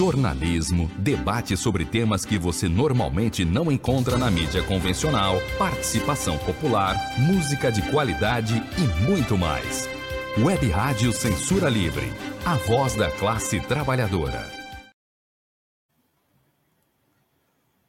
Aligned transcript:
jornalismo, 0.00 0.90
debate 0.96 1.58
sobre 1.58 1.84
temas 1.84 2.24
que 2.24 2.38
você 2.38 2.66
normalmente 2.66 3.44
não 3.44 3.70
encontra 3.70 4.16
na 4.16 4.30
mídia 4.30 4.62
convencional, 4.62 5.34
participação 5.58 6.38
popular, 6.38 6.96
música 7.18 7.70
de 7.70 7.82
qualidade 7.90 8.54
e 8.78 9.04
muito 9.04 9.36
mais. 9.36 9.86
Web 10.38 10.70
Rádio 10.70 11.12
Censura 11.12 11.68
Livre, 11.68 12.10
a 12.46 12.54
voz 12.54 12.94
da 12.94 13.10
classe 13.10 13.60
trabalhadora. 13.60 14.50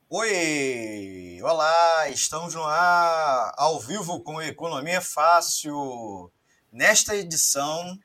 Oi! 0.10 1.40
Olá! 1.42 2.10
Estamos 2.10 2.54
no 2.54 2.64
ar, 2.64 3.54
ao 3.56 3.80
vivo 3.80 4.20
com 4.20 4.42
Economia 4.42 5.00
Fácil. 5.00 6.30
Nesta 6.74 7.16
edição, 7.16 7.98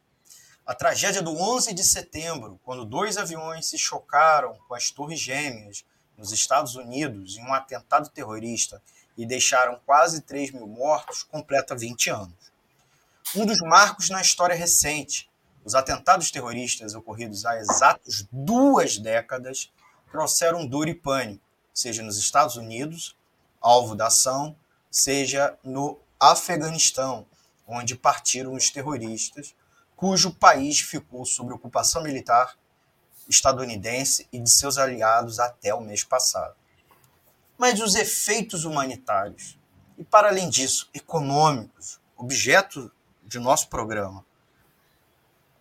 a 0.66 0.75
tragédia 0.75 1.23
do 1.23 1.30
11 1.30 1.73
de 1.73 1.84
setembro, 1.84 2.59
quando 2.65 2.84
dois 2.84 3.16
aviões 3.16 3.66
se 3.66 3.79
chocaram 3.79 4.59
com 4.66 4.75
as 4.75 4.91
Torres 4.91 5.20
Gêmeas 5.20 5.84
nos 6.19 6.33
Estados 6.33 6.75
Unidos 6.75 7.37
em 7.37 7.45
um 7.45 7.55
atentado 7.55 8.09
terrorista 8.09 8.83
e 9.16 9.25
deixaram 9.25 9.80
quase 9.87 10.23
3 10.23 10.51
mil 10.51 10.66
mortos, 10.66 11.23
completa 11.23 11.77
20 11.77 12.11
anos. 12.11 12.52
Um 13.37 13.47
dos 13.47 13.61
marcos 13.61 14.11
na 14.11 14.20
história 14.20 14.56
recente, 14.56 15.30
os 15.65 15.77
atentados 15.77 16.33
terroristas 16.33 16.95
ocorridos 16.95 17.47
há 17.47 17.56
exatos 17.59 18.27
duas 18.33 18.98
décadas 18.98 19.70
trouxeram 20.11 20.67
dor 20.67 20.89
e 20.89 20.95
pânico, 20.95 21.45
seja 21.73 22.03
nos 22.03 22.19
Estados 22.19 22.56
Unidos, 22.56 23.17
alvo 23.61 23.95
da 23.95 24.09
ação, 24.09 24.56
seja 24.91 25.56
no 25.62 25.98
Afeganistão, 26.19 27.25
onde 27.69 27.95
partiram 27.95 28.55
os 28.55 28.70
terroristas 28.70 29.55
cujo 29.96 30.30
país 30.30 30.78
ficou 30.80 31.24
sob 31.24 31.52
ocupação 31.52 32.02
militar 32.02 32.56
estadunidense 33.28 34.28
e 34.30 34.38
de 34.38 34.50
seus 34.50 34.78
aliados 34.78 35.41
até 35.41 35.75
o 35.75 35.80
mês 35.80 36.05
passado. 36.05 36.55
Mas 37.58 37.80
os 37.80 37.94
efeitos 37.94 38.64
humanitários 38.64 39.58
e, 39.98 40.05
para 40.05 40.28
além 40.28 40.48
disso, 40.48 40.88
econômicos, 40.92 41.98
objeto 42.16 42.92
de 43.25 43.38
nosso 43.38 43.69
programa, 43.69 44.25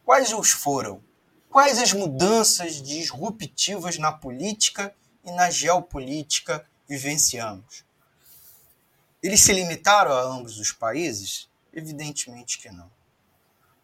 quais 0.04 0.34
os 0.34 0.52
foram? 0.52 1.02
Quais 1.50 1.80
as 1.80 1.94
mudanças 1.94 2.82
disruptivas 2.82 3.98
na 3.98 4.12
política 4.12 4.94
e 5.24 5.32
na 5.32 5.50
geopolítica 5.50 6.68
vivenciamos? 6.88 7.86
Eles 9.24 9.42
se 9.42 9.54
limitaram 9.54 10.12
a 10.12 10.22
ambos 10.22 10.60
os 10.60 10.74
países? 10.74 11.50
Evidentemente 11.74 12.60
que 12.60 12.70
não. 12.70 12.92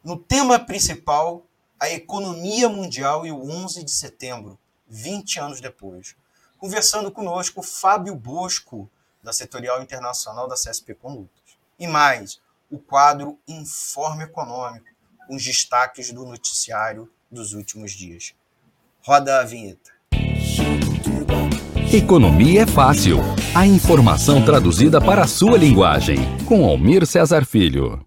No 0.04 0.18
tema 0.18 0.58
principal, 0.58 1.46
a 1.80 1.88
economia 1.92 2.68
mundial 2.68 3.24
e 3.24 3.32
o 3.32 3.48
11 3.48 3.84
de 3.84 3.92
setembro, 3.92 4.58
20 4.88 5.40
anos 5.40 5.62
depois. 5.62 6.16
Conversando 6.58 7.12
conosco, 7.12 7.62
Fábio 7.62 8.16
Bosco, 8.16 8.90
da 9.22 9.32
Setorial 9.32 9.80
Internacional 9.84 10.48
da 10.48 10.56
CSP 10.56 10.96
Condutas. 10.96 11.56
E 11.78 11.86
mais, 11.86 12.42
o 12.72 12.80
quadro 12.80 13.38
Informe 13.48 14.24
Econômico, 14.24 14.88
com 15.28 15.36
os 15.36 15.44
destaques 15.44 16.12
do 16.12 16.26
noticiário 16.26 17.08
dos 17.30 17.54
últimos 17.54 17.92
dias. 17.92 18.34
Roda 19.04 19.40
a 19.40 19.44
vinheta. 19.44 19.92
Economia 21.94 22.64
é 22.64 22.68
fácil. 22.68 23.20
A 23.54 23.68
informação 23.68 24.44
traduzida 24.44 25.00
para 25.00 25.26
a 25.26 25.28
sua 25.28 25.58
linguagem. 25.60 26.18
Com 26.48 26.66
Almir 26.66 27.06
Cesar 27.06 27.46
Filho. 27.46 28.04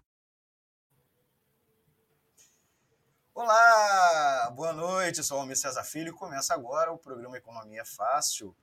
Olá, 3.47 4.54
boa 4.65 4.73
noite, 4.73 5.23
sou 5.23 5.37
o 5.37 5.41
Almir 5.43 5.59
César 5.59 5.85
Filho 5.85 6.09
e 6.09 6.13
começa 6.13 6.55
agora 6.55 6.91
o 6.91 6.97
programa 6.97 7.37
Economia 7.37 7.85
Fácil, 7.85 8.57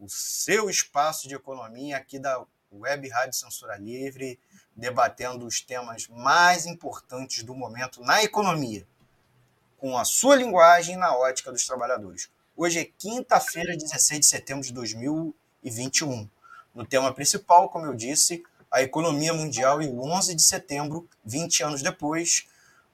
o 0.00 0.08
seu 0.08 0.68
espaço 0.68 1.28
de 1.28 1.36
economia 1.36 1.96
aqui 1.96 2.18
da 2.18 2.44
Web 2.72 3.08
Rádio 3.08 3.38
Censura 3.38 3.76
Livre, 3.76 4.36
debatendo 4.74 5.46
os 5.46 5.60
temas 5.60 6.08
mais 6.08 6.66
importantes 6.66 7.44
do 7.44 7.54
momento 7.54 8.00
na 8.00 8.20
economia, 8.24 8.84
com 9.78 9.96
a 9.96 10.04
sua 10.04 10.34
linguagem 10.34 10.96
na 10.96 11.16
ótica 11.16 11.52
dos 11.52 11.64
trabalhadores. 11.64 12.28
Hoje 12.56 12.80
é 12.80 12.84
quinta-feira, 12.98 13.76
16 13.76 14.18
de 14.18 14.26
setembro 14.26 14.66
de 14.66 14.72
2021. 14.72 16.28
No 16.74 16.84
tema 16.84 17.14
principal, 17.14 17.68
como 17.68 17.86
eu 17.86 17.94
disse, 17.94 18.42
a 18.72 18.82
economia 18.82 19.32
mundial 19.32 19.80
e 19.80 19.86
o 19.86 20.00
11 20.00 20.34
de 20.34 20.42
setembro, 20.42 21.08
20 21.24 21.62
anos 21.62 21.80
depois, 21.80 22.44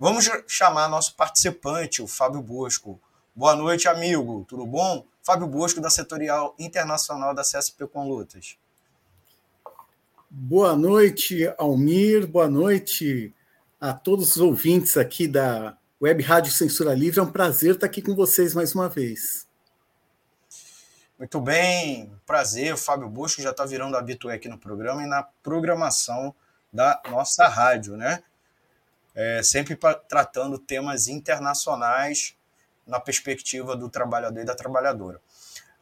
Vamos 0.00 0.31
chamar 0.47 0.88
nosso 0.88 1.15
participante, 1.15 2.00
o 2.00 2.06
Fábio 2.06 2.41
Bosco. 2.41 2.99
Boa 3.37 3.55
noite, 3.55 3.87
amigo. 3.87 4.47
Tudo 4.49 4.65
bom? 4.65 5.05
Fábio 5.22 5.47
Bosco, 5.47 5.78
da 5.78 5.91
Setorial 5.91 6.55
Internacional 6.59 7.34
da 7.34 7.43
CSP 7.43 7.87
com 7.87 8.09
Lutas. 8.09 8.56
Boa 10.31 10.75
noite, 10.75 11.55
Almir. 11.59 12.27
Boa 12.27 12.49
noite 12.49 13.34
a 13.78 13.93
todos 13.93 14.37
os 14.37 14.39
ouvintes 14.39 14.97
aqui 14.97 15.28
da 15.28 15.77
Web 16.00 16.22
Rádio 16.22 16.50
Censura 16.50 16.94
Livre. 16.94 17.21
É 17.21 17.22
um 17.22 17.31
prazer 17.31 17.75
estar 17.75 17.84
aqui 17.84 18.00
com 18.00 18.15
vocês 18.15 18.55
mais 18.55 18.75
uma 18.75 18.89
vez. 18.89 19.47
Muito 21.19 21.39
bem, 21.43 22.10
prazer. 22.25 22.72
O 22.72 22.78
Fábio 22.78 23.10
Bosco 23.10 23.43
já 23.43 23.50
está 23.50 23.66
virando 23.66 23.99
habitué 23.99 24.37
aqui 24.37 24.49
no 24.49 24.56
programa 24.56 25.03
e 25.03 25.06
na 25.06 25.25
programação 25.43 26.34
da 26.72 27.03
nossa 27.10 27.47
rádio, 27.49 27.99
né? 27.99 28.22
É, 29.20 29.42
sempre 29.42 29.76
pra, 29.76 29.94
tratando 29.94 30.58
temas 30.58 31.06
internacionais 31.06 32.34
na 32.86 32.98
perspectiva 32.98 33.76
do 33.76 33.91
trabalhador 33.91 34.41
e 34.41 34.47
da 34.47 34.54
trabalhadora. 34.54 35.20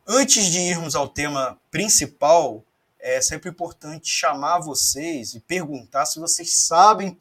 Antes 0.04 0.46
de 0.46 0.58
irmos 0.58 0.96
ao 0.96 1.08
tema 1.08 1.56
principal, 1.70 2.64
é 2.98 3.20
sempre 3.20 3.48
importante 3.48 4.08
chamar 4.10 4.58
vocês 4.58 5.34
e 5.34 5.40
perguntar 5.40 6.04
se 6.04 6.18
vocês 6.18 6.52
sabem 6.52 7.16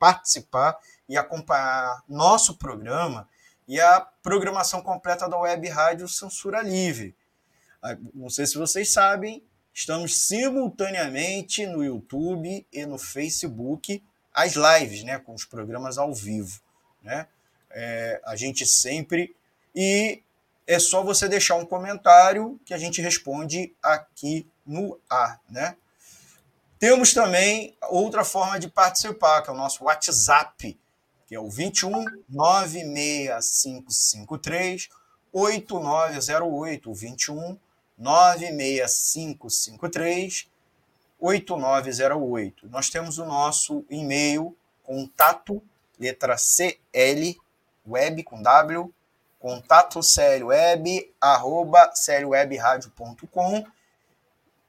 participar 0.00 0.76
e 1.08 1.16
acompanhar 1.16 2.02
nosso 2.08 2.56
programa 2.56 3.28
e 3.68 3.80
a 3.80 4.00
programação 4.00 4.82
completa 4.82 5.28
da 5.28 5.38
Web 5.38 5.68
Rádio 5.68 6.08
Censura 6.08 6.60
Livre. 6.60 7.14
Ah, 7.80 7.96
não 8.12 8.28
sei 8.28 8.46
se 8.46 8.58
vocês 8.58 8.92
sabem, 8.92 9.44
estamos 9.72 10.26
simultaneamente 10.26 11.64
no 11.66 11.84
YouTube 11.84 12.66
e 12.72 12.84
no 12.84 12.98
Facebook 12.98 14.02
as 14.34 14.54
lives, 14.54 15.04
né, 15.04 15.18
com 15.18 15.34
os 15.34 15.44
programas 15.44 15.98
ao 15.98 16.14
vivo, 16.14 16.58
né? 17.02 17.26
É, 17.70 18.20
a 18.24 18.34
gente 18.36 18.66
sempre 18.66 19.34
e 19.74 20.22
é 20.66 20.78
só 20.78 21.02
você 21.02 21.28
deixar 21.28 21.56
um 21.56 21.66
comentário 21.66 22.60
que 22.64 22.72
a 22.74 22.78
gente 22.78 23.00
responde 23.00 23.74
aqui 23.82 24.46
no 24.64 25.00
ar, 25.08 25.40
né? 25.48 25.74
Temos 26.78 27.12
também 27.14 27.74
outra 27.88 28.22
forma 28.24 28.58
de 28.58 28.68
participar, 28.68 29.42
que 29.42 29.50
é 29.50 29.52
o 29.52 29.56
nosso 29.56 29.84
WhatsApp, 29.84 30.78
que 31.26 31.34
é 31.34 31.40
o 31.40 31.48
21 31.48 32.04
96553 32.28 34.90
8908, 35.32 36.92
21 36.92 37.58
96553 37.96 40.51
8908. 41.22 42.68
Nós 42.68 42.90
temos 42.90 43.18
o 43.18 43.24
nosso 43.24 43.84
e-mail 43.88 44.56
contato 44.82 45.62
letra 45.98 46.36
CL 46.36 47.38
web 47.86 48.22
com 48.24 48.42
W 48.42 48.92
contato 49.38 50.00
web 50.44 51.14
arroba 51.20 51.92
clwebradio.com 51.94 53.64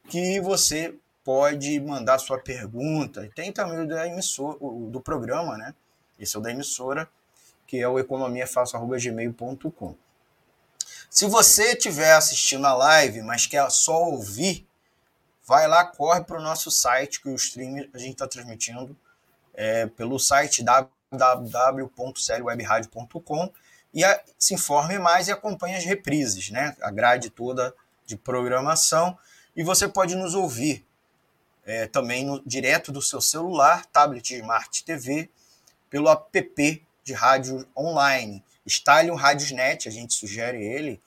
que 0.07 0.39
você 0.41 0.95
pode 1.23 1.79
mandar 1.79 2.19
sua 2.19 2.39
pergunta. 2.39 3.29
Tem 3.35 3.51
também 3.51 3.79
o 3.79 3.87
da 3.87 4.07
emissora, 4.07 4.57
o 4.59 4.89
do 4.91 4.99
programa, 4.99 5.57
né? 5.57 5.73
Esse 6.19 6.35
é 6.35 6.39
o 6.39 6.41
da 6.41 6.51
emissora, 6.51 7.09
que 7.65 7.77
é 7.77 7.87
o 7.87 7.97
economiafácil.gmail.com. 7.97 9.95
Se 11.09 11.27
você 11.27 11.73
estiver 11.73 12.13
assistindo 12.13 12.65
a 12.65 12.73
live, 12.73 13.21
mas 13.21 13.45
quer 13.45 13.69
só 13.71 14.03
ouvir, 14.03 14.67
vai 15.45 15.67
lá, 15.67 15.85
corre 15.85 16.23
para 16.23 16.39
o 16.39 16.41
nosso 16.41 16.71
site, 16.71 17.21
que 17.21 17.29
o 17.29 17.35
stream 17.35 17.87
a 17.93 17.97
gente 17.97 18.13
está 18.13 18.27
transmitindo 18.27 18.97
é, 19.53 19.85
pelo 19.87 20.17
site 20.19 20.63
www.seriewebradio.com 20.63 23.51
e 23.93 24.03
a, 24.03 24.23
se 24.39 24.53
informe 24.53 24.97
mais 24.97 25.27
e 25.27 25.31
acompanhe 25.31 25.75
as 25.75 25.85
reprises, 25.85 26.49
né? 26.49 26.75
a 26.81 26.89
grade 26.89 27.29
toda 27.29 27.75
de 28.05 28.17
programação. 28.17 29.17
E 29.55 29.63
você 29.63 29.87
pode 29.87 30.15
nos 30.15 30.33
ouvir 30.33 30.83
é, 31.65 31.87
também 31.87 32.25
no, 32.25 32.41
direto 32.45 32.91
do 32.91 33.01
seu 33.01 33.21
celular, 33.21 33.85
tablet 33.85 34.35
Smart 34.35 34.83
TV, 34.83 35.29
pelo 35.89 36.09
app 36.09 36.85
de 37.03 37.13
rádio 37.13 37.65
online. 37.77 38.43
O 38.65 39.15
Radiosnet, 39.15 39.87
a 39.87 39.91
gente 39.91 40.13
sugere 40.13 40.63
ele, 40.63 41.01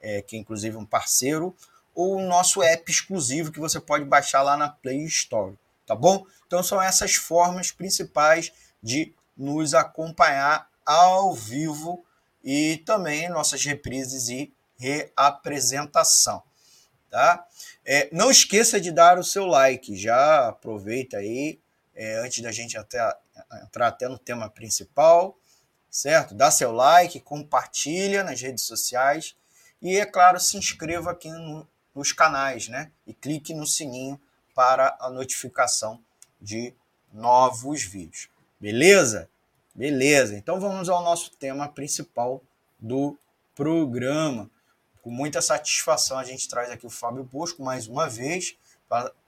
é, 0.00 0.22
que 0.22 0.36
é 0.36 0.38
inclusive 0.38 0.76
um 0.76 0.84
parceiro, 0.84 1.54
ou 1.96 2.18
o 2.18 2.22
nosso 2.22 2.62
app 2.62 2.92
exclusivo 2.92 3.50
que 3.50 3.58
você 3.58 3.80
pode 3.80 4.04
baixar 4.04 4.42
lá 4.42 4.54
na 4.54 4.68
Play 4.68 5.02
Store, 5.04 5.58
tá 5.86 5.94
bom? 5.94 6.26
Então 6.46 6.62
são 6.62 6.80
essas 6.80 7.14
formas 7.14 7.72
principais 7.72 8.52
de 8.82 9.14
nos 9.34 9.72
acompanhar 9.72 10.68
ao 10.84 11.32
vivo 11.32 12.04
e 12.44 12.76
também 12.84 13.30
nossas 13.30 13.64
reprises 13.64 14.28
e 14.28 14.52
reapresentação. 14.78 16.42
Tá? 17.10 17.46
É, 17.82 18.10
não 18.12 18.30
esqueça 18.30 18.78
de 18.78 18.92
dar 18.92 19.18
o 19.18 19.24
seu 19.24 19.46
like, 19.46 19.96
já 19.96 20.48
aproveita 20.48 21.16
aí, 21.16 21.58
é, 21.94 22.18
antes 22.18 22.42
da 22.42 22.52
gente 22.52 22.76
até, 22.76 22.98
entrar 23.64 23.88
até 23.88 24.06
no 24.06 24.18
tema 24.18 24.50
principal, 24.50 25.38
certo? 25.90 26.34
Dá 26.34 26.50
seu 26.50 26.72
like, 26.72 27.20
compartilha 27.20 28.22
nas 28.22 28.38
redes 28.42 28.64
sociais 28.64 29.34
e, 29.80 29.96
é 29.96 30.04
claro, 30.04 30.38
se 30.38 30.58
inscreva 30.58 31.12
aqui 31.12 31.30
no, 31.30 31.66
nos 31.96 32.12
canais, 32.12 32.68
né? 32.68 32.92
E 33.06 33.14
clique 33.14 33.54
no 33.54 33.66
sininho 33.66 34.20
para 34.54 34.96
a 35.00 35.10
notificação 35.10 36.00
de 36.40 36.74
novos 37.12 37.82
vídeos. 37.82 38.28
Beleza? 38.60 39.28
Beleza. 39.74 40.36
Então 40.36 40.60
vamos 40.60 40.88
ao 40.88 41.02
nosso 41.02 41.30
tema 41.32 41.68
principal 41.68 42.42
do 42.78 43.18
programa. 43.54 44.50
Com 45.02 45.10
muita 45.10 45.40
satisfação 45.40 46.18
a 46.18 46.24
gente 46.24 46.48
traz 46.48 46.70
aqui 46.70 46.86
o 46.86 46.90
Fábio 46.90 47.24
Bosco 47.24 47.62
mais 47.62 47.86
uma 47.86 48.08
vez 48.08 48.56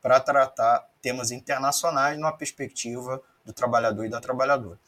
para 0.01 0.21
tratar 0.21 0.89
temas 1.01 1.31
internacionais 1.31 2.19
numa 2.19 2.33
perspectiva 2.33 3.23
do 3.45 3.53
trabalhador 3.53 4.05
e 4.05 4.09
da 4.09 4.21
trabalhadora. 4.21 4.79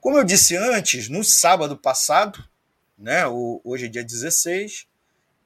Como 0.00 0.18
eu 0.18 0.24
disse 0.24 0.56
antes, 0.56 1.08
no 1.08 1.24
sábado 1.24 1.76
passado, 1.76 2.44
né, 2.98 3.26
hoje 3.26 3.86
é 3.86 3.88
dia 3.88 4.04
16, 4.04 4.86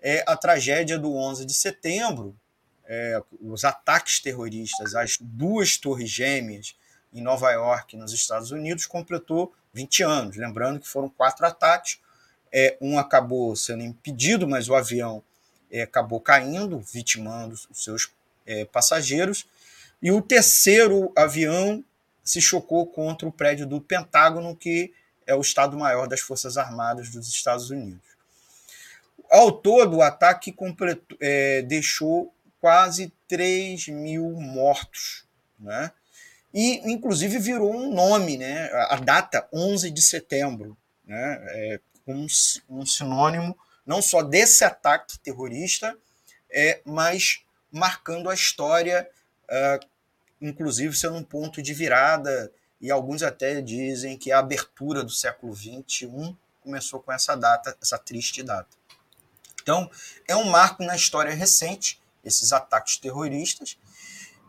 é 0.01 0.25
a 0.27 0.37
tragédia 0.37 0.99
do 0.99 1.15
11 1.15 1.45
de 1.45 1.55
setembro, 1.55 2.37
é, 2.85 3.21
os 3.41 3.65
ataques 3.65 4.21
terroristas 4.21 4.95
às 4.95 5.19
duas 5.21 5.77
torres 5.77 6.09
gêmeas 6.09 6.75
em 7.13 7.21
Nova 7.21 7.51
York, 7.51 7.97
nos 7.97 8.13
Estados 8.13 8.51
Unidos, 8.51 8.87
completou 8.87 9.53
20 9.73 10.03
anos. 10.03 10.37
Lembrando 10.37 10.81
que 10.81 10.89
foram 10.89 11.09
quatro 11.09 11.47
ataques, 11.47 12.01
é, 12.53 12.77
um 12.81 12.99
acabou 12.99 13.55
sendo 13.55 13.83
impedido, 13.83 14.49
mas 14.49 14.69
o 14.69 14.75
avião 14.75 15.23
é, 15.71 15.83
acabou 15.83 16.21
caindo, 16.21 16.79
vitimando 16.79 17.55
os 17.71 17.85
seus 17.85 18.11
é, 18.47 18.65
passageiros, 18.65 19.47
e 20.01 20.11
o 20.11 20.23
terceiro 20.23 21.13
avião 21.17 21.85
se 22.23 22.41
chocou 22.41 22.87
contra 22.87 23.29
o 23.29 23.33
prédio 23.33 23.67
do 23.67 23.81
Pentágono, 23.81 24.55
que 24.55 24.93
é 25.27 25.35
o 25.35 25.41
Estado-Maior 25.41 26.07
das 26.07 26.21
Forças 26.21 26.57
Armadas 26.57 27.11
dos 27.11 27.29
Estados 27.29 27.71
Unidos. 27.71 28.08
Ao 29.31 29.53
todo, 29.53 29.97
o 29.97 30.03
ataque 30.03 30.53
completou, 30.53 31.17
é, 31.21 31.63
deixou 31.63 32.35
quase 32.61 33.13
3 33.27 33.89
mil 33.89 34.31
mortos, 34.33 35.27
né? 35.59 35.93
E, 36.53 36.91
inclusive, 36.91 37.39
virou 37.39 37.75
um 37.75 37.93
nome, 37.93 38.39
né? 38.39 38.71
A 38.89 38.97
data 38.97 39.47
11 39.53 39.91
de 39.91 40.01
setembro, 40.01 40.77
né? 41.05 41.39
É 41.51 41.81
um, 42.07 42.27
um 42.69 42.87
sinônimo 42.87 43.57
não 43.89 44.03
só 44.03 44.23
desse 44.23 44.65
ataque 44.65 45.19
terrorista, 45.19 45.97
é, 46.51 46.81
mas 46.85 47.43
marcando 47.71 48.29
a 48.29 48.35
história, 48.35 49.09
uh, 49.45 49.87
inclusive 50.41 50.95
sendo 50.95 51.17
um 51.17 51.25
ponto 51.25 51.63
de 51.63 51.73
virada, 51.73 52.53
e 52.81 52.91
alguns 52.91 53.23
até 53.23 53.63
dizem 53.63 54.19
que 54.19 54.31
a 54.31 54.39
abertura 54.39 55.03
do 55.03 55.11
século 55.11 55.55
XXI 55.55 56.37
começou 56.61 57.01
com 57.01 57.11
essa 57.11 57.35
data, 57.35 57.77
essa 57.81 57.99
triste 57.99 58.43
data. 58.43 58.77
Então, 59.69 59.91
é 60.27 60.35
um 60.35 60.45
marco 60.45 60.83
na 60.83 60.97
história 60.97 61.35
recente, 61.35 62.01
esses 62.25 62.55
ataques 62.55 62.97
terroristas, 62.97 63.77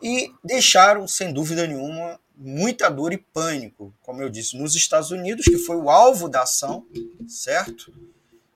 e 0.01 0.33
deixaram, 0.41 1.05
sem 1.09 1.33
dúvida 1.33 1.67
nenhuma, 1.67 2.17
muita 2.37 2.87
dor 2.87 3.11
e 3.11 3.17
pânico, 3.17 3.93
como 4.01 4.21
eu 4.21 4.29
disse, 4.29 4.57
nos 4.57 4.75
Estados 4.75 5.11
Unidos, 5.11 5.43
que 5.43 5.57
foi 5.57 5.75
o 5.75 5.89
alvo 5.89 6.29
da 6.29 6.43
ação, 6.43 6.87
certo? 7.27 7.93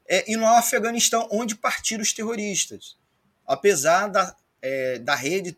É, 0.07 0.31
e 0.31 0.37
no 0.37 0.47
Afeganistão, 0.47 1.27
onde 1.29 1.53
partiram 1.53 2.01
os 2.01 2.13
terroristas. 2.13 2.95
Apesar 3.45 4.07
da, 4.07 4.33
é, 4.61 4.99
da 4.99 5.15
rede 5.15 5.51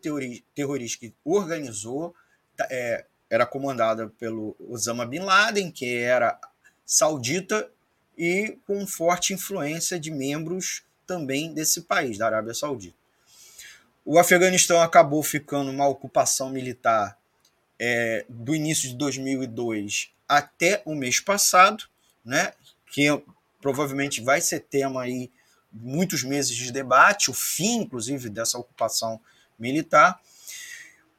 terrorista 0.56 0.98
que 0.98 1.14
organizou, 1.24 2.16
é, 2.68 3.06
era 3.30 3.46
comandada 3.46 4.08
pelo 4.18 4.56
Osama 4.58 5.06
Bin 5.06 5.20
Laden, 5.20 5.70
que 5.70 5.98
era 5.98 6.36
saudita 6.84 7.70
e 8.18 8.58
com 8.66 8.84
forte 8.88 9.32
influência 9.32 10.00
de 10.00 10.10
membros 10.10 10.84
também 11.06 11.52
desse 11.52 11.82
país, 11.82 12.18
da 12.18 12.26
Arábia 12.26 12.54
Saudita. 12.54 12.96
O 14.04 14.18
Afeganistão 14.18 14.80
acabou 14.80 15.22
ficando 15.22 15.70
uma 15.70 15.88
ocupação 15.88 16.50
militar 16.50 17.18
é, 17.78 18.24
do 18.28 18.54
início 18.54 18.88
de 18.88 18.94
2002 18.94 20.10
até 20.28 20.82
o 20.84 20.94
mês 20.94 21.20
passado, 21.20 21.84
né, 22.24 22.52
que 22.92 23.06
provavelmente 23.60 24.20
vai 24.20 24.40
ser 24.40 24.60
tema 24.60 25.02
aí 25.02 25.30
muitos 25.72 26.22
meses 26.22 26.54
de 26.54 26.72
debate, 26.72 27.30
o 27.30 27.34
fim, 27.34 27.78
inclusive, 27.80 28.28
dessa 28.30 28.58
ocupação 28.58 29.20
militar. 29.58 30.20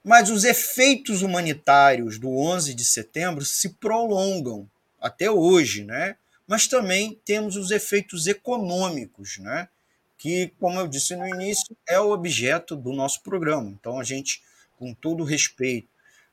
Mas 0.03 0.29
os 0.29 0.43
efeitos 0.43 1.21
humanitários 1.21 2.17
do 2.17 2.29
11 2.29 2.73
de 2.73 2.85
setembro 2.85 3.43
se 3.43 3.69
prolongam 3.69 4.69
até 4.99 5.29
hoje, 5.29 5.83
né? 5.83 6.15
Mas 6.47 6.67
também 6.67 7.19
temos 7.25 7.57
os 7.57 7.71
efeitos 7.71 8.25
econômicos, 8.25 9.37
né? 9.37 9.67
Que, 10.17 10.53
como 10.59 10.79
eu 10.79 10.87
disse 10.87 11.15
no 11.15 11.27
início, 11.27 11.77
é 11.87 11.99
o 11.99 12.11
objeto 12.11 12.75
do 12.75 12.91
nosso 12.91 13.21
programa. 13.21 13.69
Então, 13.69 13.99
a 13.99 14.03
gente, 14.03 14.41
com 14.77 14.93
todo 14.93 15.23
respeito, 15.23 15.89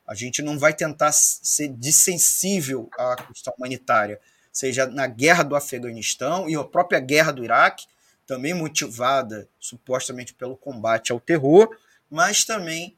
a 0.06 0.14
gente 0.14 0.42
não 0.42 0.58
vai 0.58 0.74
tentar 0.74 1.12
ser 1.12 1.68
dissensível 1.68 2.88
à 2.98 3.16
questão 3.16 3.54
humanitária, 3.56 4.20
seja 4.52 4.86
na 4.86 5.06
guerra 5.06 5.42
do 5.42 5.56
Afeganistão 5.56 6.48
e 6.48 6.54
a 6.54 6.64
própria 6.64 7.00
guerra 7.00 7.32
do 7.32 7.44
Iraque, 7.44 7.86
também 8.26 8.54
motivada 8.54 9.48
supostamente 9.58 10.32
pelo 10.34 10.56
combate 10.56 11.12
ao 11.12 11.20
terror, 11.20 11.68
mas 12.10 12.44
também 12.44 12.96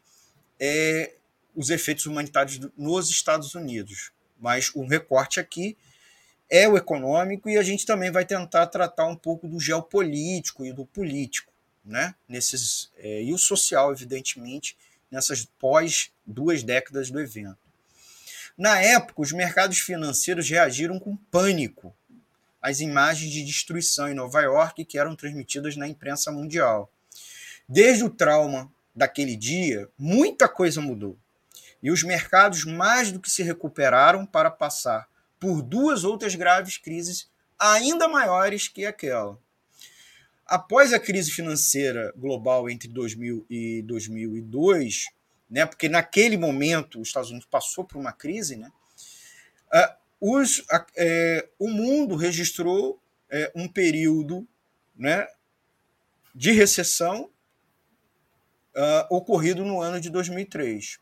é, 0.59 1.15
os 1.55 1.71
efeitos 1.71 2.07
humanitários 2.07 2.61
nos 2.77 3.09
Estados 3.11 3.55
Unidos. 3.55 4.13
Mas 4.39 4.71
o 4.75 4.85
recorte 4.85 5.41
aqui 5.41 5.77
é 6.49 6.69
o 6.69 6.77
econômico 6.77 7.49
e 7.49 7.59
a 7.59 7.63
gente 7.63 7.85
também 7.85 8.11
vai 8.11 8.25
tentar 8.25 8.67
tratar 8.67 9.07
um 9.07 9.17
pouco 9.17 9.49
do 9.49 9.59
geopolítico 9.61 10.65
e 10.65 10.73
do 10.73 10.87
político, 10.87 11.53
né? 11.85 12.15
Nesses 12.29 12.91
é, 12.99 13.23
e 13.23 13.33
o 13.33 13.39
social, 13.39 13.93
evidentemente, 13.93 14.77
nessas 15.11 15.45
pós 15.59 16.11
duas 16.25 16.63
décadas 16.63 17.11
do 17.11 17.21
evento. 17.21 17.59
Na 18.57 18.81
época, 18.81 19.21
os 19.21 19.33
mercados 19.33 19.79
financeiros 19.81 20.49
reagiram 20.49 20.99
com 20.99 21.17
pânico 21.17 21.95
as 22.63 22.81
imagens 22.81 23.31
de 23.31 23.45
destruição 23.45 24.09
em 24.09 24.15
Nova 24.15 24.41
York 24.41 24.85
que 24.85 24.99
eram 24.99 25.15
transmitidas 25.15 25.77
na 25.77 25.87
imprensa 25.87 26.33
mundial. 26.33 26.91
Desde 27.69 28.03
o 28.03 28.11
trauma 28.11 28.71
daquele 28.95 29.37
dia, 29.37 29.89
muita 29.99 30.49
coisa 30.49 30.81
mudou. 30.81 31.17
E 31.83 31.91
os 31.91 32.03
mercados 32.03 32.65
mais 32.65 33.13
do 33.13 33.21
que 33.21 33.31
se 33.31 33.43
recuperaram 33.43 34.25
para 34.25 34.51
passar 34.51 35.07
por 35.39 35.63
duas 35.63 36.05
outras 36.05 36.35
graves 36.35 36.79
crises 36.79 37.31
ainda 37.59 38.09
maiores 38.09 38.69
que 38.69 38.85
aquela. 38.85 39.39
Após 40.47 40.93
a 40.93 41.01
crise 41.01 41.31
financeira 41.31 42.13
global 42.17 42.71
entre 42.71 42.89
2000 42.89 43.47
e 43.51 43.83
2002, 43.83 45.07
né, 45.51 45.67
porque 45.67 45.89
naquele 45.89 46.37
momento 46.37 47.01
os 47.01 47.09
Estados 47.09 47.31
Unidos 47.31 47.49
passou 47.51 47.85
por 47.85 47.99
uma 47.99 48.13
crise, 48.13 48.57
né, 48.57 48.71
ah, 49.73 49.97
os, 50.21 50.65
é, 50.97 51.49
o 51.59 51.69
mundo 51.69 52.15
registrou 52.17 53.01
é, 53.29 53.51
um 53.55 53.69
período 53.69 54.47
né, 54.97 55.27
de 56.35 56.53
recessão 56.53 57.31
uh, 58.75 59.15
ocorrido 59.15 59.65
no 59.65 59.81
ano 59.81 60.01
de 60.01 60.11
2003. 60.11 60.99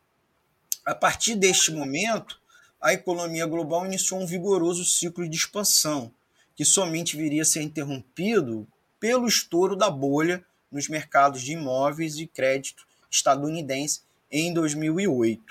A 0.84 0.94
partir 0.94 1.34
deste 1.34 1.72
momento, 1.72 2.40
a 2.84 2.92
economia 2.92 3.46
global 3.46 3.86
iniciou 3.86 4.20
um 4.20 4.26
vigoroso 4.26 4.84
ciclo 4.84 5.26
de 5.26 5.34
expansão, 5.34 6.12
que 6.54 6.66
somente 6.66 7.16
viria 7.16 7.40
a 7.40 7.44
ser 7.46 7.62
interrompido 7.62 8.68
pelo 9.00 9.26
estouro 9.26 9.74
da 9.74 9.88
bolha 9.88 10.44
nos 10.70 10.86
mercados 10.86 11.40
de 11.40 11.52
imóveis 11.52 12.18
e 12.18 12.26
crédito 12.26 12.86
estadunidense 13.10 14.02
em 14.30 14.52
2008. 14.52 15.42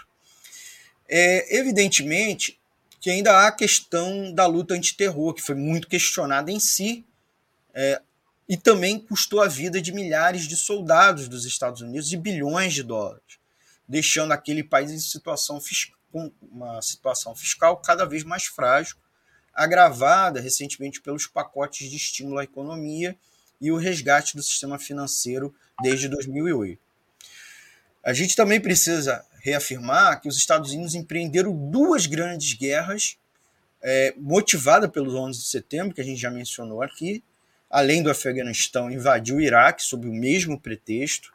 É, 1.09 1.57
evidentemente, 1.57 2.59
que 3.01 3.09
ainda 3.09 3.31
há 3.31 3.47
a 3.47 3.51
questão 3.51 4.31
da 4.31 4.45
luta 4.45 4.75
antiterror, 4.75 5.33
que 5.33 5.41
foi 5.41 5.55
muito 5.55 5.87
questionada 5.87 6.51
em 6.51 6.59
si, 6.59 7.03
é, 7.73 7.99
e 8.47 8.55
também 8.55 8.99
custou 8.99 9.41
a 9.41 9.47
vida 9.47 9.81
de 9.81 9.91
milhares 9.91 10.47
de 10.47 10.55
soldados 10.55 11.27
dos 11.27 11.45
Estados 11.45 11.81
Unidos 11.81 12.13
e 12.13 12.17
bilhões 12.17 12.75
de 12.75 12.83
dólares, 12.83 13.39
deixando 13.87 14.33
aquele 14.33 14.63
país 14.63 14.91
em 14.91 14.99
situação 14.99 15.59
com 15.59 16.02
uma 16.41 16.81
situação 16.81 17.35
fiscal 17.35 17.77
cada 17.77 18.05
vez 18.05 18.23
mais 18.23 18.45
frágil, 18.45 18.97
agravada 19.53 20.39
recentemente 20.39 21.01
pelos 21.01 21.27
pacotes 21.27 21.89
de 21.89 21.95
estímulo 21.95 22.39
à 22.39 22.43
economia 22.43 23.15
e 23.61 23.71
o 23.71 23.77
resgate 23.77 24.35
do 24.35 24.43
sistema 24.43 24.79
financeiro 24.79 25.53
desde 25.81 26.07
2008. 26.07 26.81
A 28.03 28.11
gente 28.13 28.35
também 28.35 28.59
precisa 28.59 29.23
reafirmar 29.41 30.19
que 30.19 30.27
os 30.27 30.37
Estados 30.37 30.71
Unidos 30.71 30.95
empreenderam 30.95 31.55
duas 31.69 32.05
grandes 32.05 32.53
guerras 32.53 33.17
é, 33.81 34.13
motivada 34.17 34.87
pelo 34.89 35.15
11 35.17 35.39
de 35.39 35.45
setembro, 35.45 35.93
que 35.93 36.01
a 36.01 36.03
gente 36.03 36.19
já 36.19 36.31
mencionou 36.31 36.81
aqui, 36.81 37.23
além 37.69 38.01
do 38.03 38.09
Afeganistão, 38.09 38.89
invadiu 38.89 39.37
o 39.37 39.41
Iraque 39.41 39.83
sob 39.83 40.07
o 40.07 40.13
mesmo 40.13 40.59
pretexto 40.59 41.33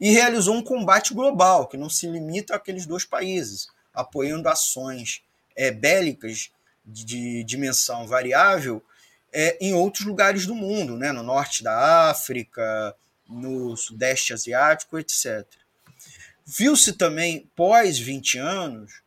e 0.00 0.10
realizou 0.10 0.54
um 0.54 0.62
combate 0.62 1.14
global 1.14 1.66
que 1.68 1.76
não 1.76 1.88
se 1.88 2.06
limita 2.06 2.54
àqueles 2.54 2.86
dois 2.86 3.04
países, 3.04 3.68
apoiando 3.94 4.48
ações 4.48 5.22
é, 5.56 5.70
bélicas 5.70 6.50
de 6.84 7.44
dimensão 7.44 8.06
variável 8.06 8.84
é, 9.32 9.56
em 9.60 9.72
outros 9.72 10.04
lugares 10.04 10.46
do 10.46 10.54
mundo, 10.54 10.96
né? 10.96 11.12
no 11.12 11.22
norte 11.22 11.62
da 11.62 12.10
África, 12.10 12.94
no 13.28 13.76
sudeste 13.76 14.32
asiático, 14.32 14.98
etc. 14.98 15.46
Viu-se 16.44 16.92
também, 16.92 17.50
pós 17.56 17.98
20 17.98 18.38
anos, 18.38 19.02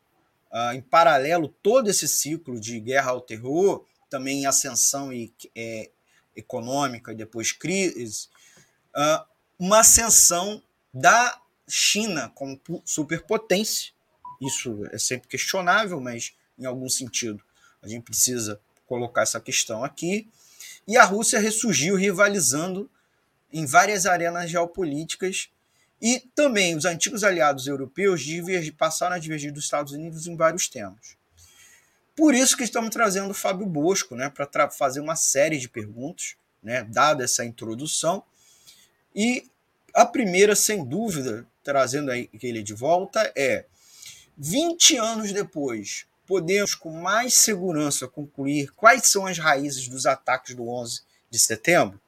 ah, 0.52 0.74
em 0.74 0.82
paralelo 0.82 1.50
todo 1.62 1.90
esse 1.90 2.08
ciclo 2.08 2.60
de 2.60 2.80
guerra 2.80 3.12
ao 3.12 3.22
terror, 3.22 3.86
também 4.10 4.42
em 4.42 4.46
ascensão 4.46 5.14
e 5.14 5.32
é, 5.56 5.92
econômica 6.36 7.12
e 7.12 7.16
depois 7.16 7.52
crise, 7.52 8.28
uh, 8.96 9.26
uma 9.60 9.80
ascensão 9.80 10.62
da 10.94 11.40
China 11.68 12.32
como 12.34 12.60
superpotência. 12.86 13.92
Isso 14.42 14.86
é 14.92 14.98
sempre 14.98 15.28
questionável, 15.28 16.00
mas 16.00 16.34
em 16.58 16.66
algum 16.66 16.90
sentido 16.90 17.44
a 17.82 17.88
gente 17.88 18.04
precisa 18.04 18.60
colocar 18.86 19.22
essa 19.22 19.40
questão 19.40 19.84
aqui. 19.84 20.28
E 20.88 20.98
a 20.98 21.04
Rússia 21.04 21.40
ressurgiu 21.40 21.96
rivalizando 21.96 22.90
em 23.52 23.66
várias 23.66 24.06
arenas 24.06 24.50
geopolíticas 24.50 25.50
e 26.02 26.20
também 26.36 26.76
os 26.76 26.86
antigos 26.86 27.24
aliados 27.24 27.68
europeus 27.68 28.24
passaram 28.78 29.16
a 29.16 29.20
divergir 29.20 29.52
dos 29.52 29.64
Estados 29.64 29.94
Unidos 29.94 30.28
em 30.28 30.36
vários 30.36 30.68
temas. 30.68 31.18
Por 32.16 32.34
isso 32.34 32.58
que 32.58 32.64
estamos 32.64 32.90
trazendo 32.90 33.32
o 33.32 33.34
Fábio 33.34 33.66
Bosco, 33.66 34.16
né, 34.16 34.30
para 34.30 34.70
fazer 34.70 35.00
uma 35.00 35.16
série 35.16 35.58
de 35.58 35.70
perguntas, 35.70 36.36
né, 36.64 36.84
dada 36.84 37.24
essa 37.24 37.46
introdução. 37.46 38.24
E 39.16 39.50
a 39.94 40.06
primeira, 40.06 40.56
sem 40.56 40.84
dúvida, 40.84 41.46
trazendo 41.64 42.12
ele 42.12 42.64
de 42.64 42.74
volta, 42.74 43.32
é 43.36 43.66
20 44.38 44.98
anos 44.98 45.32
depois, 45.32 46.06
podemos 46.26 46.76
com 46.76 46.92
mais 46.92 47.34
segurança 47.34 48.08
concluir 48.08 48.72
quais 48.72 49.08
são 49.08 49.26
as 49.26 49.40
raízes 49.40 49.88
dos 49.88 50.06
ataques 50.06 50.54
do 50.54 50.70
11 50.70 51.02
de 51.30 51.40
setembro? 51.40 52.00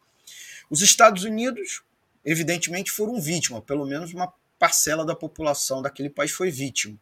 Os 0.70 0.82
Estados 0.82 1.24
Unidos, 1.24 1.82
evidentemente, 2.24 2.92
foram 2.92 3.20
vítima, 3.20 3.62
pelo 3.62 3.86
menos 3.86 4.14
uma 4.14 4.32
parcela 4.60 5.06
da 5.06 5.16
população 5.16 5.82
daquele 5.82 6.10
país 6.10 6.32
foi 6.32 6.52
vítima. 6.52 6.98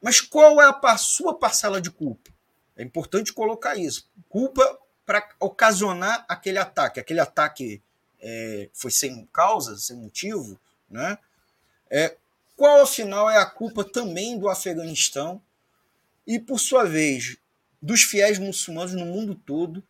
Mas 0.00 0.20
qual 0.20 0.60
é 0.60 0.78
a 0.82 0.96
sua 0.98 1.34
parcela 1.36 1.80
de 1.80 1.90
culpa? 1.90 2.30
É 2.76 2.82
importante 2.82 3.32
colocar 3.32 3.74
isso. 3.76 4.08
Culpa 4.28 4.78
para 5.06 5.26
ocasionar 5.40 6.24
aquele 6.28 6.58
ataque. 6.58 7.00
Aquele 7.00 7.20
ataque 7.20 7.82
é, 8.20 8.68
foi 8.72 8.90
sem 8.90 9.26
causa, 9.32 9.76
sem 9.78 9.96
motivo, 9.96 10.58
né? 10.90 11.18
É, 11.90 12.16
qual, 12.56 12.82
afinal, 12.82 13.28
é 13.28 13.38
a 13.38 13.46
culpa 13.46 13.84
também 13.84 14.38
do 14.38 14.48
Afeganistão 14.48 15.40
e, 16.26 16.38
por 16.38 16.58
sua 16.58 16.84
vez, 16.84 17.36
dos 17.80 18.02
fiéis 18.02 18.38
muçulmanos 18.38 18.94
no 18.94 19.04
mundo 19.04 19.34
todo 19.34 19.82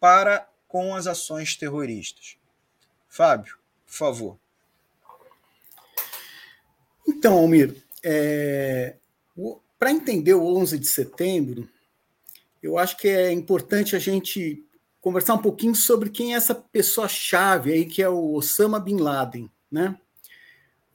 para 0.00 0.48
com 0.66 0.94
as 0.94 1.06
ações 1.06 1.56
terroristas? 1.56 2.36
Fábio, 3.08 3.56
por 3.86 3.94
favor. 3.94 4.38
Então, 7.06 7.38
Almir, 7.38 7.74
é, 8.02 8.96
para 9.78 9.90
entender 9.90 10.34
o 10.34 10.44
11 10.56 10.78
de 10.78 10.86
setembro, 10.86 11.68
eu 12.62 12.76
acho 12.76 12.96
que 12.96 13.08
é 13.08 13.32
importante 13.32 13.96
a 13.96 13.98
gente 13.98 14.64
conversar 15.00 15.34
um 15.34 15.42
pouquinho 15.42 15.74
sobre 15.74 16.10
quem 16.10 16.34
é 16.34 16.36
essa 16.36 16.54
pessoa-chave 16.54 17.72
aí, 17.72 17.86
que 17.86 18.02
é 18.02 18.08
o 18.08 18.34
Osama 18.34 18.78
Bin 18.78 18.96
Laden, 18.96 19.50
né? 19.70 19.96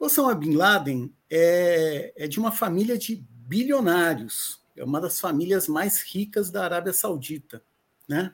Osama 0.03 0.35
Bin 0.35 0.55
Laden 0.55 1.13
é, 1.29 2.13
é 2.15 2.27
de 2.27 2.39
uma 2.39 2.51
família 2.51 2.97
de 2.97 3.23
bilionários, 3.31 4.61
é 4.75 4.83
uma 4.83 4.99
das 4.99 5.19
famílias 5.19 5.67
mais 5.67 6.01
ricas 6.01 6.51
da 6.51 6.63
Arábia 6.63 6.91
Saudita, 6.91 7.63
né? 8.07 8.33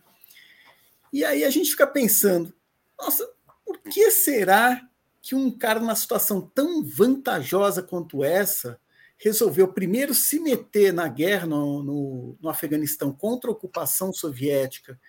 E 1.12 1.24
aí 1.24 1.44
a 1.44 1.50
gente 1.50 1.72
fica 1.72 1.86
pensando, 1.86 2.54
nossa, 3.00 3.28
por 3.66 3.80
que 3.80 4.10
será 4.12 4.82
que 5.22 5.36
um 5.36 5.52
cara 5.52 5.80
numa 5.80 5.96
situação 5.96 6.42
tão 6.42 6.84
vantajosa 6.84 7.84
quanto 7.84 8.24
essa 8.24 8.80
resolveu 9.18 9.68
primeiro 9.68 10.16
se 10.16 10.40
meter 10.40 10.94
na 10.94 11.08
guerra 11.08 11.46
no, 11.46 11.84
no, 11.84 12.38
no, 12.42 12.50
Afeganistão 12.50 13.12
contra 13.12 13.50
a 13.50 13.54
ocupação 13.54 14.14
soviética, 14.14 15.00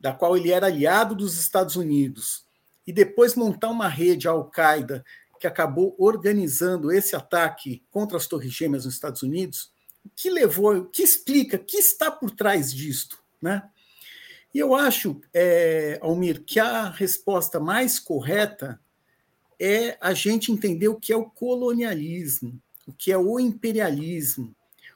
da 0.00 0.12
qual 0.12 0.36
ele 0.36 0.50
era 0.50 0.66
aliado 0.66 1.14
dos 1.14 1.38
Estados 1.38 1.76
Unidos, 1.76 2.44
e 2.86 2.92
depois 2.92 3.34
montar 3.34 3.68
uma 3.68 3.88
rede 3.88 4.28
Al-Qaeda 4.28 5.04
que 5.38 5.46
acabou 5.46 5.94
organizando 5.98 6.92
esse 6.92 7.14
ataque 7.14 7.82
contra 7.90 8.16
as 8.16 8.26
Torres 8.26 8.52
Gêmeas 8.52 8.84
nos 8.84 8.94
Estados 8.94 9.22
Unidos, 9.22 9.70
o 10.04 10.10
que 10.14 10.30
levou, 10.30 10.76
o 10.76 10.86
que 10.86 11.02
explica, 11.02 11.56
o 11.56 11.64
que 11.64 11.76
está 11.78 12.10
por 12.10 12.30
trás 12.30 12.72
disto, 12.72 13.18
né? 13.40 13.68
E 14.54 14.58
eu 14.58 14.74
acho, 14.74 15.20
é, 15.34 15.98
Almir, 16.00 16.42
que 16.42 16.58
a 16.58 16.88
resposta 16.88 17.60
mais 17.60 17.98
correta 17.98 18.80
é 19.60 19.98
a 20.00 20.14
gente 20.14 20.50
entender 20.50 20.88
o 20.88 20.98
que 20.98 21.12
é 21.12 21.16
o 21.16 21.28
colonialismo, 21.28 22.60
o 22.86 22.92
que 22.92 23.12
é 23.12 23.18
o 23.18 23.38
imperialismo, 23.38 24.54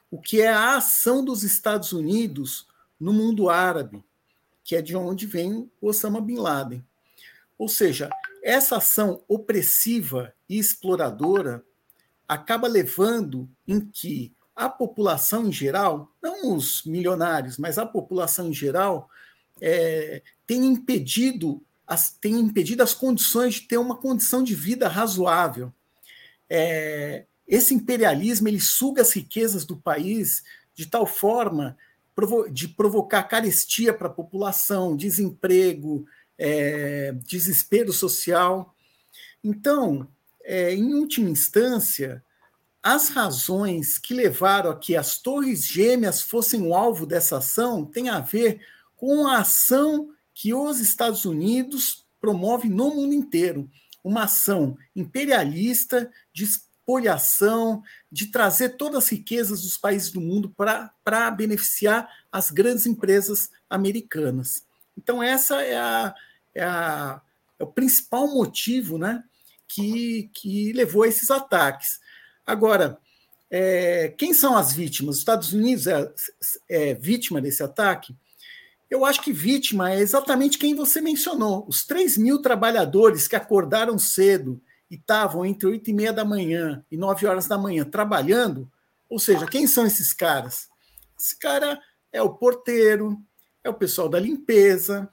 o 0.09 0.19
que 0.19 0.41
é 0.41 0.47
a 0.47 0.77
ação 0.77 1.23
dos 1.23 1.43
Estados 1.43 1.93
Unidos 1.93 2.67
no 2.99 3.13
mundo 3.13 3.49
árabe, 3.49 4.03
que 4.63 4.75
é 4.75 4.81
de 4.81 4.95
onde 4.95 5.25
vem 5.25 5.69
Osama 5.81 6.21
Bin 6.21 6.37
Laden. 6.37 6.85
Ou 7.57 7.67
seja, 7.67 8.09
essa 8.43 8.77
ação 8.77 9.23
opressiva 9.27 10.33
e 10.49 10.57
exploradora 10.57 11.63
acaba 12.27 12.67
levando 12.67 13.49
em 13.67 13.79
que 13.79 14.33
a 14.55 14.69
população 14.69 15.47
em 15.47 15.51
geral, 15.51 16.11
não 16.21 16.55
os 16.55 16.83
milionários, 16.85 17.57
mas 17.57 17.77
a 17.77 17.85
população 17.85 18.49
em 18.49 18.53
geral, 18.53 19.09
é, 19.59 20.21
tem 20.45 20.65
impedido 20.65 21.61
as, 21.85 22.11
tem 22.11 22.39
impedido 22.39 22.81
as 22.81 22.93
condições 22.93 23.55
de 23.55 23.61
ter 23.67 23.77
uma 23.77 23.97
condição 23.97 24.43
de 24.43 24.55
vida 24.55 24.87
razoável. 24.87 25.73
É, 26.49 27.25
esse 27.47 27.73
imperialismo 27.73 28.47
ele 28.47 28.61
suga 28.61 29.01
as 29.01 29.11
riquezas 29.11 29.65
do 29.65 29.75
país 29.75 30.43
de 30.73 30.85
tal 30.85 31.05
forma 31.05 31.77
de 32.51 32.67
provocar 32.67 33.23
carestia 33.23 33.93
para 33.93 34.07
a 34.07 34.11
população, 34.11 34.95
desemprego, 34.95 36.05
é, 36.43 37.11
desespero 37.27 37.93
social. 37.93 38.75
Então, 39.43 40.07
é, 40.43 40.73
em 40.73 40.95
última 40.95 41.29
instância, 41.29 42.23
as 42.81 43.09
razões 43.09 43.99
que 43.99 44.15
levaram 44.15 44.71
a 44.71 44.75
que 44.77 44.95
as 44.95 45.19
Torres 45.19 45.67
Gêmeas 45.67 46.23
fossem 46.23 46.63
o 46.63 46.73
alvo 46.73 47.05
dessa 47.05 47.37
ação 47.37 47.85
têm 47.85 48.09
a 48.09 48.19
ver 48.19 48.59
com 48.95 49.27
a 49.27 49.37
ação 49.37 50.09
que 50.33 50.51
os 50.51 50.79
Estados 50.79 51.25
Unidos 51.25 52.07
promove 52.19 52.67
no 52.67 52.89
mundo 52.95 53.13
inteiro, 53.13 53.69
uma 54.03 54.23
ação 54.23 54.75
imperialista 54.95 56.11
de 56.33 56.45
espoliação, 56.45 57.83
de 58.11 58.31
trazer 58.31 58.77
todas 58.77 59.03
as 59.03 59.09
riquezas 59.09 59.61
dos 59.61 59.77
países 59.77 60.11
do 60.11 60.19
mundo 60.19 60.51
para 60.57 61.31
beneficiar 61.31 62.09
as 62.31 62.49
grandes 62.49 62.87
empresas 62.87 63.51
americanas. 63.69 64.65
Então, 64.97 65.21
essa 65.21 65.61
é, 65.61 65.77
a, 65.77 66.15
é, 66.55 66.63
a, 66.63 67.21
é 67.59 67.63
o 67.63 67.67
principal 67.67 68.27
motivo 68.27 68.97
né, 68.97 69.23
que, 69.67 70.29
que 70.33 70.73
levou 70.73 71.03
a 71.03 71.07
esses 71.07 71.29
ataques. 71.31 71.99
Agora, 72.45 72.97
é, 73.49 74.13
quem 74.17 74.33
são 74.33 74.57
as 74.57 74.73
vítimas? 74.73 75.15
Os 75.15 75.19
Estados 75.19 75.53
Unidos 75.53 75.87
é, 75.87 76.13
é 76.69 76.93
vítima 76.93 77.41
desse 77.41 77.61
ataque? 77.61 78.15
Eu 78.89 79.05
acho 79.05 79.21
que 79.21 79.31
vítima 79.31 79.91
é 79.91 79.99
exatamente 79.99 80.57
quem 80.57 80.75
você 80.75 80.99
mencionou: 80.99 81.65
os 81.67 81.85
3 81.85 82.17
mil 82.17 82.41
trabalhadores 82.41 83.27
que 83.27 83.35
acordaram 83.35 83.97
cedo 83.97 84.61
e 84.89 84.95
estavam 84.95 85.45
entre 85.45 85.67
8 85.67 85.89
e 85.89 85.93
meia 85.93 86.11
da 86.11 86.25
manhã 86.25 86.83
e 86.91 86.97
9 86.97 87.25
horas 87.25 87.47
da 87.47 87.57
manhã 87.57 87.85
trabalhando, 87.85 88.69
ou 89.09 89.19
seja, 89.19 89.45
quem 89.45 89.65
são 89.65 89.85
esses 89.85 90.13
caras? 90.13 90.67
Esse 91.17 91.37
cara 91.37 91.79
é 92.11 92.21
o 92.21 92.33
porteiro, 92.33 93.17
é 93.63 93.69
o 93.69 93.73
pessoal 93.73 94.09
da 94.09 94.19
limpeza, 94.19 95.09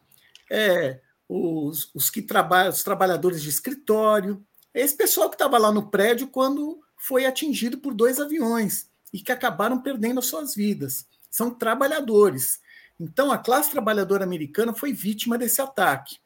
é 0.50 1.00
os, 1.28 1.90
os 1.94 2.08
que 2.08 2.22
trabalham, 2.22 2.70
os 2.70 2.82
trabalhadores 2.82 3.42
de 3.42 3.48
escritório, 3.48 4.44
é 4.72 4.80
esse 4.80 4.96
pessoal 4.96 5.28
que 5.28 5.34
estava 5.34 5.58
lá 5.58 5.70
no 5.70 5.90
prédio 5.90 6.28
quando 6.28 6.80
foi 6.96 7.26
atingido 7.26 7.78
por 7.78 7.94
dois 7.94 8.18
aviões 8.18 8.88
e 9.12 9.20
que 9.20 9.32
acabaram 9.32 9.80
perdendo 9.80 10.20
as 10.20 10.26
suas 10.26 10.54
vidas. 10.54 11.06
São 11.30 11.50
trabalhadores. 11.50 12.60
Então, 12.98 13.30
a 13.30 13.38
classe 13.38 13.70
trabalhadora 13.70 14.24
americana 14.24 14.72
foi 14.72 14.92
vítima 14.92 15.36
desse 15.36 15.60
ataque. 15.60 16.16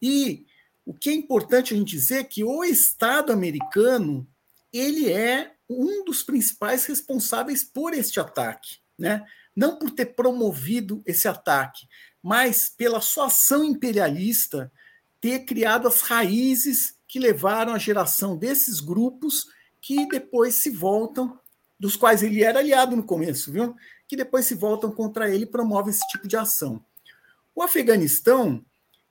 E 0.00 0.46
o 0.84 0.94
que 0.94 1.10
é 1.10 1.12
importante 1.12 1.74
a 1.74 1.76
gente 1.76 1.90
dizer 1.90 2.18
é 2.20 2.24
que 2.24 2.42
o 2.42 2.64
Estado 2.64 3.32
americano 3.32 4.26
ele 4.72 5.12
é 5.12 5.54
um 5.68 6.04
dos 6.04 6.22
principais 6.22 6.86
responsáveis 6.86 7.62
por 7.62 7.92
este 7.92 8.18
ataque. 8.18 8.78
Né? 8.98 9.24
não 9.54 9.76
por 9.76 9.90
ter 9.90 10.06
promovido 10.06 11.02
esse 11.04 11.28
ataque, 11.28 11.86
mas 12.22 12.68
pela 12.68 13.00
sua 13.00 13.26
ação 13.26 13.64
imperialista 13.64 14.70
ter 15.20 15.40
criado 15.40 15.86
as 15.86 16.00
raízes 16.00 16.96
que 17.06 17.18
levaram 17.18 17.74
à 17.74 17.78
geração 17.78 18.36
desses 18.36 18.80
grupos 18.80 19.46
que 19.80 20.06
depois 20.08 20.54
se 20.54 20.70
voltam, 20.70 21.38
dos 21.78 21.96
quais 21.96 22.22
ele 22.22 22.42
era 22.42 22.58
aliado 22.58 22.94
no 22.94 23.02
começo, 23.02 23.50
viu? 23.50 23.74
Que 24.06 24.16
depois 24.16 24.44
se 24.44 24.54
voltam 24.54 24.90
contra 24.90 25.30
ele 25.30 25.44
e 25.44 25.46
promovem 25.46 25.90
esse 25.90 26.06
tipo 26.08 26.28
de 26.28 26.36
ação. 26.36 26.84
O 27.54 27.62
Afeganistão, 27.62 28.64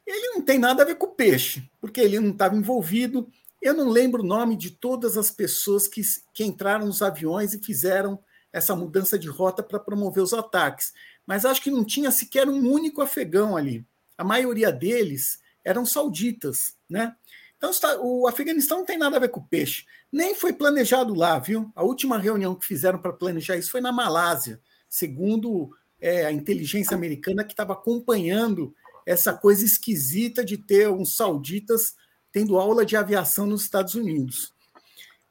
ele 0.05 0.35
não 0.35 0.41
tem 0.41 0.59
nada 0.59 0.83
a 0.83 0.85
ver 0.85 0.95
com 0.95 1.07
o 1.07 1.15
peixe, 1.15 1.69
porque 1.81 1.99
ele 1.99 2.19
não 2.19 2.29
estava 2.29 2.55
envolvido. 2.55 3.27
Eu 3.61 3.73
não 3.73 3.89
lembro 3.89 4.23
o 4.23 4.25
nome 4.25 4.55
de 4.55 4.71
todas 4.71 5.17
as 5.17 5.31
pessoas 5.31 5.87
que, 5.87 6.01
que 6.33 6.43
entraram 6.43 6.85
nos 6.85 7.01
aviões 7.01 7.53
e 7.53 7.63
fizeram 7.63 8.19
essa 8.51 8.75
mudança 8.75 9.17
de 9.17 9.27
rota 9.27 9.61
para 9.61 9.79
promover 9.79 10.23
os 10.23 10.33
ataques. 10.33 10.93
Mas 11.29 11.45
acho 11.45 11.61
que 11.61 11.69
não 11.69 11.85
tinha 11.85 12.09
sequer 12.09 12.49
um 12.49 12.67
único 12.67 13.03
afegão 13.03 13.55
ali. 13.55 13.85
A 14.17 14.23
maioria 14.23 14.71
deles 14.71 15.39
eram 15.63 15.85
sauditas, 15.85 16.75
né? 16.89 17.15
Então 17.55 17.69
o 18.01 18.27
Afeganistão 18.27 18.79
não 18.79 18.85
tem 18.85 18.97
nada 18.97 19.17
a 19.17 19.19
ver 19.19 19.29
com 19.29 19.39
peixe. 19.39 19.85
Nem 20.11 20.33
foi 20.33 20.53
planejado 20.53 21.13
lá, 21.13 21.37
viu? 21.37 21.71
A 21.75 21.83
última 21.83 22.17
reunião 22.17 22.55
que 22.55 22.65
fizeram 22.65 22.97
para 22.97 23.13
planejar 23.13 23.57
isso 23.57 23.69
foi 23.69 23.79
na 23.79 23.91
Malásia, 23.91 24.59
segundo 24.89 25.69
é, 26.01 26.25
a 26.25 26.31
inteligência 26.31 26.95
americana 26.95 27.43
que 27.43 27.53
estava 27.53 27.73
acompanhando 27.73 28.73
essa 29.05 29.31
coisa 29.31 29.63
esquisita 29.63 30.43
de 30.43 30.57
ter 30.57 30.89
uns 30.89 31.15
sauditas 31.15 31.93
tendo 32.31 32.57
aula 32.57 32.83
de 32.83 32.95
aviação 32.95 33.45
nos 33.45 33.61
Estados 33.61 33.93
Unidos. 33.93 34.51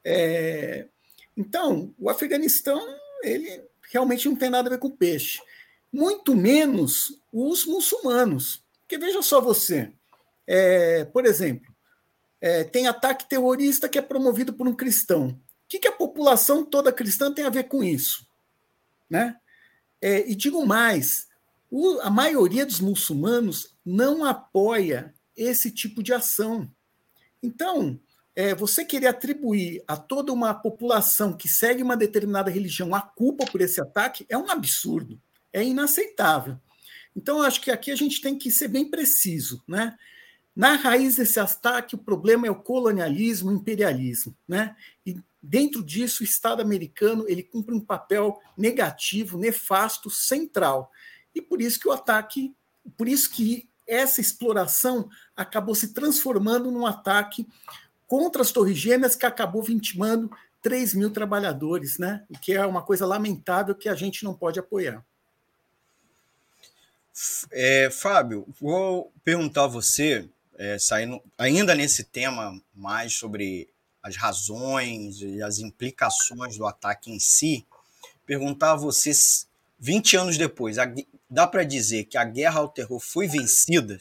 É, 0.01 0.87
então, 1.35 1.93
o 1.99 2.09
Afeganistão 2.09 2.81
ele 3.21 3.63
realmente 3.91 4.29
não 4.29 4.37
tem 4.37 4.49
nada 4.49 4.69
a 4.69 4.71
ver 4.71 4.79
com 4.79 4.89
peixe. 4.89 5.41
Muito 5.91 6.35
menos 6.35 7.21
os 7.31 7.65
muçulmanos. 7.65 8.63
Porque 8.81 8.97
veja 8.97 9.21
só 9.21 9.39
você, 9.39 9.91
é, 10.47 11.05
por 11.05 11.25
exemplo, 11.25 11.71
é, 12.41 12.63
tem 12.63 12.87
ataque 12.87 13.27
terrorista 13.27 13.89
que 13.89 13.99
é 13.99 14.01
promovido 14.01 14.53
por 14.53 14.67
um 14.67 14.73
cristão. 14.73 15.29
O 15.29 15.37
que, 15.67 15.79
que 15.79 15.87
a 15.87 15.91
população 15.91 16.65
toda 16.65 16.91
cristã 16.91 17.31
tem 17.31 17.45
a 17.45 17.49
ver 17.49 17.65
com 17.65 17.83
isso? 17.83 18.25
Né? 19.09 19.35
É, 20.01 20.27
e 20.29 20.35
digo 20.35 20.65
mais, 20.65 21.27
o, 21.69 21.99
a 22.01 22.09
maioria 22.09 22.65
dos 22.65 22.79
muçulmanos 22.79 23.75
não 23.85 24.25
apoia 24.25 25.13
esse 25.35 25.69
tipo 25.69 26.01
de 26.01 26.13
ação. 26.13 26.69
Então, 27.41 27.99
é, 28.35 28.55
você 28.55 28.85
querer 28.85 29.07
atribuir 29.07 29.83
a 29.87 29.97
toda 29.97 30.31
uma 30.31 30.53
população 30.53 31.33
que 31.33 31.47
segue 31.47 31.83
uma 31.83 31.97
determinada 31.97 32.49
religião 32.49 32.95
a 32.95 33.01
culpa 33.01 33.45
por 33.45 33.61
esse 33.61 33.81
ataque 33.81 34.25
é 34.29 34.37
um 34.37 34.49
absurdo, 34.49 35.21
é 35.53 35.63
inaceitável. 35.63 36.57
Então, 37.15 37.41
acho 37.41 37.61
que 37.61 37.71
aqui 37.71 37.91
a 37.91 37.95
gente 37.95 38.21
tem 38.21 38.37
que 38.37 38.51
ser 38.51 38.67
bem 38.67 38.89
preciso. 38.89 39.63
Né? 39.67 39.95
Na 40.55 40.75
raiz 40.75 41.15
desse 41.15 41.39
ataque, 41.39 41.95
o 41.95 41.99
problema 41.99 42.47
é 42.47 42.51
o 42.51 42.55
colonialismo, 42.55 43.49
o 43.49 43.53
imperialismo. 43.53 44.35
Né? 44.47 44.75
E 45.05 45.17
dentro 45.41 45.83
disso, 45.83 46.21
o 46.21 46.25
Estado 46.25 46.61
americano 46.61 47.25
ele 47.27 47.43
cumpre 47.43 47.73
um 47.73 47.79
papel 47.79 48.39
negativo, 48.57 49.37
nefasto, 49.37 50.09
central. 50.09 50.91
E 51.33 51.41
por 51.41 51.61
isso 51.61 51.79
que 51.79 51.87
o 51.87 51.91
ataque, 51.91 52.53
por 52.97 53.07
isso 53.07 53.29
que 53.29 53.67
essa 53.87 54.21
exploração 54.21 55.09
acabou 55.35 55.73
se 55.73 55.93
transformando 55.93 56.71
num 56.71 56.85
ataque 56.85 57.47
contra 58.07 58.41
as 58.41 58.51
Torres 58.51 58.77
Gêmeas, 58.77 59.15
que 59.15 59.25
acabou 59.25 59.63
vitimando 59.63 60.31
3 60.61 60.93
mil 60.93 61.09
trabalhadores, 61.09 61.97
né? 61.97 62.23
o 62.29 62.37
que 62.37 62.53
é 62.53 62.65
uma 62.65 62.81
coisa 62.81 63.05
lamentável 63.05 63.75
que 63.75 63.89
a 63.89 63.95
gente 63.95 64.23
não 64.23 64.33
pode 64.33 64.59
apoiar. 64.59 65.05
É, 67.51 67.89
Fábio, 67.89 68.47
vou 68.59 69.11
perguntar 69.23 69.65
a 69.65 69.67
você, 69.67 70.29
é, 70.57 70.79
saindo 70.79 71.21
ainda 71.37 71.75
nesse 71.75 72.03
tema 72.03 72.61
mais 72.73 73.13
sobre 73.13 73.69
as 74.01 74.15
razões 74.15 75.21
e 75.21 75.41
as 75.41 75.59
implicações 75.59 76.57
do 76.57 76.65
ataque 76.65 77.11
em 77.11 77.19
si, 77.19 77.65
perguntar 78.25 78.71
a 78.71 78.75
você, 78.75 79.11
20 79.79 80.17
anos 80.17 80.37
depois, 80.37 80.77
a, 80.77 80.85
dá 81.29 81.45
para 81.45 81.63
dizer 81.63 82.05
que 82.05 82.17
a 82.17 82.23
guerra 82.23 82.59
ao 82.59 82.69
terror 82.69 82.99
foi 82.99 83.27
vencida? 83.27 83.99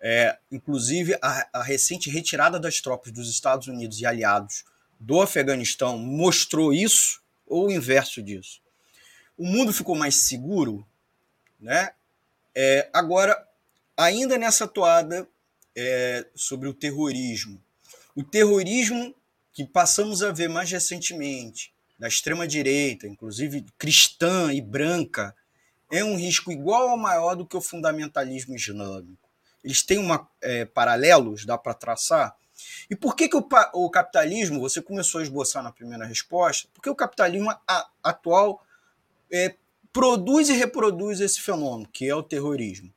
É, 0.00 0.38
inclusive, 0.52 1.18
a, 1.20 1.48
a, 1.52 1.62
recente 1.62 2.10
retirada 2.10 2.60
das 2.60 2.80
tropas 2.80 3.10
dos 3.10 3.28
Estados 3.28 3.66
Unidos 3.66 4.00
e 4.00 4.06
aliados 4.06 4.64
do 5.00 5.20
Afeganistão 5.20 5.98
mostrou 5.98 6.72
isso 6.72 7.20
ou 7.46 7.66
o 7.66 7.72
inverso 7.72 8.22
disso? 8.22 8.60
O 9.36 9.44
mundo 9.44 9.72
ficou 9.72 9.96
mais 9.96 10.14
seguro, 10.14 10.86
né? 11.58 11.90
É, 12.58 12.88
agora, 12.90 13.46
ainda 13.94 14.38
nessa 14.38 14.66
toada 14.66 15.28
é, 15.76 16.26
sobre 16.34 16.66
o 16.66 16.72
terrorismo, 16.72 17.62
o 18.14 18.24
terrorismo 18.24 19.14
que 19.52 19.66
passamos 19.66 20.22
a 20.22 20.32
ver 20.32 20.48
mais 20.48 20.70
recentemente 20.70 21.74
da 21.98 22.08
extrema 22.08 22.48
direita, 22.48 23.06
inclusive 23.06 23.66
cristã 23.76 24.54
e 24.54 24.62
branca, 24.62 25.36
é 25.92 26.02
um 26.02 26.16
risco 26.16 26.50
igual 26.50 26.90
ou 26.90 26.96
maior 26.96 27.34
do 27.34 27.46
que 27.46 27.56
o 27.56 27.60
fundamentalismo 27.60 28.56
islâmico. 28.56 29.28
Eles 29.62 29.82
têm 29.82 29.98
uma, 29.98 30.26
é, 30.40 30.64
paralelos, 30.64 31.44
dá 31.44 31.58
para 31.58 31.74
traçar. 31.74 32.34
E 32.88 32.96
por 32.96 33.14
que, 33.14 33.28
que 33.28 33.36
o, 33.36 33.46
o, 33.74 33.90
capitalismo, 33.90 34.60
você 34.60 34.80
começou 34.80 35.20
a 35.20 35.22
esboçar 35.22 35.62
na 35.62 35.72
primeira 35.72 36.06
resposta, 36.06 36.68
porque 36.72 36.88
o 36.88 36.94
capitalismo 36.94 37.50
a, 37.50 37.90
atual 38.02 38.64
é, 39.30 39.54
produz 39.96 40.50
e 40.50 40.52
reproduz 40.52 41.22
esse 41.22 41.40
fenômeno, 41.40 41.88
que 41.90 42.06
é 42.06 42.14
o 42.14 42.22
terrorismo? 42.22 42.92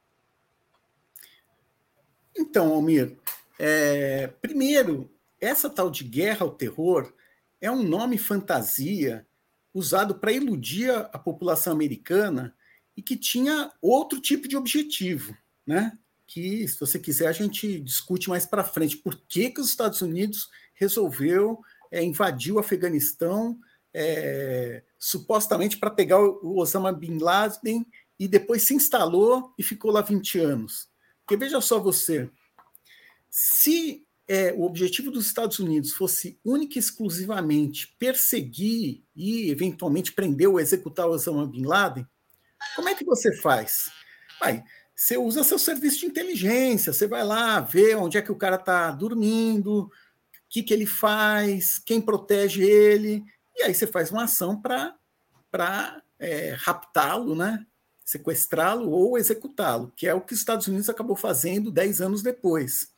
Então, 2.37 2.73
Almir, 2.73 3.15
é, 3.57 4.27
primeiro, 4.41 5.09
essa 5.39 5.69
tal 5.69 5.89
de 5.89 6.03
guerra 6.03 6.45
ao 6.45 6.51
terror 6.51 7.13
é 7.61 7.71
um 7.71 7.81
nome 7.81 8.17
fantasia 8.17 9.25
usado 9.73 10.15
para 10.15 10.33
iludir 10.33 10.91
a 10.91 11.17
população 11.17 11.71
americana 11.71 12.53
e 12.97 13.01
que 13.01 13.15
tinha 13.15 13.71
outro 13.81 14.19
tipo 14.19 14.45
de 14.45 14.57
objetivo, 14.57 15.37
né? 15.65 15.97
que, 16.27 16.67
se 16.67 16.77
você 16.77 16.99
quiser, 16.99 17.27
a 17.27 17.31
gente 17.31 17.79
discute 17.79 18.27
mais 18.27 18.45
para 18.45 18.61
frente. 18.61 18.97
Por 18.97 19.15
que, 19.15 19.51
que 19.51 19.61
os 19.61 19.69
Estados 19.69 20.01
Unidos 20.01 20.49
resolveu 20.73 21.61
é, 21.89 22.03
invadir 22.03 22.51
o 22.51 22.59
Afeganistão 22.59 23.57
é, 23.93 24.83
supostamente 24.99 25.77
para 25.77 25.89
pegar 25.89 26.19
o 26.19 26.59
Osama 26.59 26.91
Bin 26.91 27.17
Laden 27.17 27.85
e 28.19 28.27
depois 28.27 28.63
se 28.63 28.73
instalou 28.73 29.53
e 29.57 29.63
ficou 29.63 29.89
lá 29.89 30.01
20 30.01 30.37
anos? 30.39 30.89
Porque 31.25 31.37
veja 31.37 31.61
só 31.61 31.79
você, 31.79 32.29
se 33.29 34.05
é, 34.27 34.53
o 34.53 34.63
objetivo 34.63 35.09
dos 35.09 35.25
Estados 35.25 35.57
Unidos 35.57 35.93
fosse 35.93 36.39
única 36.43 36.77
e 36.77 36.79
exclusivamente 36.79 37.95
perseguir 37.97 39.03
e 39.15 39.49
eventualmente 39.49 40.11
prender 40.11 40.49
ou 40.49 40.59
executar 40.59 41.07
Osama 41.07 41.47
Bin 41.47 41.65
Laden, 41.65 42.05
como 42.75 42.89
é 42.89 42.95
que 42.95 43.05
você 43.05 43.35
faz? 43.37 43.89
Vai, 44.39 44.63
você 44.95 45.17
usa 45.17 45.43
seu 45.43 45.57
serviço 45.57 46.01
de 46.01 46.05
inteligência, 46.07 46.91
você 46.91 47.07
vai 47.07 47.23
lá 47.23 47.59
ver 47.61 47.95
onde 47.95 48.17
é 48.17 48.21
que 48.21 48.31
o 48.31 48.37
cara 48.37 48.57
está 48.57 48.91
dormindo, 48.91 49.83
o 49.83 49.91
que, 50.49 50.61
que 50.61 50.73
ele 50.73 50.85
faz, 50.85 51.79
quem 51.79 52.01
protege 52.01 52.63
ele, 52.63 53.23
e 53.59 53.63
aí 53.63 53.73
você 53.73 53.85
faz 53.85 54.09
uma 54.11 54.23
ação 54.23 54.59
para 54.59 56.01
é, 56.17 56.55
raptá-lo, 56.57 57.35
né? 57.35 57.65
sequestrá-lo 58.09 58.89
ou 58.89 59.17
executá-lo, 59.17 59.93
que 59.95 60.07
é 60.07 60.13
o 60.13 60.21
que 60.21 60.33
os 60.33 60.39
Estados 60.39 60.67
Unidos 60.67 60.89
acabou 60.89 61.15
fazendo 61.15 61.69
dez 61.69 62.01
anos 62.01 62.23
depois. 62.23 62.89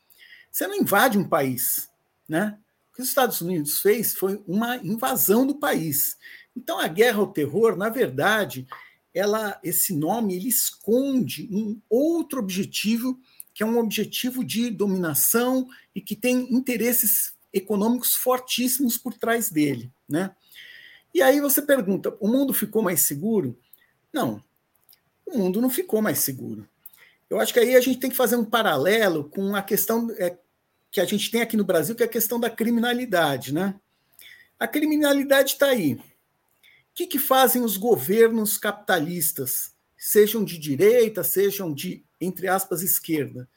Você 0.49 0.65
não 0.67 0.75
invade 0.75 1.17
um 1.17 1.27
país. 1.27 1.89
Né? 2.29 2.57
O 2.91 2.95
que 2.95 3.01
os 3.01 3.09
Estados 3.09 3.41
Unidos 3.41 3.81
fez 3.81 4.15
foi 4.15 4.41
uma 4.47 4.77
invasão 4.77 5.45
do 5.45 5.55
país. 5.55 6.17
Então, 6.55 6.79
a 6.79 6.87
guerra 6.87 7.19
ao 7.19 7.31
terror, 7.31 7.75
na 7.75 7.89
verdade, 7.89 8.65
ela, 9.13 9.59
esse 9.63 9.93
nome 9.93 10.35
ele 10.35 10.47
esconde 10.47 11.49
um 11.51 11.79
outro 11.89 12.39
objetivo, 12.39 13.19
que 13.53 13.63
é 13.63 13.65
um 13.65 13.77
objetivo 13.77 14.45
de 14.45 14.69
dominação 14.69 15.67
e 15.93 15.99
que 15.99 16.15
tem 16.15 16.53
interesses 16.53 17.33
econômicos 17.51 18.15
fortíssimos 18.15 18.97
por 18.97 19.13
trás 19.13 19.49
dele. 19.49 19.91
Né? 20.07 20.33
E 21.13 21.21
aí 21.21 21.39
você 21.39 21.61
pergunta: 21.61 22.15
o 22.19 22.27
mundo 22.27 22.53
ficou 22.53 22.81
mais 22.81 23.01
seguro? 23.01 23.57
Não, 24.13 24.43
o 25.25 25.37
mundo 25.37 25.61
não 25.61 25.69
ficou 25.69 26.01
mais 26.01 26.19
seguro. 26.19 26.67
Eu 27.29 27.39
acho 27.39 27.53
que 27.53 27.59
aí 27.59 27.75
a 27.75 27.81
gente 27.81 27.99
tem 27.99 28.09
que 28.09 28.15
fazer 28.15 28.35
um 28.35 28.43
paralelo 28.43 29.29
com 29.29 29.55
a 29.55 29.61
questão 29.61 30.09
é, 30.17 30.37
que 30.91 30.99
a 30.99 31.05
gente 31.05 31.31
tem 31.31 31.41
aqui 31.41 31.55
no 31.55 31.63
Brasil, 31.63 31.95
que 31.95 32.03
é 32.03 32.05
a 32.05 32.09
questão 32.09 32.39
da 32.39 32.49
criminalidade. 32.49 33.53
Né? 33.53 33.73
A 34.59 34.67
criminalidade 34.67 35.53
está 35.53 35.67
aí 35.67 35.97
que, 36.93 37.07
que 37.07 37.19
fazem 37.19 37.63
os 37.63 37.77
governos 37.77 38.57
capitalistas, 38.57 39.73
sejam 39.97 40.43
de 40.43 40.57
direita, 40.57 41.23
sejam 41.23 41.73
de, 41.73 42.03
entre 42.19 42.47
aspas, 42.47 42.81
esquerda? 42.81 43.47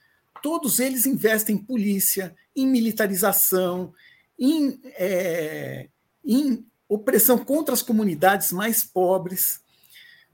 Todos 0.43 0.79
eles 0.79 1.07
investem 1.07 1.57
em 1.57 1.59
polícia, 1.59 2.35
em 2.55 2.67
militarização, 2.67 3.93
em, 4.39 4.81
é, 4.85 5.89
em 6.25 6.65
opressão 6.89 7.39
contra 7.39 7.75
as 7.75 7.83
comunidades 7.83 8.53
mais 8.53 8.85
pobres. 8.85 9.61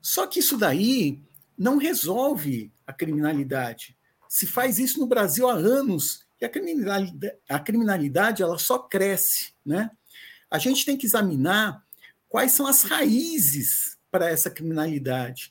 Só 0.01 0.27
que 0.27 0.41
isso 0.41 0.57
daí 0.57 1.21
não 1.57 1.77
resolve 1.77 2.73
a 2.87 2.93
criminalidade. 2.93 3.97
Se 4.29 4.47
faz 4.47 4.79
isso 4.79 4.99
no 4.99 5.07
Brasil 5.07 5.49
há 5.49 5.55
anos 5.55 6.25
e 6.41 6.45
a 6.45 6.49
criminalidade, 6.49 7.37
a 7.49 7.59
criminalidade 7.59 8.43
ela 8.43 8.59
só 8.59 8.79
cresce, 8.79 9.53
né? 9.65 9.91
A 10.51 10.59
gente 10.59 10.85
tem 10.85 10.97
que 10.97 11.07
examinar 11.07 11.85
quais 12.29 12.53
são 12.53 12.67
as 12.67 12.83
raízes 12.83 13.99
para 14.11 14.29
essa 14.29 14.51
criminalidade. 14.51 15.51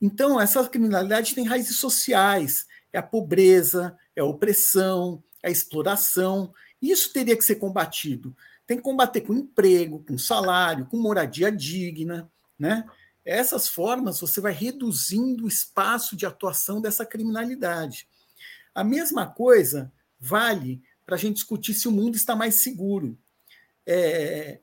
Então, 0.00 0.40
essa 0.40 0.66
criminalidade 0.68 1.34
tem 1.34 1.44
raízes 1.44 1.78
sociais, 1.78 2.66
é 2.92 2.98
a 2.98 3.02
pobreza, 3.02 3.96
é 4.14 4.20
a 4.20 4.24
opressão, 4.24 5.22
é 5.42 5.48
a 5.48 5.50
exploração. 5.50 6.52
Isso 6.80 7.12
teria 7.12 7.36
que 7.36 7.44
ser 7.44 7.56
combatido. 7.56 8.34
Tem 8.68 8.76
que 8.76 8.82
combater 8.82 9.22
com 9.22 9.34
emprego, 9.34 10.04
com 10.06 10.18
salário, 10.18 10.86
com 10.86 10.98
moradia 10.98 11.50
digna, 11.50 12.30
né? 12.58 12.84
Essas 13.24 13.66
formas 13.66 14.20
você 14.20 14.42
vai 14.42 14.52
reduzindo 14.52 15.44
o 15.44 15.48
espaço 15.48 16.14
de 16.14 16.26
atuação 16.26 16.80
dessa 16.80 17.04
criminalidade. 17.04 18.06
A 18.74 18.84
mesma 18.84 19.26
coisa 19.26 19.90
vale 20.20 20.82
para 21.04 21.16
a 21.16 21.18
gente 21.18 21.36
discutir 21.36 21.72
se 21.72 21.88
o 21.88 21.92
mundo 21.92 22.14
está 22.14 22.36
mais 22.36 22.56
seguro. 22.56 23.18
É, 23.86 24.60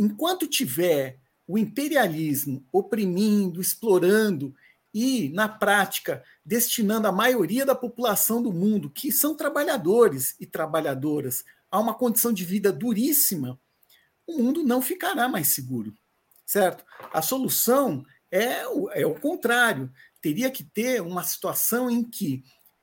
enquanto 0.00 0.48
tiver 0.48 1.20
o 1.46 1.56
imperialismo 1.56 2.66
oprimindo, 2.72 3.60
explorando 3.60 4.52
e, 4.92 5.28
na 5.30 5.48
prática, 5.48 6.24
destinando 6.44 7.06
a 7.06 7.12
maioria 7.12 7.64
da 7.64 7.74
população 7.74 8.42
do 8.42 8.52
mundo, 8.52 8.90
que 8.90 9.12
são 9.12 9.36
trabalhadores 9.36 10.34
e 10.40 10.46
trabalhadoras, 10.46 11.44
a 11.74 11.80
uma 11.80 11.94
condição 11.94 12.32
de 12.32 12.44
vida 12.44 12.72
duríssima, 12.72 13.58
o 14.26 14.38
mundo 14.38 14.62
não 14.62 14.80
ficará 14.80 15.28
mais 15.28 15.54
seguro 15.54 15.94
certo? 16.44 16.84
A 17.12 17.22
solução 17.22 18.04
é 18.30 18.66
o, 18.68 18.90
é 18.90 19.06
o 19.06 19.14
contrário. 19.14 19.90
Teria 20.20 20.50
que 20.50 20.64
ter 20.64 21.00
uma 21.00 21.22
situação 21.22 21.90
em 21.90 22.02
que 22.02 22.42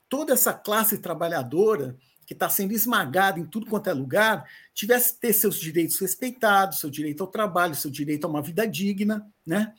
toda 0.09 0.33
essa 0.33 0.53
classe 0.53 0.97
trabalhadora 0.97 1.97
que 2.25 2.33
está 2.33 2.47
sendo 2.47 2.71
esmagada 2.71 3.39
em 3.39 3.45
tudo 3.45 3.65
quanto 3.65 3.89
é 3.89 3.93
lugar, 3.93 4.49
tivesse 4.73 5.19
ter 5.19 5.33
seus 5.33 5.59
direitos 5.59 5.99
respeitados, 5.99 6.79
seu 6.79 6.89
direito 6.89 7.21
ao 7.21 7.29
trabalho, 7.29 7.75
seu 7.75 7.91
direito 7.91 8.25
a 8.25 8.29
uma 8.29 8.41
vida 8.41 8.65
digna, 8.65 9.29
né? 9.45 9.73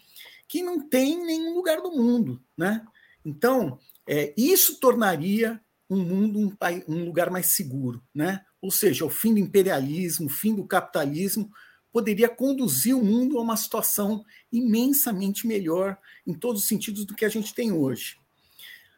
Que 0.47 0.63
não 0.63 0.87
tem 0.87 1.15
em 1.15 1.25
nenhum 1.25 1.55
lugar 1.55 1.81
do 1.81 1.93
mundo, 1.93 2.43
né? 2.57 2.85
Então, 3.25 3.79
é, 4.07 4.35
isso 4.37 4.79
tornaria 4.79 5.59
um 5.89 6.05
mundo 6.05 6.39
um, 6.41 6.95
um 6.95 7.05
lugar 7.07 7.31
mais 7.31 7.47
seguro, 7.47 8.03
né? 8.15 8.45
Ou 8.63 8.71
seja, 8.71 9.05
o 9.05 9.11
fim 9.11 9.35
do 9.35 9.41
imperialismo, 9.41 10.27
o 10.27 10.31
fim 10.31 10.55
do 10.55 10.65
capitalismo, 10.65 11.51
poderia 11.93 12.29
conduzir 12.29 12.97
o 12.97 13.05
mundo 13.05 13.37
a 13.37 13.43
uma 13.43 13.57
situação 13.57 14.25
imensamente 14.51 15.47
melhor 15.47 15.99
em 16.27 16.33
todos 16.33 16.63
os 16.63 16.69
sentidos 16.69 17.05
do 17.05 17.15
que 17.15 17.25
a 17.25 17.29
gente 17.29 17.53
tem 17.53 17.73
hoje. 17.73 18.17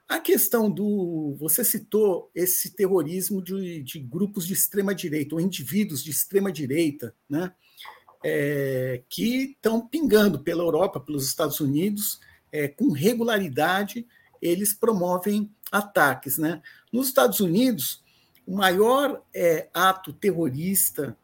A 0.06 0.20
questão 0.20 0.70
do. 0.70 1.34
Você 1.40 1.64
citou 1.64 2.30
esse 2.34 2.70
terrorismo 2.76 3.42
de, 3.42 3.82
de 3.82 3.98
grupos 3.98 4.46
de 4.46 4.52
extrema-direita, 4.52 5.34
ou 5.34 5.40
indivíduos 5.40 6.04
de 6.04 6.10
extrema-direita, 6.10 7.14
né? 7.28 7.52
É, 8.22 9.02
que 9.08 9.52
estão 9.52 9.86
pingando 9.86 10.38
pela 10.40 10.62
Europa, 10.62 11.00
pelos 11.00 11.26
Estados 11.26 11.60
Unidos, 11.60 12.20
é, 12.52 12.68
com 12.68 12.90
regularidade, 12.90 14.06
eles 14.40 14.72
promovem 14.72 15.50
ataques. 15.72 16.38
Né? 16.38 16.62
Nos 16.92 17.08
Estados 17.08 17.40
Unidos, 17.40 18.03
o 18.46 18.56
maior 18.56 19.22
é, 19.34 19.68
ato 19.72 20.12
terrorista 20.12 21.16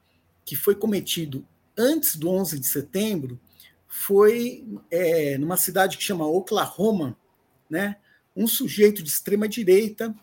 que 0.44 0.56
foi 0.56 0.74
cometido 0.74 1.46
antes 1.76 2.16
do 2.16 2.28
11 2.28 2.58
de 2.58 2.66
setembro, 2.66 3.38
foi 3.86 4.64
é, 4.90 5.36
numa 5.38 5.56
cidade 5.56 5.96
que 5.96 6.02
chama 6.02 6.26
Oklahoma, 6.26 7.16
né, 7.68 7.96
um 8.36 8.46
sujeito 8.46 9.02
de 9.02 9.08
extrema 9.08 9.48
direita, 9.48 10.14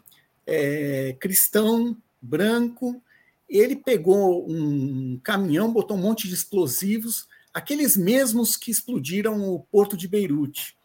é, 0.45 1.15
cristão, 1.19 1.97
branco, 2.21 3.01
ele 3.49 3.75
pegou 3.75 4.49
um 4.49 5.19
caminhão, 5.23 5.71
botou 5.71 5.97
um 5.97 6.01
monte 6.01 6.27
de 6.27 6.33
explosivos, 6.33 7.27
aqueles 7.53 7.95
mesmos 7.95 8.55
que 8.55 8.71
explodiram 8.71 9.49
o 9.49 9.59
porto 9.59 9.95
de 9.95 10.07
Beirute. 10.07 10.75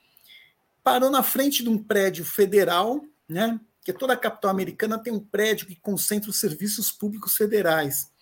Parou 0.82 1.10
na 1.10 1.22
frente 1.22 1.62
de 1.62 1.68
um 1.68 1.78
prédio 1.78 2.24
federal, 2.24 3.04
né? 3.28 3.60
Porque 3.82 3.92
toda 3.92 4.14
a 4.14 4.16
capital 4.16 4.50
americana 4.50 4.98
tem 4.98 5.12
um 5.12 5.20
prédio 5.20 5.66
que 5.66 5.76
concentra 5.76 6.30
os 6.30 6.38
serviços 6.38 6.90
públicos 6.90 7.36
federais 7.36 8.12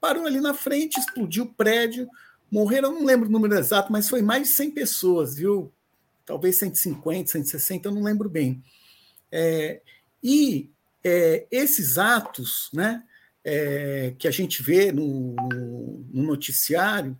parou 0.00 0.26
ali 0.26 0.40
na 0.40 0.54
frente, 0.54 1.00
explodiu 1.00 1.44
o 1.44 1.52
prédio, 1.52 2.08
morreram, 2.50 2.92
não 2.92 3.04
lembro 3.04 3.28
o 3.28 3.32
número 3.32 3.58
exato, 3.58 3.90
mas 3.90 4.08
foi 4.08 4.22
mais 4.22 4.44
de 4.44 4.54
100 4.54 4.70
pessoas, 4.70 5.34
viu? 5.36 5.72
Talvez 6.24 6.56
150, 6.56 7.30
160, 7.30 7.88
eu 7.88 7.92
não 7.92 8.02
lembro 8.02 8.28
bem. 8.28 8.62
É, 9.30 9.80
e 10.22 10.70
é, 11.02 11.46
esses 11.50 11.98
atos, 11.98 12.68
né, 12.72 13.02
é, 13.44 14.14
que 14.18 14.26
a 14.26 14.30
gente 14.30 14.62
vê 14.62 14.92
no, 14.92 15.34
no, 15.34 16.06
no 16.12 16.22
noticiário, 16.22 17.16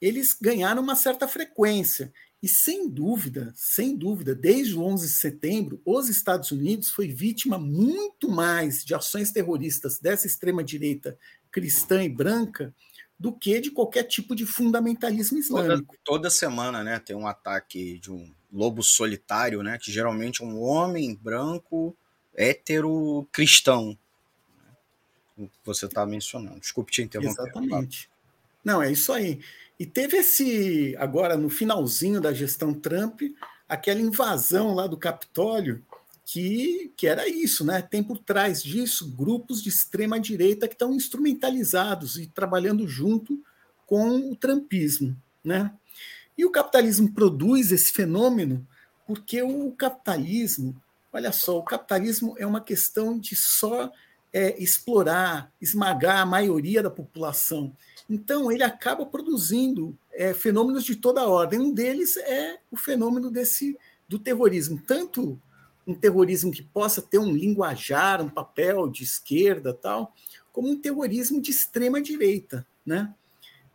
eles 0.00 0.36
ganharam 0.40 0.82
uma 0.82 0.96
certa 0.96 1.28
frequência. 1.28 2.12
E 2.42 2.48
sem 2.48 2.88
dúvida, 2.88 3.52
sem 3.54 3.94
dúvida, 3.94 4.34
desde 4.34 4.74
o 4.74 4.82
11 4.82 5.06
de 5.06 5.12
setembro, 5.12 5.80
os 5.84 6.08
Estados 6.08 6.50
Unidos 6.50 6.88
foi 6.88 7.08
vítima 7.08 7.58
muito 7.58 8.30
mais 8.30 8.82
de 8.82 8.94
ações 8.94 9.30
terroristas 9.30 9.98
dessa 9.98 10.26
extrema 10.26 10.64
direita 10.64 11.18
cristã 11.50 12.02
e 12.02 12.08
branca 12.08 12.74
do 13.18 13.30
que 13.30 13.60
de 13.60 13.70
qualquer 13.70 14.04
tipo 14.04 14.34
de 14.34 14.46
fundamentalismo 14.46 15.38
islâmico. 15.38 15.92
Toda, 16.02 16.22
toda, 16.22 16.30
semana, 16.30 16.82
né, 16.82 16.98
tem 16.98 17.14
um 17.14 17.26
ataque 17.26 17.98
de 17.98 18.10
um 18.10 18.32
lobo 18.50 18.82
solitário, 18.82 19.62
né, 19.62 19.76
que 19.76 19.92
geralmente 19.92 20.42
é 20.42 20.46
um 20.46 20.62
homem 20.62 21.14
branco, 21.14 21.94
hétero, 22.34 23.28
cristão. 23.30 23.98
Né, 24.56 25.46
que 25.46 25.50
você 25.62 25.84
está 25.84 26.06
mencionando. 26.06 26.60
Desculpe 26.60 26.90
te 26.90 27.02
interromper. 27.02 27.42
Exatamente. 27.42 28.08
Não, 28.64 28.82
é 28.82 28.90
isso 28.90 29.12
aí. 29.12 29.40
E 29.80 29.86
teve 29.86 30.18
esse, 30.18 30.94
agora 30.98 31.38
no 31.38 31.48
finalzinho 31.48 32.20
da 32.20 32.34
gestão 32.34 32.74
Trump, 32.74 33.22
aquela 33.66 33.98
invasão 33.98 34.74
lá 34.74 34.86
do 34.86 34.98
Capitólio, 34.98 35.82
que, 36.22 36.92
que 36.94 37.06
era 37.06 37.26
isso, 37.26 37.64
né? 37.64 37.80
Tem 37.80 38.02
por 38.02 38.18
trás 38.18 38.62
disso 38.62 39.10
grupos 39.10 39.62
de 39.62 39.70
extrema 39.70 40.20
direita 40.20 40.68
que 40.68 40.74
estão 40.74 40.92
instrumentalizados 40.92 42.18
e 42.18 42.26
trabalhando 42.26 42.86
junto 42.86 43.42
com 43.86 44.30
o 44.30 44.36
trumpismo, 44.36 45.16
né? 45.42 45.72
E 46.36 46.44
o 46.44 46.50
capitalismo 46.50 47.14
produz 47.14 47.72
esse 47.72 47.90
fenômeno 47.90 48.68
porque 49.06 49.42
o 49.42 49.72
capitalismo, 49.72 50.76
olha 51.10 51.32
só, 51.32 51.58
o 51.58 51.64
capitalismo 51.64 52.34
é 52.38 52.46
uma 52.46 52.60
questão 52.60 53.18
de 53.18 53.34
só 53.34 53.90
é, 54.32 54.60
explorar, 54.62 55.52
esmagar 55.60 56.20
a 56.20 56.26
maioria 56.26 56.82
da 56.82 56.90
população. 56.90 57.74
Então, 58.08 58.50
ele 58.50 58.62
acaba 58.62 59.06
produzindo 59.06 59.96
é, 60.12 60.34
fenômenos 60.34 60.84
de 60.84 60.96
toda 60.96 61.28
ordem. 61.28 61.60
Um 61.60 61.72
deles 61.72 62.16
é 62.16 62.58
o 62.70 62.76
fenômeno 62.76 63.30
desse 63.30 63.78
do 64.08 64.18
terrorismo, 64.18 64.82
tanto 64.84 65.40
um 65.86 65.94
terrorismo 65.94 66.50
que 66.50 66.62
possa 66.62 67.00
ter 67.00 67.18
um 67.18 67.32
linguajar, 67.32 68.20
um 68.20 68.28
papel 68.28 68.88
de 68.88 69.04
esquerda, 69.04 69.72
tal, 69.72 70.12
como 70.52 70.68
um 70.68 70.76
terrorismo 70.76 71.40
de 71.40 71.52
extrema 71.52 72.02
direita, 72.02 72.66
né? 72.84 73.14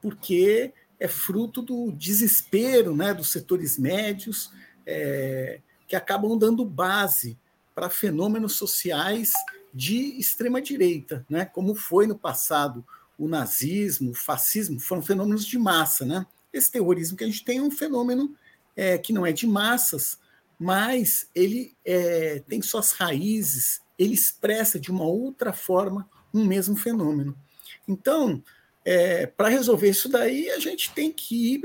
Porque 0.02 0.74
é 1.00 1.08
fruto 1.08 1.62
do 1.62 1.92
desespero, 1.92 2.96
né, 2.96 3.14
dos 3.14 3.32
setores 3.32 3.78
médios, 3.78 4.52
é, 4.86 5.62
que 5.88 5.96
acabam 5.96 6.38
dando 6.38 6.66
base 6.66 7.38
para 7.74 7.90
fenômenos 7.90 8.56
sociais 8.56 9.32
de 9.76 10.18
extrema 10.18 10.62
direita, 10.62 11.26
né? 11.30 11.44
Como 11.44 11.76
foi 11.76 12.08
no 12.08 12.18
passado 12.18 12.86
o 13.18 13.28
nazismo, 13.28 14.12
o 14.12 14.16
fascismo, 14.16 14.80
foram 14.80 15.02
fenômenos 15.02 15.46
de 15.46 15.58
massa, 15.58 16.06
né? 16.06 16.26
Esse 16.54 16.72
terrorismo 16.72 17.18
que 17.18 17.26
a 17.26 17.28
gente 17.28 17.44
tem 17.44 17.58
é 17.58 17.62
um 17.62 17.70
fenômeno 17.70 18.34
é, 18.74 18.98
que 18.98 19.12
não 19.12 19.26
é 19.26 19.34
de 19.34 19.46
massas, 19.46 20.18
mas 20.58 21.30
ele 21.36 21.76
é, 21.84 22.42
tem 22.48 22.62
suas 22.62 22.94
raízes, 22.94 23.82
ele 24.00 24.14
expressa 24.14 24.80
de 24.80 24.90
uma 24.90 25.04
outra 25.04 25.52
forma 25.52 26.10
um 26.34 26.46
mesmo 26.46 26.78
fenômeno. 26.78 27.38
Então, 27.86 28.42
é, 28.86 29.26
para 29.26 29.50
resolver 29.50 29.90
isso 29.90 30.08
daí, 30.08 30.50
a 30.52 30.60
gente 30.60 30.94
tem 30.94 31.12
que 31.12 31.56
ir 31.56 31.62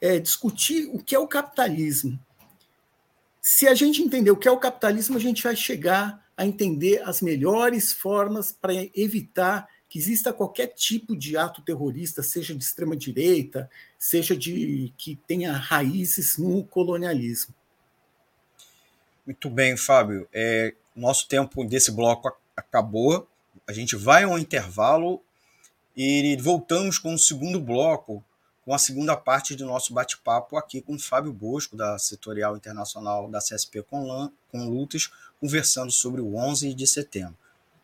é, 0.00 0.18
discutir 0.18 0.88
o 0.94 0.98
que 0.98 1.14
é 1.14 1.18
o 1.18 1.28
capitalismo. 1.28 2.18
Se 3.42 3.68
a 3.68 3.74
gente 3.74 4.02
entender 4.02 4.30
o 4.30 4.36
que 4.36 4.48
é 4.48 4.50
o 4.50 4.58
capitalismo, 4.58 5.16
a 5.18 5.20
gente 5.20 5.42
vai 5.42 5.54
chegar 5.54 6.29
a 6.36 6.46
entender 6.46 7.02
as 7.02 7.20
melhores 7.20 7.92
formas 7.92 8.50
para 8.52 8.72
evitar 8.94 9.68
que 9.88 9.98
exista 9.98 10.32
qualquer 10.32 10.68
tipo 10.68 11.16
de 11.16 11.36
ato 11.36 11.62
terrorista, 11.62 12.22
seja 12.22 12.54
de 12.54 12.62
extrema 12.62 12.96
direita, 12.96 13.68
seja 13.98 14.36
de 14.36 14.92
que 14.96 15.16
tenha 15.26 15.52
raízes 15.52 16.38
no 16.38 16.64
colonialismo. 16.64 17.52
Muito 19.26 19.50
bem, 19.50 19.76
Fábio. 19.76 20.28
É, 20.32 20.74
nosso 20.94 21.28
tempo 21.28 21.64
desse 21.64 21.90
bloco 21.90 22.32
acabou. 22.56 23.28
A 23.66 23.72
gente 23.72 23.96
vai 23.96 24.22
a 24.22 24.28
um 24.28 24.38
intervalo 24.38 25.20
e 25.96 26.36
voltamos 26.36 26.98
com 26.98 27.12
o 27.14 27.18
segundo 27.18 27.60
bloco, 27.60 28.24
com 28.64 28.72
a 28.72 28.78
segunda 28.78 29.16
parte 29.16 29.56
do 29.56 29.66
nosso 29.66 29.92
bate-papo 29.92 30.56
aqui 30.56 30.80
com 30.80 30.98
Fábio 30.98 31.32
Bosco, 31.32 31.76
da 31.76 31.98
Setorial 31.98 32.56
Internacional 32.56 33.28
da 33.28 33.40
CSP 33.40 33.82
com, 33.82 34.30
com 34.50 34.68
Lutas, 34.68 35.10
conversando 35.40 35.90
sobre 35.90 36.20
o 36.20 36.36
11 36.36 36.74
de 36.74 36.86
setembro. 36.86 37.36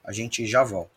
A 0.05 0.12
gente 0.12 0.47
já 0.47 0.62
volta. 0.62 0.95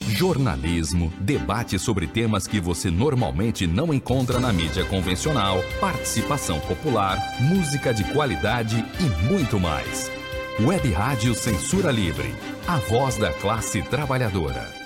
Jornalismo, 0.00 1.12
debate 1.20 1.78
sobre 1.78 2.06
temas 2.06 2.46
que 2.46 2.60
você 2.60 2.90
normalmente 2.90 3.66
não 3.66 3.92
encontra 3.92 4.38
na 4.38 4.52
mídia 4.52 4.84
convencional, 4.86 5.58
participação 5.80 6.60
popular, 6.60 7.18
música 7.40 7.92
de 7.92 8.04
qualidade 8.12 8.76
e 9.00 9.28
muito 9.28 9.58
mais. 9.58 10.10
Web 10.60 10.90
Rádio 10.90 11.34
Censura 11.34 11.90
Livre, 11.90 12.34
a 12.66 12.78
voz 12.78 13.18
da 13.18 13.30
classe 13.34 13.82
trabalhadora. 13.82 14.85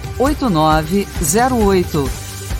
8908. 0.21 2.05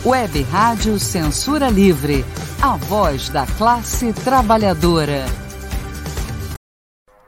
Web 0.04 0.42
Rádio 0.42 1.00
Censura 1.00 1.70
Livre, 1.70 2.26
a 2.60 2.76
voz 2.76 3.30
da 3.30 3.46
classe 3.46 4.12
trabalhadora. 4.14 5.26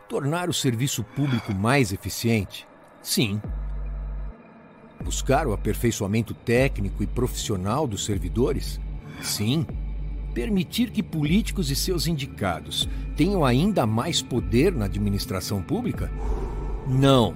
Tornar 0.09 0.49
o 0.49 0.53
serviço 0.53 1.03
público 1.03 1.53
mais 1.53 1.93
eficiente? 1.93 2.67
Sim. 2.99 3.39
Buscar 5.03 5.45
o 5.45 5.53
aperfeiçoamento 5.53 6.33
técnico 6.33 7.03
e 7.03 7.07
profissional 7.07 7.85
dos 7.85 8.03
servidores? 8.03 8.81
Sim. 9.21 9.67
Permitir 10.33 10.89
que 10.89 11.03
políticos 11.03 11.69
e 11.69 11.75
seus 11.75 12.07
indicados 12.07 12.89
tenham 13.15 13.45
ainda 13.45 13.85
mais 13.85 14.23
poder 14.23 14.73
na 14.73 14.85
administração 14.85 15.61
pública? 15.61 16.11
Não. 16.87 17.35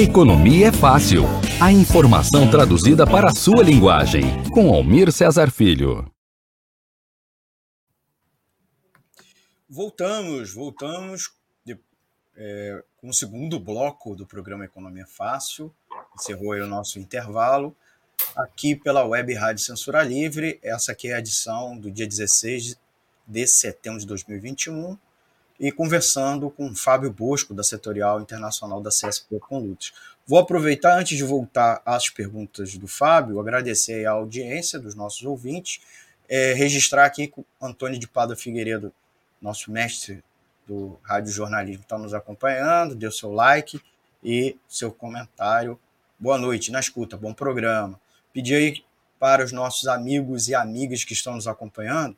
Economia 0.00 0.68
é 0.68 0.72
fácil. 0.72 1.24
A 1.60 1.70
informação 1.70 2.50
traduzida 2.50 3.06
para 3.06 3.28
a 3.28 3.34
sua 3.34 3.62
linguagem. 3.62 4.22
Com 4.50 4.72
Almir 4.72 5.12
Cesar 5.12 5.50
Filho. 5.50 6.10
Voltamos, 9.68 10.54
voltamos 10.54 11.30
de, 11.64 11.78
é, 12.34 12.82
com 12.96 13.10
o 13.10 13.14
segundo 13.14 13.60
bloco 13.60 14.16
do 14.16 14.26
programa 14.26 14.64
Economia 14.64 15.06
Fácil. 15.06 15.70
Encerrou 16.14 16.52
aí 16.52 16.62
o 16.62 16.66
nosso 16.66 16.98
intervalo. 16.98 17.76
Aqui 18.34 18.74
pela 18.74 19.04
Web 19.04 19.34
Rádio 19.34 19.62
Censura 19.62 20.02
Livre. 20.02 20.58
Essa 20.62 20.92
aqui 20.92 21.08
é 21.08 21.14
a 21.16 21.18
edição 21.18 21.76
do 21.76 21.90
dia 21.90 22.06
16 22.06 22.78
de 23.26 23.46
setembro 23.46 24.00
de 24.00 24.06
2021 24.06 24.96
e 25.60 25.70
conversando 25.70 26.48
com 26.48 26.74
Fábio 26.74 27.12
Bosco, 27.12 27.52
da 27.52 27.62
Setorial 27.62 28.22
Internacional 28.22 28.80
da 28.80 28.88
CSP 28.88 29.38
com 29.38 29.58
Lutes. 29.58 29.92
Vou 30.26 30.38
aproveitar, 30.38 30.98
antes 30.98 31.18
de 31.18 31.22
voltar 31.22 31.82
às 31.84 32.08
perguntas 32.08 32.78
do 32.78 32.88
Fábio, 32.88 33.38
agradecer 33.38 34.06
a 34.06 34.12
audiência 34.12 34.78
dos 34.78 34.94
nossos 34.94 35.22
ouvintes, 35.22 35.82
é, 36.26 36.54
registrar 36.54 37.04
aqui 37.04 37.28
com 37.28 37.44
Antônio 37.60 37.98
de 37.98 38.08
Pada 38.08 38.34
Figueiredo, 38.34 38.90
nosso 39.42 39.70
mestre 39.70 40.24
do 40.66 40.98
Rádio 41.02 41.30
Jornalismo, 41.30 41.82
está 41.82 41.98
nos 41.98 42.14
acompanhando, 42.14 42.94
deu 42.94 43.12
seu 43.12 43.30
like 43.30 43.80
e 44.24 44.56
seu 44.66 44.90
comentário. 44.90 45.78
Boa 46.18 46.38
noite, 46.38 46.70
na 46.70 46.80
escuta, 46.80 47.18
bom 47.18 47.34
programa. 47.34 48.00
Pedi 48.32 48.54
aí 48.54 48.84
para 49.18 49.44
os 49.44 49.52
nossos 49.52 49.86
amigos 49.88 50.48
e 50.48 50.54
amigas 50.54 51.04
que 51.04 51.12
estão 51.12 51.34
nos 51.34 51.46
acompanhando, 51.46 52.16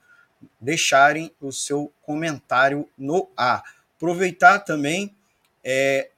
deixarem 0.61 1.33
o 1.41 1.53
seu 1.53 1.93
comentário 2.03 2.89
no 2.97 3.29
ar. 3.37 3.63
Aproveitar 3.97 4.61
também, 4.61 5.15
é, 5.63 6.11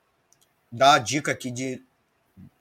dar 0.71 0.95
a 0.95 0.99
dica 0.99 1.33
aqui 1.33 1.51
de 1.51 1.83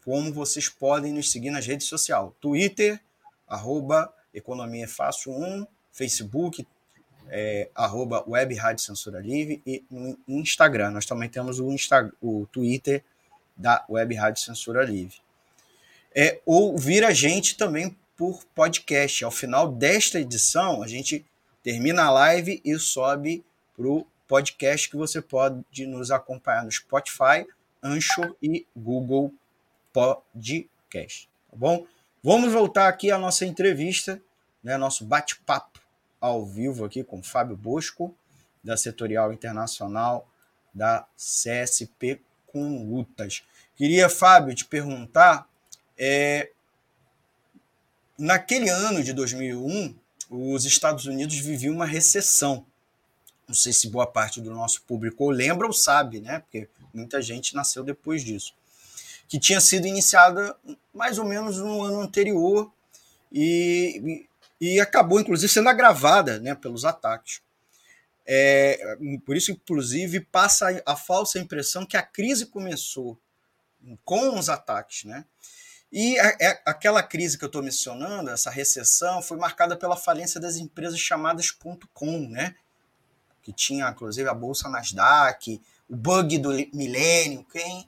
como 0.03 0.33
vocês 0.33 0.67
podem 0.67 1.13
nos 1.13 1.31
seguir 1.31 1.49
nas 1.49 1.65
redes 1.65 1.87
sociais. 1.87 2.29
Twitter, 2.41 2.99
arroba 3.47 4.13
Economia 4.33 4.87
Fácil 4.87 5.31
1, 5.31 5.65
Facebook, 5.91 6.67
é, 7.29 7.69
arroba 7.73 8.23
Web 8.27 8.53
Rádio 8.55 8.83
Censura 8.83 9.19
Livre 9.19 9.61
e 9.65 9.83
no 9.89 10.17
Instagram. 10.27 10.91
Nós 10.91 11.05
também 11.05 11.29
temos 11.29 11.59
o, 11.59 11.71
Insta, 11.71 12.11
o 12.21 12.47
Twitter 12.51 13.03
da 13.55 13.85
Web 13.89 14.15
Rádio 14.15 14.43
Censura 14.43 14.83
Livre. 14.83 15.17
É, 16.15 16.39
ouvir 16.45 17.03
a 17.03 17.11
gente 17.11 17.57
também 17.57 17.95
por 18.15 18.43
podcast. 18.55 19.23
Ao 19.23 19.31
final 19.31 19.71
desta 19.71 20.19
edição, 20.19 20.83
a 20.83 20.87
gente 20.87 21.25
termina 21.63 22.03
a 22.03 22.11
live 22.11 22.61
e 22.63 22.77
sobe 22.77 23.43
para 23.75 23.87
o 23.87 24.05
podcast 24.27 24.89
que 24.89 24.97
você 24.97 25.21
pode 25.21 25.85
nos 25.87 26.11
acompanhar 26.11 26.63
no 26.63 26.71
Spotify, 26.71 27.47
Anchor 27.81 28.35
e 28.41 28.67
Google 28.75 29.33
Podcast. 29.93 31.29
Tá 31.49 31.57
bom? 31.57 31.87
Vamos 32.21 32.51
voltar 32.51 32.87
aqui 32.87 33.11
à 33.11 33.17
nossa 33.17 33.45
entrevista, 33.45 34.21
né, 34.63 34.77
nosso 34.77 35.05
bate-papo 35.05 35.81
ao 36.19 36.45
vivo 36.45 36.85
aqui 36.85 37.03
com 37.03 37.21
Fábio 37.21 37.55
Bosco, 37.55 38.15
da 38.63 38.77
Setorial 38.77 39.33
Internacional 39.33 40.27
da 40.73 41.05
CSP 41.15 42.21
com 42.47 42.83
Lutas. 42.89 43.43
Queria, 43.75 44.09
Fábio, 44.09 44.55
te 44.55 44.65
perguntar, 44.65 45.47
é, 45.97 46.51
naquele 48.17 48.69
ano 48.69 49.03
de 49.03 49.13
2001, 49.13 49.95
os 50.33 50.65
Estados 50.65 51.05
Unidos 51.05 51.37
viviam 51.37 51.75
uma 51.75 51.85
recessão. 51.85 52.65
Não 53.47 53.53
sei 53.53 53.71
se 53.71 53.87
boa 53.89 54.07
parte 54.07 54.41
do 54.41 54.49
nosso 54.49 54.81
público 54.81 55.29
lembra 55.29 55.67
ou 55.67 55.73
sabe, 55.73 56.19
né? 56.19 56.39
Porque 56.39 56.67
muita 56.93 57.21
gente 57.21 57.53
nasceu 57.53 57.83
depois 57.83 58.23
disso. 58.23 58.53
Que 59.27 59.39
tinha 59.39 59.61
sido 59.61 59.85
iniciada 59.85 60.55
mais 60.93 61.19
ou 61.19 61.25
menos 61.25 61.57
no 61.57 61.83
ano 61.83 62.01
anterior 62.01 62.71
e, 63.31 64.25
e, 64.59 64.73
e 64.73 64.79
acabou, 64.79 65.19
inclusive, 65.19 65.51
sendo 65.51 65.69
agravada 65.69 66.39
né, 66.39 66.55
pelos 66.55 66.83
ataques. 66.83 67.41
É, 68.25 68.97
por 69.25 69.35
isso, 69.35 69.51
inclusive, 69.51 70.19
passa 70.21 70.81
a 70.85 70.95
falsa 70.95 71.37
impressão 71.37 71.85
que 71.85 71.97
a 71.97 72.01
crise 72.01 72.47
começou 72.47 73.19
com 74.03 74.39
os 74.39 74.49
ataques, 74.49 75.03
né? 75.03 75.25
E 75.95 76.19
a, 76.19 76.27
a, 76.27 76.37
é, 76.41 76.61
aquela 76.65 77.03
crise 77.03 77.37
que 77.37 77.45
eu 77.45 77.47
estou 77.47 77.61
mencionando, 77.61 78.31
essa 78.31 78.49
recessão, 78.49 79.21
foi 79.21 79.37
marcada 79.37 79.77
pela 79.77 79.95
falência 79.95 80.41
das 80.41 80.57
empresas 80.57 80.99
chamadas 80.99 81.51
.com, 81.51 82.27
né? 82.27 82.55
que 83.43 83.51
tinha 83.51 83.89
inclusive 83.89 84.27
a 84.27 84.33
bolsa 84.33 84.69
Nasdaq, 84.69 85.61
o 85.87 85.95
bug 85.95 86.39
do 86.39 86.49
milênio. 86.73 87.45
Quem 87.51 87.87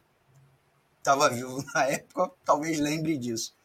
estava 0.99 1.29
vivo 1.29 1.63
na 1.73 1.85
época 1.85 2.29
talvez 2.45 2.79
lembre 2.79 3.17
disso. 3.17 3.55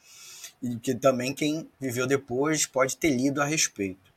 E 0.62 0.76
que 0.76 0.94
também 0.94 1.34
quem 1.34 1.68
viveu 1.78 2.06
depois 2.06 2.64
pode 2.64 2.96
ter 2.96 3.10
lido 3.10 3.42
a 3.42 3.44
respeito. 3.44 4.10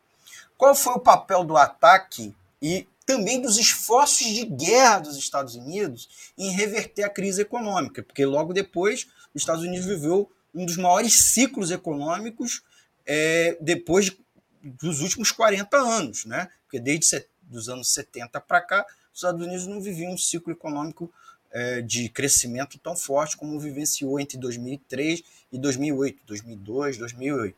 Qual 0.57 0.73
foi 0.75 0.93
o 0.93 0.99
papel 0.99 1.43
do 1.43 1.57
ataque 1.57 2.33
e 2.61 2.87
também 3.05 3.41
dos 3.41 3.57
esforços 3.57 4.27
de 4.27 4.45
guerra 4.45 4.99
dos 4.99 5.17
Estados 5.17 5.55
Unidos 5.55 6.33
em 6.37 6.51
reverter 6.51 7.03
a 7.03 7.09
crise 7.09 7.41
econômica? 7.41 8.03
Porque 8.03 8.25
logo 8.25 8.53
depois 8.53 9.07
os 9.33 9.41
Estados 9.41 9.63
Unidos 9.63 9.85
viveu 9.85 10.31
um 10.53 10.65
dos 10.65 10.77
maiores 10.77 11.13
ciclos 11.13 11.71
econômicos 11.71 12.63
é, 13.05 13.57
depois 13.59 14.05
de, 14.05 14.17
dos 14.61 15.01
últimos 15.01 15.31
40 15.31 15.77
anos, 15.77 16.25
né? 16.25 16.49
Porque 16.63 16.79
desde 16.79 17.25
os 17.51 17.69
anos 17.69 17.93
70 17.93 18.39
para 18.41 18.61
cá, 18.61 18.85
os 19.11 19.19
Estados 19.19 19.45
Unidos 19.45 19.67
não 19.67 19.81
viviam 19.81 20.13
um 20.13 20.17
ciclo 20.17 20.51
econômico 20.51 21.11
é, 21.51 21.81
de 21.81 22.09
crescimento 22.09 22.79
tão 22.79 22.95
forte 22.95 23.37
como 23.37 23.59
vivenciou 23.59 24.19
entre 24.19 24.37
2003 24.37 25.23
e 25.51 25.57
2008, 25.57 26.19
2002, 26.25 26.97
2008. 26.97 27.55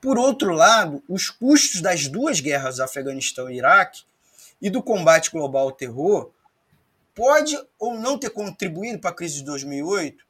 Por 0.00 0.18
outro 0.18 0.52
lado, 0.52 1.02
os 1.08 1.30
custos 1.30 1.80
das 1.80 2.06
duas 2.06 2.38
guerras, 2.38 2.78
Afeganistão 2.78 3.50
e 3.50 3.56
Iraque, 3.56 4.02
e 4.64 4.70
do 4.70 4.82
combate 4.82 5.30
global 5.30 5.66
ao 5.66 5.72
terror, 5.72 6.32
pode 7.14 7.54
ou 7.78 7.98
não 7.98 8.16
ter 8.16 8.30
contribuído 8.30 8.98
para 8.98 9.10
a 9.10 9.14
crise 9.14 9.34
de 9.34 9.44
2008, 9.44 10.24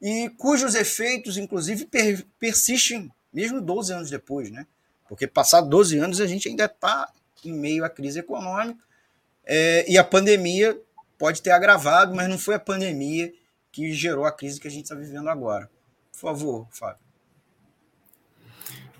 e 0.00 0.30
cujos 0.38 0.76
efeitos, 0.76 1.36
inclusive, 1.36 1.86
per 1.86 2.24
persistem 2.38 3.10
mesmo 3.32 3.60
12 3.60 3.92
anos 3.92 4.08
depois, 4.08 4.52
né? 4.52 4.68
Porque 5.08 5.26
passado 5.26 5.68
12 5.68 5.98
anos 5.98 6.20
a 6.20 6.28
gente 6.28 6.48
ainda 6.48 6.66
está 6.66 7.12
em 7.44 7.52
meio 7.52 7.84
à 7.84 7.90
crise 7.90 8.20
econômica 8.20 8.80
é, 9.44 9.84
e 9.90 9.98
a 9.98 10.04
pandemia 10.04 10.80
pode 11.18 11.42
ter 11.42 11.50
agravado, 11.50 12.14
mas 12.14 12.28
não 12.28 12.38
foi 12.38 12.54
a 12.54 12.60
pandemia 12.60 13.34
que 13.72 13.92
gerou 13.92 14.24
a 14.24 14.30
crise 14.30 14.60
que 14.60 14.68
a 14.68 14.70
gente 14.70 14.84
está 14.84 14.94
vivendo 14.94 15.28
agora. 15.28 15.68
Por 16.12 16.18
favor, 16.18 16.68
Fábio. 16.70 17.02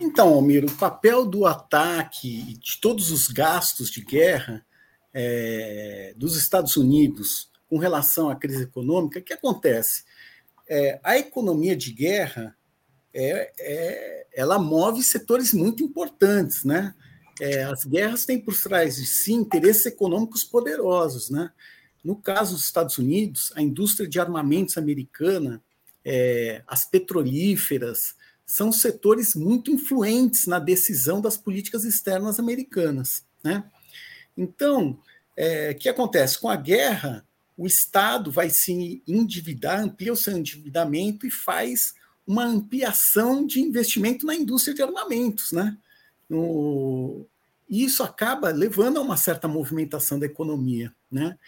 Então, 0.01 0.35
Almiro, 0.35 0.66
o 0.66 0.77
papel 0.77 1.25
do 1.25 1.47
ataque 1.47 2.59
de 2.59 2.81
todos 2.81 3.12
os 3.12 3.29
gastos 3.29 3.88
de 3.88 4.05
guerra 4.05 4.66
é, 5.14 6.14
dos 6.16 6.37
Estados 6.37 6.77
Unidos 6.77 7.51
com 7.68 7.79
relação 7.79 8.29
à 8.29 8.37
crise 8.37 8.64
econômica, 8.64 9.18
o 9.18 9.22
que 9.22 9.33
acontece? 9.33 10.05
É, 10.68 11.01
a 11.03 11.18
economia 11.18 11.77
de 11.77 11.92
guerra 11.92 12.57
é, 13.14 13.53
é, 13.59 14.27
ela 14.35 14.59
move 14.59 15.03
setores 15.03 15.53
muito 15.53 15.83
importantes, 15.83 16.64
né? 16.64 16.94
É, 17.40 17.64
as 17.64 17.85
guerras 17.85 18.25
têm 18.25 18.38
por 18.38 18.55
trás 18.55 18.96
de 18.96 19.07
si 19.07 19.33
interesses 19.33 19.87
econômicos 19.87 20.44
poderosos, 20.44 21.31
né? 21.31 21.51
No 22.05 22.16
caso 22.16 22.55
dos 22.55 22.64
Estados 22.64 22.98
Unidos, 22.98 23.53
a 23.55 23.62
indústria 23.62 24.09
de 24.09 24.18
armamentos 24.18 24.77
americana, 24.77 25.62
é, 26.05 26.62
as 26.66 26.85
petrolíferas, 26.85 28.14
são 28.44 28.72
setores 28.72 29.35
muito 29.35 29.70
influentes 29.70 30.46
na 30.46 30.59
decisão 30.59 31.20
das 31.20 31.37
políticas 31.37 31.85
externas 31.85 32.38
americanas. 32.38 33.25
Né? 33.42 33.64
Então, 34.42 34.98
é, 35.37 35.70
o 35.70 35.74
que 35.74 35.88
acontece? 35.88 36.38
Com 36.38 36.48
a 36.48 36.57
guerra, 36.57 37.24
o 37.57 37.66
Estado 37.66 38.31
vai 38.31 38.50
se 38.50 39.02
endividar, 39.07 39.81
amplia 39.81 40.12
o 40.12 40.16
seu 40.16 40.37
endividamento 40.37 41.26
e 41.26 41.31
faz 41.31 41.94
uma 42.26 42.44
ampliação 42.44 43.46
de 43.46 43.61
investimento 43.61 44.26
na 44.26 44.35
indústria 44.35 44.74
de 44.74 44.83
armamentos. 44.83 45.52
Né? 45.52 45.76
No, 46.28 47.26
e 47.68 47.85
isso 47.85 48.02
acaba 48.02 48.50
levando 48.50 48.98
a 48.98 49.02
uma 49.02 49.16
certa 49.16 49.46
movimentação 49.46 50.18
da 50.18 50.26
economia. 50.26 50.92
Né? 51.11 51.38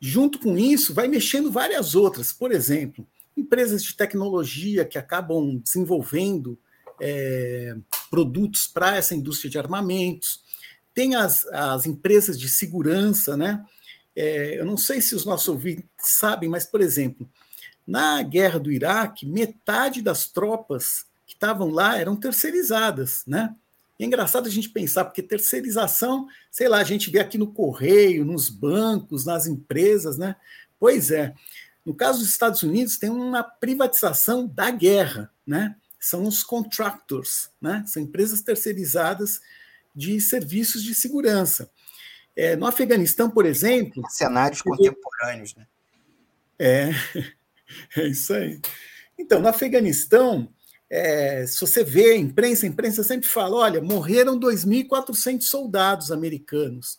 Junto 0.00 0.38
com 0.38 0.58
isso, 0.58 0.92
vai 0.92 1.08
mexendo 1.08 1.50
várias 1.50 1.94
outras. 1.94 2.32
Por 2.32 2.52
exemplo, 2.52 3.06
empresas 3.36 3.82
de 3.82 3.96
tecnologia 3.96 4.84
que 4.84 4.98
acabam 4.98 5.56
desenvolvendo 5.56 6.58
é, 7.00 7.74
produtos 8.10 8.66
para 8.66 8.96
essa 8.96 9.14
indústria 9.14 9.50
de 9.50 9.58
armamentos. 9.58 10.43
Tem 10.94 11.14
as, 11.14 11.46
as 11.48 11.86
empresas 11.86 12.38
de 12.38 12.48
segurança, 12.48 13.36
né? 13.36 13.64
É, 14.14 14.60
eu 14.60 14.64
não 14.64 14.76
sei 14.76 15.00
se 15.00 15.14
os 15.14 15.24
nossos 15.24 15.48
ouvintes 15.48 15.84
sabem, 15.98 16.48
mas, 16.48 16.64
por 16.64 16.80
exemplo, 16.80 17.28
na 17.86 18.22
guerra 18.22 18.58
do 18.58 18.70
Iraque, 18.70 19.26
metade 19.26 20.00
das 20.00 20.28
tropas 20.28 21.04
que 21.26 21.34
estavam 21.34 21.70
lá 21.70 21.98
eram 21.98 22.14
terceirizadas, 22.14 23.24
né? 23.26 23.54
é 23.98 24.06
engraçado 24.06 24.46
a 24.46 24.50
gente 24.50 24.68
pensar, 24.68 25.04
porque 25.04 25.22
terceirização, 25.22 26.26
sei 26.50 26.68
lá, 26.68 26.78
a 26.78 26.84
gente 26.84 27.10
vê 27.10 27.20
aqui 27.20 27.38
no 27.38 27.52
correio, 27.52 28.24
nos 28.24 28.48
bancos, 28.48 29.24
nas 29.24 29.46
empresas, 29.46 30.18
né? 30.18 30.36
Pois 30.80 31.10
é. 31.10 31.34
No 31.84 31.94
caso 31.94 32.18
dos 32.18 32.28
Estados 32.28 32.62
Unidos, 32.62 32.98
tem 32.98 33.10
uma 33.10 33.42
privatização 33.42 34.46
da 34.46 34.70
guerra, 34.70 35.30
né? 35.46 35.76
São 36.00 36.24
os 36.24 36.42
contractors, 36.42 37.50
né? 37.60 37.84
São 37.86 38.02
empresas 38.02 38.40
terceirizadas 38.40 39.40
de 39.94 40.20
serviços 40.20 40.82
de 40.82 40.94
segurança. 40.94 41.70
É, 42.36 42.56
no 42.56 42.66
Afeganistão, 42.66 43.30
por 43.30 43.46
exemplo. 43.46 44.02
Cenários 44.10 44.60
contemporâneos, 44.60 45.54
né? 45.54 45.66
É, 46.58 46.90
é 47.96 48.06
isso 48.08 48.32
aí. 48.34 48.60
Então, 49.18 49.40
no 49.40 49.48
Afeganistão, 49.48 50.52
é, 50.90 51.46
se 51.46 51.60
você 51.60 51.84
vê 51.84 52.12
a 52.12 52.16
imprensa, 52.16 52.66
a 52.66 52.68
imprensa 52.68 53.02
sempre 53.02 53.28
fala: 53.28 53.56
olha, 53.56 53.80
morreram 53.80 54.38
2.400 54.38 55.42
soldados 55.42 56.10
americanos, 56.10 56.98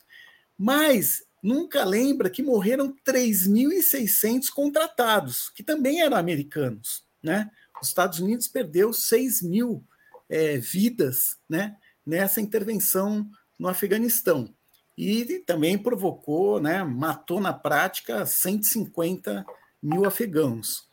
mas 0.57 1.23
nunca 1.43 1.83
lembra 1.83 2.29
que 2.29 2.41
morreram 2.41 2.95
3.600 3.07 4.49
contratados, 4.49 5.49
que 5.49 5.63
também 5.63 6.01
eram 6.01 6.17
americanos. 6.17 7.03
Né? 7.21 7.49
Os 7.81 7.89
Estados 7.89 8.19
Unidos 8.19 8.47
perdeu 8.47 8.91
6 8.91 9.41
mil 9.41 9.83
é, 10.27 10.57
vidas 10.57 11.37
né, 11.47 11.75
nessa 12.05 12.39
intervenção 12.39 13.27
no 13.57 13.67
Afeganistão. 13.67 14.53
E 14.97 15.39
também 15.39 15.77
provocou, 15.77 16.59
né, 16.59 16.83
matou 16.83 17.41
na 17.41 17.51
prática 17.51 18.25
150 18.25 19.45
mil 19.81 20.05
afegãos. 20.05 20.87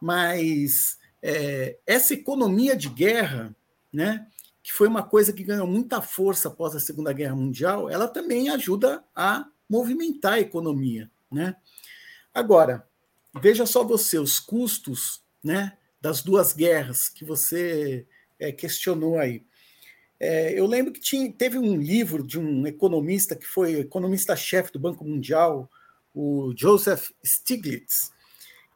Mas 0.00 0.98
é, 1.22 1.78
essa 1.86 2.14
economia 2.14 2.76
de 2.76 2.88
guerra, 2.88 3.54
né, 3.92 4.26
que 4.62 4.72
foi 4.72 4.88
uma 4.88 5.02
coisa 5.02 5.32
que 5.32 5.44
ganhou 5.44 5.66
muita 5.66 6.00
força 6.02 6.48
após 6.48 6.74
a 6.74 6.80
Segunda 6.80 7.12
Guerra 7.12 7.36
Mundial, 7.36 7.90
ela 7.90 8.08
também 8.08 8.48
ajuda 8.48 9.04
a 9.14 9.46
movimentar 9.68 10.34
a 10.34 10.40
economia. 10.40 11.10
Né? 11.30 11.54
Agora, 12.34 12.86
veja 13.40 13.66
só 13.66 13.84
você, 13.84 14.18
os 14.18 14.40
custos 14.40 15.22
né, 15.42 15.76
das 16.00 16.22
duas 16.22 16.52
guerras 16.52 17.08
que 17.08 17.24
você 17.24 18.06
é, 18.38 18.50
questionou 18.50 19.18
aí. 19.18 19.44
É, 20.18 20.58
eu 20.58 20.66
lembro 20.66 20.92
que 20.92 21.00
tinha, 21.00 21.30
teve 21.32 21.58
um 21.58 21.76
livro 21.76 22.26
de 22.26 22.38
um 22.38 22.66
economista 22.66 23.36
que 23.36 23.46
foi 23.46 23.80
economista-chefe 23.80 24.72
do 24.72 24.78
Banco 24.78 25.04
Mundial, 25.04 25.70
o 26.14 26.54
Joseph 26.56 27.10
Stiglitz, 27.24 28.10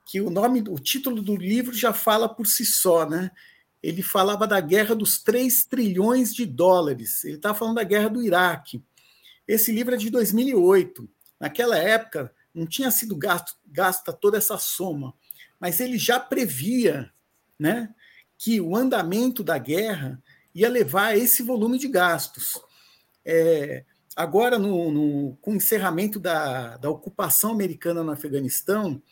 que 0.05 0.20
o 0.20 0.29
nome, 0.29 0.62
o 0.68 0.79
título 0.79 1.22
do 1.22 1.37
livro 1.37 1.72
já 1.72 1.92
fala 1.92 2.29
por 2.29 2.46
si 2.46 2.66
só, 2.66 3.09
né? 3.09 3.31
Ele 3.83 4.03
falava 4.03 4.46
da 4.46 4.61
guerra 4.61 4.94
dos 4.94 5.22
3 5.22 5.64
trilhões 5.64 6.35
de 6.35 6.44
dólares. 6.44 7.24
Ele 7.24 7.37
estava 7.37 7.57
falando 7.57 7.76
da 7.76 7.85
guerra 7.85 8.11
do 8.11 8.22
Iraque. 8.22 8.83
Esse 9.48 9.72
livro 9.72 9.94
é 9.94 9.98
de 9.98 10.11
2008. 10.11 11.09
Naquela 11.38 11.79
época, 11.79 12.31
não 12.55 12.66
tinha 12.66 12.90
sido 12.90 13.16
gasto, 13.16 13.57
gasta 13.66 14.12
toda 14.12 14.37
essa 14.37 14.59
soma, 14.59 15.14
mas 15.59 15.81
ele 15.81 15.96
já 15.96 16.20
previa 16.20 17.11
né, 17.59 17.94
que 18.37 18.61
o 18.61 18.76
andamento 18.76 19.42
da 19.42 19.57
guerra 19.57 20.22
ia 20.55 20.69
levar 20.69 21.09
a 21.09 21.17
esse 21.17 21.43
volume 21.43 21.79
de 21.79 21.89
gastos. 21.89 22.61
É, 23.25 23.85
agora, 24.17 24.59
no, 24.59 24.90
no, 24.90 25.37
com 25.40 25.53
o 25.53 25.57
encerramento 25.57 26.19
da, 26.19 26.77
da 26.77 26.90
ocupação 26.90 27.53
americana 27.53 28.03
no 28.03 28.13
Afeganistão, 28.13 29.03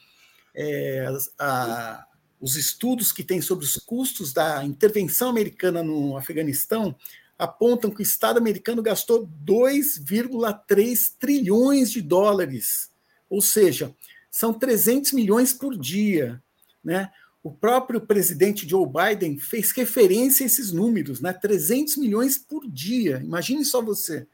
é, 0.54 1.06
a, 1.38 2.06
os 2.40 2.56
estudos 2.56 3.12
que 3.12 3.24
tem 3.24 3.40
sobre 3.40 3.64
os 3.64 3.76
custos 3.76 4.32
da 4.32 4.64
intervenção 4.64 5.28
americana 5.28 5.82
no 5.82 6.16
Afeganistão 6.16 6.96
apontam 7.38 7.90
que 7.90 8.00
o 8.00 8.02
Estado 8.02 8.38
americano 8.38 8.82
gastou 8.82 9.28
2,3 9.44 11.14
trilhões 11.18 11.90
de 11.90 12.02
dólares, 12.02 12.90
ou 13.30 13.40
seja, 13.40 13.94
são 14.30 14.52
300 14.52 15.12
milhões 15.12 15.52
por 15.52 15.76
dia. 15.76 16.42
Né? 16.82 17.10
O 17.42 17.50
próprio 17.52 18.00
presidente 18.00 18.68
Joe 18.68 18.86
Biden 18.86 19.38
fez 19.38 19.70
referência 19.72 20.44
a 20.44 20.46
esses 20.46 20.72
números, 20.72 21.20
né? 21.20 21.32
300 21.32 21.96
milhões 21.96 22.36
por 22.36 22.68
dia. 22.68 23.20
Imagine 23.24 23.64
só 23.64 23.80
você. 23.80 24.26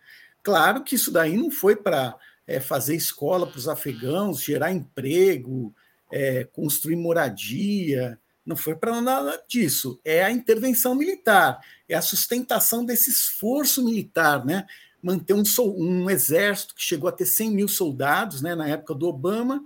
Claro 0.43 0.83
que 0.83 0.95
isso 0.95 1.11
daí 1.11 1.37
não 1.37 1.51
foi 1.51 1.77
para 1.77 2.17
é, 2.47 2.61
fazer 2.61 2.95
escola 2.95 3.47
para 3.47 3.59
os 3.59 3.69
afegãos, 3.69 4.43
gerar 4.43 4.73
emprego, 4.73 5.75
é, 6.13 6.45
construir 6.45 6.97
moradia, 6.97 8.19
não 8.45 8.57
foi 8.57 8.75
para 8.75 9.01
nada 9.01 9.43
disso. 9.49 10.01
É 10.05 10.23
a 10.23 10.31
intervenção 10.31 10.95
militar, 10.95 11.61
é 11.89 11.95
a 11.95 12.03
sustentação 12.03 12.85
desse 12.85 13.11
esforço 13.11 13.85
militar, 13.85 14.45
né? 14.45 14.67
manter 15.05 15.35
um, 15.35 15.43
um, 15.77 16.09
exército 16.09 16.75
que 16.75 16.83
chegou 16.83 17.09
a 17.11 17.13
ter 17.13 17.27
100 17.27 17.51
mil 17.51 17.69
soldados 17.69 18.41
né, 18.41 18.55
na 18.55 18.67
época 18.67 18.95
do 18.95 19.07
Obama, 19.07 19.63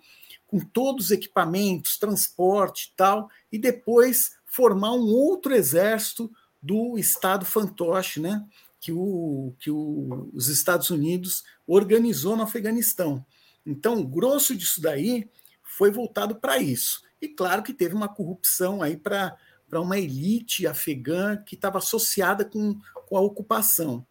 com 0.48 0.58
todos 0.58 1.06
os 1.06 1.10
equipamentos, 1.10 1.98
transporte 1.98 2.90
e 2.90 2.96
tal, 2.96 3.30
e 3.52 3.58
depois 3.58 4.32
formar 4.46 4.94
um 4.94 5.06
outro 5.06 5.54
exército 5.54 6.32
do 6.60 6.98
Estado 6.98 7.44
fantoche, 7.44 8.18
né, 8.18 8.44
que, 8.80 8.90
o, 8.90 9.54
que 9.60 9.70
o, 9.70 10.30
os 10.32 10.48
Estados 10.48 10.90
Unidos 10.90 11.44
organizou 11.66 12.34
no 12.34 12.42
Afeganistão. 12.42 13.24
Então, 13.64 14.00
o 14.00 14.06
grosso 14.06 14.56
disso 14.56 14.80
daí 14.80 15.28
foi 15.62 15.90
voltado 15.90 16.36
para 16.36 16.58
isso. 16.58 17.02
E 17.20 17.28
claro 17.28 17.62
que 17.62 17.74
teve 17.74 17.94
uma 17.94 18.08
corrupção 18.08 18.82
aí 18.82 18.96
para 18.96 19.36
uma 19.72 19.98
elite 19.98 20.66
afegã 20.66 21.36
que 21.36 21.54
estava 21.54 21.78
associada 21.78 22.44
com, 22.44 22.78
com 23.06 23.16
a 23.16 23.20
ocupação. 23.20 24.06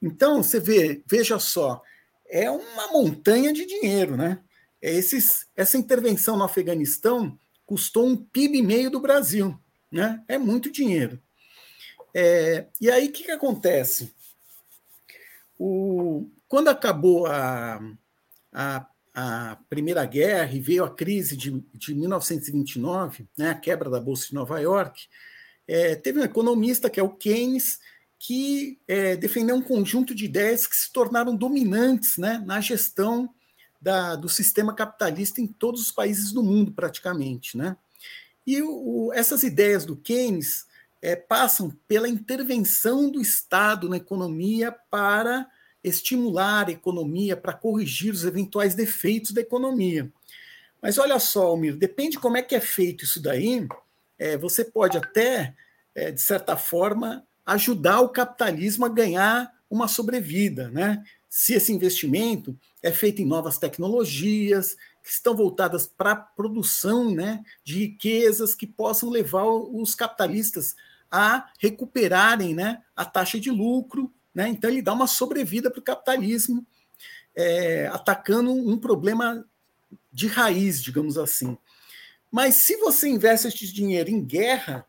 Então, 0.00 0.42
você 0.42 0.58
vê, 0.58 1.02
veja 1.06 1.38
só, 1.38 1.82
é 2.26 2.50
uma 2.50 2.88
montanha 2.92 3.52
de 3.52 3.66
dinheiro, 3.66 4.16
né? 4.16 4.40
É 4.82 4.92
esses, 4.92 5.46
essa 5.56 5.76
intervenção 5.76 6.36
no 6.36 6.44
Afeganistão 6.44 7.38
custou 7.64 8.06
um 8.06 8.16
PIB 8.16 8.58
e 8.58 8.62
meio 8.62 8.90
do 8.90 9.00
Brasil, 9.00 9.58
né? 9.90 10.22
É 10.28 10.38
muito 10.38 10.70
dinheiro. 10.70 11.20
É, 12.14 12.66
e 12.80 12.90
aí, 12.90 13.08
o 13.08 13.12
que, 13.12 13.24
que 13.24 13.30
acontece? 13.30 14.14
O, 15.58 16.30
quando 16.48 16.68
acabou 16.68 17.26
a, 17.26 17.80
a, 18.52 18.86
a, 19.14 19.58
Primeira 19.68 20.04
Guerra 20.06 20.52
e 20.52 20.60
veio 20.60 20.84
a 20.84 20.94
crise 20.94 21.36
de, 21.36 21.62
de 21.74 21.94
1929, 21.94 23.28
né, 23.36 23.50
a 23.50 23.54
quebra 23.54 23.90
da 23.90 24.00
Bolsa 24.00 24.28
de 24.28 24.34
Nova 24.34 24.58
York, 24.58 25.08
é, 25.68 25.94
teve 25.94 26.20
um 26.20 26.24
economista, 26.24 26.88
que 26.88 27.00
é 27.00 27.02
o 27.02 27.10
Keynes, 27.10 27.80
que 28.18 28.78
é, 28.88 29.16
defendeu 29.16 29.56
um 29.56 29.62
conjunto 29.62 30.14
de 30.14 30.24
ideias 30.24 30.66
que 30.66 30.76
se 30.76 30.90
tornaram 30.92 31.36
dominantes 31.36 32.16
né, 32.16 32.42
na 32.46 32.60
gestão 32.60 33.28
da, 33.86 34.16
do 34.16 34.28
sistema 34.28 34.74
capitalista 34.74 35.40
em 35.40 35.46
todos 35.46 35.80
os 35.80 35.92
países 35.92 36.32
do 36.32 36.42
mundo, 36.42 36.72
praticamente. 36.72 37.56
Né? 37.56 37.76
E 38.44 38.60
o, 38.60 39.12
essas 39.14 39.44
ideias 39.44 39.84
do 39.84 39.94
Keynes 39.94 40.66
é, 41.00 41.14
passam 41.14 41.70
pela 41.86 42.08
intervenção 42.08 43.08
do 43.08 43.20
Estado 43.20 43.88
na 43.88 43.96
economia 43.96 44.72
para 44.90 45.48
estimular 45.84 46.66
a 46.66 46.72
economia, 46.72 47.36
para 47.36 47.52
corrigir 47.52 48.12
os 48.12 48.24
eventuais 48.24 48.74
defeitos 48.74 49.30
da 49.30 49.40
economia. 49.40 50.10
Mas 50.82 50.98
olha 50.98 51.20
só, 51.20 51.46
Almir, 51.46 51.76
depende 51.76 52.18
como 52.18 52.36
é 52.36 52.42
que 52.42 52.56
é 52.56 52.60
feito 52.60 53.04
isso 53.04 53.22
daí, 53.22 53.68
é, 54.18 54.36
você 54.36 54.64
pode 54.64 54.98
até, 54.98 55.54
é, 55.94 56.10
de 56.10 56.20
certa 56.20 56.56
forma, 56.56 57.24
ajudar 57.46 58.00
o 58.00 58.08
capitalismo 58.08 58.84
a 58.84 58.88
ganhar 58.88 59.54
uma 59.70 59.86
sobrevida, 59.86 60.70
né? 60.70 61.04
Se 61.36 61.52
esse 61.52 61.70
investimento 61.70 62.58
é 62.82 62.90
feito 62.90 63.20
em 63.20 63.26
novas 63.26 63.58
tecnologias, 63.58 64.74
que 65.04 65.10
estão 65.10 65.36
voltadas 65.36 65.86
para 65.86 66.12
a 66.12 66.16
produção 66.16 67.14
né, 67.14 67.44
de 67.62 67.80
riquezas 67.80 68.54
que 68.54 68.66
possam 68.66 69.10
levar 69.10 69.44
os 69.44 69.94
capitalistas 69.94 70.74
a 71.10 71.50
recuperarem 71.58 72.54
né, 72.54 72.82
a 72.96 73.04
taxa 73.04 73.38
de 73.38 73.50
lucro. 73.50 74.10
Né? 74.34 74.48
Então, 74.48 74.70
ele 74.70 74.80
dá 74.80 74.94
uma 74.94 75.06
sobrevida 75.06 75.70
para 75.70 75.78
o 75.78 75.84
capitalismo, 75.84 76.66
é, 77.34 77.86
atacando 77.88 78.50
um 78.50 78.78
problema 78.78 79.46
de 80.10 80.28
raiz, 80.28 80.82
digamos 80.82 81.18
assim. 81.18 81.58
Mas 82.32 82.54
se 82.54 82.78
você 82.78 83.10
investe 83.10 83.48
esse 83.48 83.74
dinheiro 83.74 84.08
em 84.08 84.24
guerra, 84.24 84.86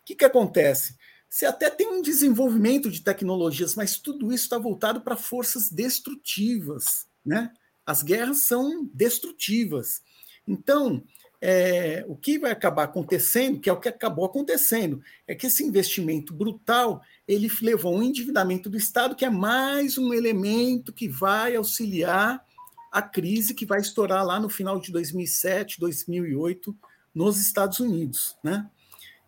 o 0.00 0.04
que, 0.06 0.14
que 0.14 0.24
acontece? 0.24 0.96
Você 1.32 1.46
até 1.46 1.70
tem 1.70 1.88
um 1.88 2.02
desenvolvimento 2.02 2.90
de 2.90 3.00
tecnologias, 3.00 3.74
mas 3.74 3.96
tudo 3.96 4.30
isso 4.34 4.44
está 4.44 4.58
voltado 4.58 5.00
para 5.00 5.16
forças 5.16 5.70
destrutivas. 5.70 7.06
Né? 7.24 7.50
As 7.86 8.02
guerras 8.02 8.44
são 8.44 8.84
destrutivas. 8.92 10.02
Então, 10.46 11.02
é, 11.40 12.04
o 12.06 12.14
que 12.14 12.38
vai 12.38 12.50
acabar 12.50 12.82
acontecendo, 12.82 13.60
que 13.60 13.70
é 13.70 13.72
o 13.72 13.80
que 13.80 13.88
acabou 13.88 14.26
acontecendo, 14.26 15.02
é 15.26 15.34
que 15.34 15.46
esse 15.46 15.64
investimento 15.64 16.34
brutal 16.34 17.00
ele 17.26 17.50
levou 17.62 17.96
um 17.96 18.02
endividamento 18.02 18.68
do 18.68 18.76
Estado, 18.76 19.16
que 19.16 19.24
é 19.24 19.30
mais 19.30 19.96
um 19.96 20.12
elemento 20.12 20.92
que 20.92 21.08
vai 21.08 21.56
auxiliar 21.56 22.44
a 22.92 23.00
crise 23.00 23.54
que 23.54 23.64
vai 23.64 23.80
estourar 23.80 24.22
lá 24.22 24.38
no 24.38 24.50
final 24.50 24.78
de 24.78 24.92
2007, 24.92 25.80
2008 25.80 26.76
nos 27.14 27.40
Estados 27.40 27.80
Unidos, 27.80 28.36
né? 28.44 28.68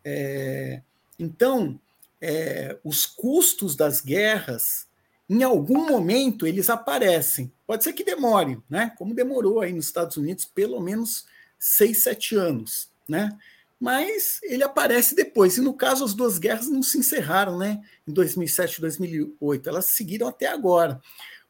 É, 0.04 0.82
então, 1.18 1.80
é, 2.26 2.78
os 2.82 3.04
custos 3.04 3.76
das 3.76 4.00
guerras, 4.00 4.86
em 5.28 5.42
algum 5.42 5.86
momento, 5.86 6.46
eles 6.46 6.70
aparecem. 6.70 7.52
Pode 7.66 7.84
ser 7.84 7.92
que 7.92 8.02
demore, 8.02 8.58
né? 8.68 8.94
Como 8.96 9.14
demorou 9.14 9.60
aí 9.60 9.74
nos 9.74 9.86
Estados 9.86 10.16
Unidos, 10.16 10.46
pelo 10.46 10.80
menos 10.80 11.26
seis, 11.58 12.02
sete 12.02 12.34
anos, 12.34 12.90
né? 13.06 13.36
Mas 13.78 14.40
ele 14.42 14.62
aparece 14.62 15.14
depois. 15.14 15.58
E 15.58 15.60
no 15.60 15.74
caso, 15.74 16.02
as 16.02 16.14
duas 16.14 16.38
guerras 16.38 16.68
não 16.68 16.82
se 16.82 16.96
encerraram, 16.96 17.58
né? 17.58 17.82
Em 18.08 18.12
2007 18.12 18.78
e 18.78 18.80
2008, 18.80 19.68
elas 19.68 19.86
seguiram 19.86 20.26
até 20.26 20.46
agora. 20.46 21.02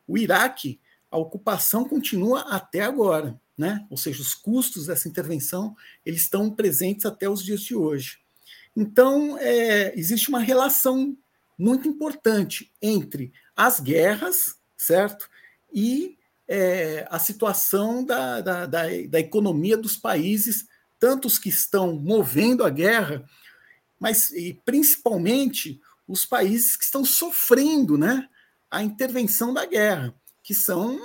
O 0.08 0.18
Iraque, 0.18 0.80
a 1.08 1.16
ocupação 1.16 1.88
continua 1.88 2.40
até 2.52 2.80
agora, 2.80 3.40
né? 3.56 3.86
Ou 3.88 3.96
seja, 3.96 4.20
os 4.20 4.34
custos 4.34 4.86
dessa 4.86 5.08
intervenção 5.08 5.76
eles 6.04 6.22
estão 6.22 6.50
presentes 6.50 7.06
até 7.06 7.28
os 7.28 7.44
dias 7.44 7.60
de 7.60 7.76
hoje. 7.76 8.23
Então, 8.76 9.38
é, 9.38 9.98
existe 9.98 10.28
uma 10.28 10.40
relação 10.40 11.16
muito 11.58 11.86
importante 11.88 12.72
entre 12.82 13.32
as 13.56 13.78
guerras, 13.78 14.56
certo? 14.76 15.28
E 15.72 16.18
é, 16.48 17.06
a 17.10 17.18
situação 17.18 18.04
da, 18.04 18.40
da, 18.40 18.66
da, 18.66 18.82
da 19.08 19.20
economia 19.20 19.76
dos 19.76 19.96
países, 19.96 20.66
tanto 20.98 21.26
os 21.26 21.38
que 21.38 21.48
estão 21.48 21.94
movendo 21.94 22.64
a 22.64 22.70
guerra, 22.70 23.24
mas 23.98 24.30
e 24.30 24.60
principalmente 24.64 25.80
os 26.06 26.24
países 26.24 26.76
que 26.76 26.84
estão 26.84 27.04
sofrendo 27.04 27.96
né, 27.96 28.28
a 28.70 28.82
intervenção 28.82 29.54
da 29.54 29.64
guerra, 29.64 30.14
que 30.42 30.54
são 30.54 30.98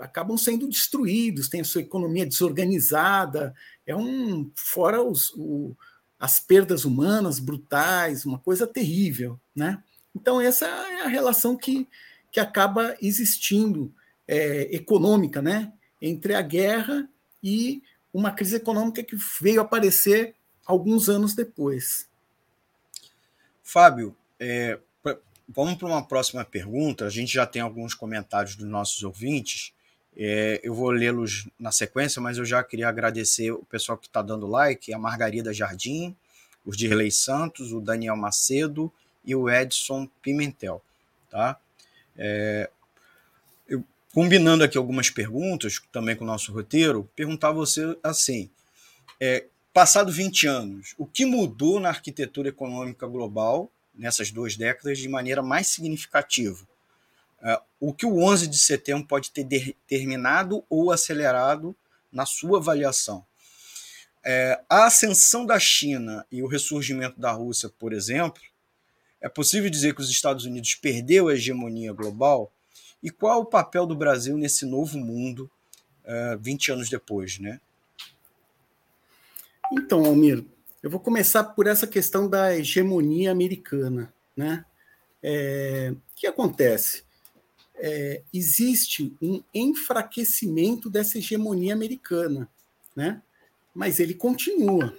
acabam 0.00 0.36
sendo 0.36 0.68
destruídos, 0.68 1.48
têm 1.48 1.62
a 1.62 1.64
sua 1.64 1.80
economia 1.80 2.26
desorganizada, 2.26 3.54
é 3.86 3.96
um 3.96 4.50
fora 4.54 5.02
os, 5.02 5.30
o, 5.34 5.74
as 6.22 6.38
perdas 6.38 6.84
humanas 6.84 7.40
brutais, 7.40 8.24
uma 8.24 8.38
coisa 8.38 8.64
terrível, 8.64 9.40
né? 9.52 9.82
Então 10.14 10.40
essa 10.40 10.66
é 10.66 11.02
a 11.02 11.08
relação 11.08 11.56
que, 11.56 11.88
que 12.30 12.38
acaba 12.38 12.96
existindo 13.02 13.92
é, 14.28 14.72
econômica, 14.72 15.42
né, 15.42 15.72
entre 16.00 16.36
a 16.36 16.40
guerra 16.40 17.08
e 17.42 17.82
uma 18.14 18.30
crise 18.30 18.54
econômica 18.54 19.02
que 19.02 19.16
veio 19.40 19.60
aparecer 19.60 20.36
alguns 20.64 21.08
anos 21.08 21.34
depois. 21.34 22.08
Fábio, 23.60 24.16
é, 24.38 24.78
vamos 25.48 25.74
para 25.74 25.88
uma 25.88 26.06
próxima 26.06 26.44
pergunta. 26.44 27.04
A 27.04 27.10
gente 27.10 27.32
já 27.32 27.46
tem 27.46 27.60
alguns 27.60 27.94
comentários 27.94 28.54
dos 28.54 28.68
nossos 28.68 29.02
ouvintes. 29.02 29.72
É, 30.16 30.60
eu 30.62 30.74
vou 30.74 30.90
lê-los 30.90 31.48
na 31.58 31.72
sequência, 31.72 32.20
mas 32.20 32.38
eu 32.38 32.44
já 32.44 32.62
queria 32.62 32.88
agradecer 32.88 33.50
o 33.50 33.64
pessoal 33.64 33.96
que 33.96 34.06
está 34.06 34.20
dando 34.20 34.46
like, 34.46 34.92
a 34.92 34.98
Margarida 34.98 35.52
Jardim, 35.52 36.14
os 36.64 36.76
Dirley 36.76 37.10
Santos, 37.10 37.72
o 37.72 37.80
Daniel 37.80 38.16
Macedo 38.16 38.92
e 39.24 39.34
o 39.34 39.48
Edson 39.48 40.08
Pimentel. 40.22 40.82
Tá? 41.30 41.58
É, 42.16 42.68
combinando 44.12 44.62
aqui 44.62 44.76
algumas 44.76 45.10
perguntas, 45.10 45.80
também 45.90 46.14
com 46.14 46.24
o 46.24 46.26
nosso 46.26 46.52
roteiro, 46.52 47.08
perguntar 47.16 47.48
a 47.48 47.52
você 47.52 47.96
assim: 48.02 48.50
é, 49.18 49.46
passado 49.72 50.12
20 50.12 50.46
anos, 50.46 50.94
o 50.98 51.06
que 51.06 51.24
mudou 51.24 51.80
na 51.80 51.88
arquitetura 51.88 52.48
econômica 52.48 53.06
global 53.06 53.70
nessas 53.94 54.30
duas 54.30 54.56
décadas 54.56 54.98
de 54.98 55.08
maneira 55.08 55.42
mais 55.42 55.68
significativa? 55.68 56.66
É, 57.42 57.60
o 57.80 57.92
que 57.92 58.06
o 58.06 58.22
11 58.22 58.46
de 58.46 58.58
setembro 58.58 59.06
pode 59.06 59.30
ter 59.30 59.44
determinado 59.44 60.64
ou 60.70 60.92
acelerado 60.92 61.74
na 62.12 62.24
sua 62.24 62.58
avaliação? 62.58 63.24
É, 64.24 64.62
a 64.68 64.86
ascensão 64.86 65.44
da 65.44 65.58
China 65.58 66.24
e 66.30 66.42
o 66.42 66.46
ressurgimento 66.46 67.20
da 67.20 67.32
Rússia, 67.32 67.68
por 67.68 67.92
exemplo, 67.92 68.40
é 69.20 69.28
possível 69.28 69.68
dizer 69.68 69.94
que 69.94 70.00
os 70.00 70.10
Estados 70.10 70.44
Unidos 70.44 70.74
perdeu 70.76 71.28
a 71.28 71.34
hegemonia 71.34 71.92
global? 71.92 72.52
E 73.02 73.10
qual 73.10 73.40
o 73.40 73.46
papel 73.46 73.84
do 73.84 73.96
Brasil 73.96 74.36
nesse 74.36 74.64
novo 74.64 74.96
mundo 74.96 75.50
uh, 76.04 76.34
eh, 76.34 76.36
20 76.40 76.72
anos 76.72 76.88
depois, 76.88 77.38
né? 77.38 77.60
Então, 79.72 80.04
Almir, 80.04 80.44
eu 80.82 80.90
vou 80.90 81.00
começar 81.00 81.42
por 81.44 81.66
essa 81.66 81.86
questão 81.86 82.28
da 82.28 82.56
hegemonia 82.56 83.32
americana, 83.32 84.12
né? 84.36 84.64
É, 85.22 85.92
o 85.92 86.14
que 86.14 86.26
acontece? 86.26 87.04
É, 87.84 88.22
existe 88.32 89.12
um 89.20 89.42
enfraquecimento 89.52 90.88
dessa 90.88 91.18
hegemonia 91.18 91.74
americana, 91.74 92.48
né? 92.94 93.20
Mas 93.74 93.98
ele 93.98 94.14
continua. 94.14 94.96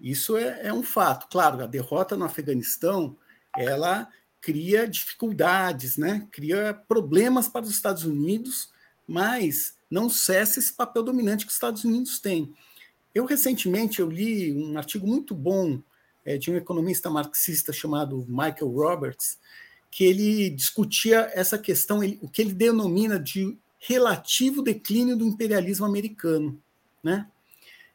Isso 0.00 0.36
é, 0.36 0.66
é 0.66 0.72
um 0.72 0.82
fato. 0.82 1.28
Claro, 1.30 1.62
a 1.62 1.66
derrota 1.66 2.16
no 2.16 2.24
Afeganistão, 2.24 3.16
ela 3.56 4.08
cria 4.40 4.88
dificuldades, 4.88 5.96
né? 5.96 6.26
cria 6.30 6.74
problemas 6.86 7.48
para 7.48 7.64
os 7.64 7.70
Estados 7.70 8.04
Unidos, 8.04 8.72
mas 9.06 9.76
não 9.90 10.08
cessa 10.08 10.58
esse 10.58 10.72
papel 10.72 11.02
dominante 11.02 11.44
que 11.44 11.50
os 11.50 11.56
Estados 11.56 11.84
Unidos 11.84 12.18
têm. 12.18 12.54
Eu 13.14 13.24
recentemente 13.24 14.00
eu 14.00 14.08
li 14.08 14.52
um 14.52 14.76
artigo 14.78 15.06
muito 15.06 15.34
bom 15.34 15.80
é, 16.24 16.36
de 16.36 16.50
um 16.50 16.56
economista 16.56 17.10
marxista 17.10 17.72
chamado 17.72 18.24
Michael 18.28 18.68
Roberts, 18.70 19.38
que 19.90 20.04
ele 20.04 20.50
discutia 20.50 21.30
essa 21.32 21.58
questão, 21.58 22.02
ele, 22.02 22.18
o 22.22 22.28
que 22.28 22.42
ele 22.42 22.52
denomina 22.52 23.18
de 23.18 23.56
relativo 23.78 24.62
declínio 24.62 25.16
do 25.16 25.26
imperialismo 25.26 25.86
americano, 25.86 26.60
né? 27.02 27.26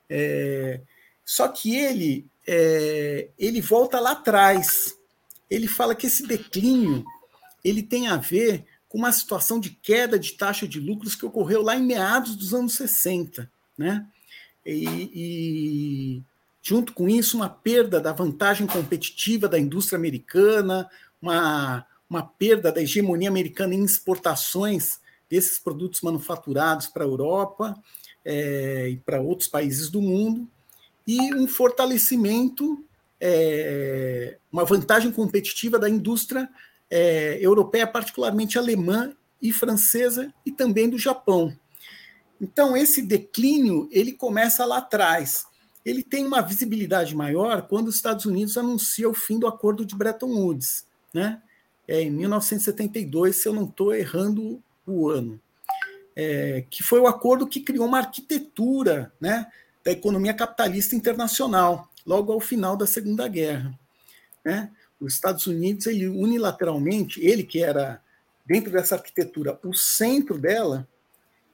É, 0.10 0.82
só 1.26 1.48
que 1.48 1.76
ele 1.76 2.26
é, 2.46 3.30
ele 3.38 3.62
volta 3.62 4.00
lá 4.00 4.12
atrás. 4.12 4.98
Ele 5.50 5.68
fala 5.68 5.96
que 5.96 6.08
esse 6.08 6.26
declínio 6.26 7.04
ele 7.64 7.82
tem 7.82 8.08
a 8.08 8.18
ver 8.18 8.66
com 8.90 8.98
uma 8.98 9.12
situação 9.12 9.60
de 9.60 9.70
queda 9.70 10.20
de 10.20 10.34
taxa 10.34 10.68
de 10.68 10.80
lucros 10.80 11.16
que 11.16 11.26
ocorreu 11.26 11.62
lá 11.62 11.76
em 11.76 11.84
meados 11.84 12.36
dos 12.36 12.54
anos 12.54 12.76
60, 12.76 13.50
né? 13.78 14.06
E, 14.66 15.10
e 15.14 16.24
junto 16.62 16.94
com 16.94 17.10
isso 17.10 17.36
uma 17.36 17.50
perda 17.50 18.00
da 18.00 18.14
vantagem 18.14 18.68
competitiva 18.68 19.48
da 19.48 19.60
indústria 19.60 19.98
americana, 19.98 20.90
uma, 21.24 21.86
uma 22.10 22.22
perda 22.22 22.70
da 22.70 22.82
hegemonia 22.82 23.30
americana 23.30 23.74
em 23.74 23.84
exportações 23.84 25.00
desses 25.30 25.58
produtos 25.58 26.02
manufaturados 26.02 26.88
para 26.88 27.06
a 27.06 27.08
Europa 27.08 27.74
é, 28.26 28.90
e 28.90 28.98
para 28.98 29.22
outros 29.22 29.48
países 29.48 29.90
do 29.90 30.02
mundo, 30.02 30.48
e 31.08 31.34
um 31.34 31.48
fortalecimento, 31.48 32.84
é, 33.20 34.38
uma 34.52 34.66
vantagem 34.66 35.12
competitiva 35.12 35.80
da 35.80 35.90
indústria 35.90 36.50
é, 36.92 37.38
europeia, 37.42 37.88
particularmente 37.88 38.58
alemã 38.58 39.16
e 39.42 39.52
francesa, 39.54 40.34
e 40.46 40.52
também 40.52 40.90
do 40.90 40.98
Japão. 40.98 41.58
Então, 42.40 42.76
esse 42.76 43.02
declínio 43.02 43.88
ele 43.92 44.12
começa 44.12 44.66
lá 44.66 44.80
atrás. 44.80 45.46
Ele 45.86 46.04
tem 46.04 46.26
uma 46.26 46.42
visibilidade 46.42 47.16
maior 47.16 47.64
quando 47.68 47.88
os 47.88 47.96
Estados 47.96 48.26
Unidos 48.26 48.58
anuncia 48.58 49.10
o 49.10 49.14
fim 49.14 49.40
do 49.40 49.48
acordo 49.48 49.86
de 49.86 49.96
Bretton 49.96 50.28
Woods, 50.28 50.86
né? 51.14 51.42
É, 51.88 52.02
em 52.02 52.12
1972, 52.12 53.36
se 53.36 53.48
eu 53.48 53.54
não 53.54 53.66
estou 53.66 53.94
errando 53.94 54.62
o 54.88 55.10
ano, 55.10 55.40
é, 56.16 56.64
que 56.70 56.82
foi 56.82 57.00
o 57.00 57.08
acordo 57.08 57.48
que 57.48 57.60
criou 57.60 57.86
uma 57.86 58.00
arquitetura, 58.00 59.12
né? 59.20 59.48
da 59.84 59.92
economia 59.92 60.34
capitalista 60.34 60.96
internacional, 60.96 61.90
logo 62.06 62.32
ao 62.32 62.40
final 62.40 62.78
da 62.78 62.88
Segunda 62.88 63.28
Guerra. 63.28 63.78
Né? 64.44 64.72
Os 65.00 65.14
Estados 65.14 65.46
Unidos, 65.46 65.86
ele 65.88 66.08
unilateralmente, 66.08 67.24
ele 67.24 67.44
que 67.44 67.62
era, 67.62 68.02
dentro 68.46 68.72
dessa 68.72 68.96
arquitetura, 68.96 69.60
o 69.64 69.74
centro 69.74 70.38
dela, 70.38 70.88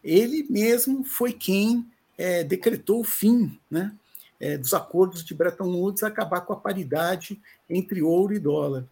ele 0.03 0.45
mesmo 0.49 1.03
foi 1.03 1.33
quem 1.33 1.85
é, 2.17 2.43
decretou 2.43 2.99
o 2.99 3.03
fim 3.03 3.59
né, 3.69 3.93
é, 4.39 4.57
dos 4.57 4.73
acordos 4.73 5.23
de 5.23 5.33
Bretton 5.33 5.67
Woods, 5.67 6.03
acabar 6.03 6.41
com 6.41 6.53
a 6.53 6.59
paridade 6.59 7.41
entre 7.69 8.01
ouro 8.01 8.33
e 8.33 8.39
dólar. 8.39 8.85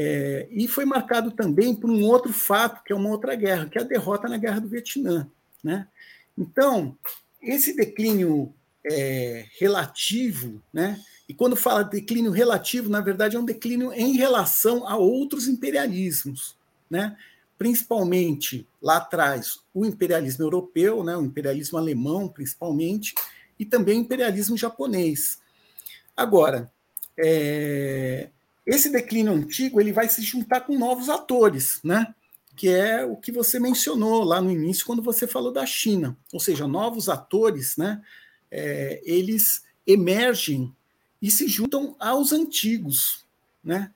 É, 0.00 0.46
e 0.52 0.68
foi 0.68 0.84
marcado 0.84 1.32
também 1.32 1.74
por 1.74 1.90
um 1.90 2.04
outro 2.04 2.32
fato, 2.32 2.84
que 2.84 2.92
é 2.92 2.96
uma 2.96 3.10
outra 3.10 3.34
guerra, 3.34 3.68
que 3.68 3.76
é 3.76 3.80
a 3.80 3.84
derrota 3.84 4.28
na 4.28 4.38
Guerra 4.38 4.60
do 4.60 4.68
Vietnã. 4.68 5.28
Né? 5.62 5.88
Então, 6.38 6.96
esse 7.42 7.74
declínio 7.74 8.54
é, 8.84 9.46
relativo, 9.58 10.62
né? 10.72 11.02
E 11.28 11.34
quando 11.34 11.56
fala 11.56 11.82
declínio 11.82 12.30
relativo, 12.30 12.88
na 12.88 13.00
verdade 13.00 13.34
é 13.34 13.40
um 13.40 13.44
declínio 13.44 13.92
em 13.92 14.12
relação 14.12 14.86
a 14.86 14.96
outros 14.96 15.48
imperialismos, 15.48 16.56
né? 16.88 17.16
Principalmente 17.58 18.68
lá 18.80 18.98
atrás 18.98 19.58
o 19.74 19.84
imperialismo 19.84 20.44
europeu, 20.44 21.02
né? 21.02 21.16
O 21.16 21.24
imperialismo 21.24 21.76
alemão, 21.76 22.28
principalmente, 22.28 23.16
e 23.58 23.64
também 23.64 23.98
o 23.98 24.02
imperialismo 24.02 24.56
japonês. 24.56 25.40
Agora, 26.16 26.70
é, 27.18 28.30
esse 28.68 28.90
declínio 28.90 29.32
antigo 29.32 29.80
ele 29.80 29.92
vai 29.92 30.08
se 30.08 30.20
juntar 30.22 30.60
com 30.60 30.78
novos 30.78 31.08
atores, 31.08 31.80
né? 31.82 32.14
que 32.58 32.68
é 32.68 33.04
o 33.04 33.14
que 33.16 33.30
você 33.30 33.60
mencionou 33.60 34.24
lá 34.24 34.42
no 34.42 34.50
início, 34.50 34.84
quando 34.84 35.00
você 35.00 35.28
falou 35.28 35.52
da 35.52 35.64
China. 35.64 36.18
Ou 36.32 36.40
seja, 36.40 36.66
novos 36.66 37.08
atores, 37.08 37.76
né, 37.76 38.02
é, 38.50 39.00
eles 39.04 39.62
emergem 39.86 40.74
e 41.22 41.30
se 41.30 41.46
juntam 41.46 41.94
aos 42.00 42.32
antigos. 42.32 43.24
Né? 43.62 43.92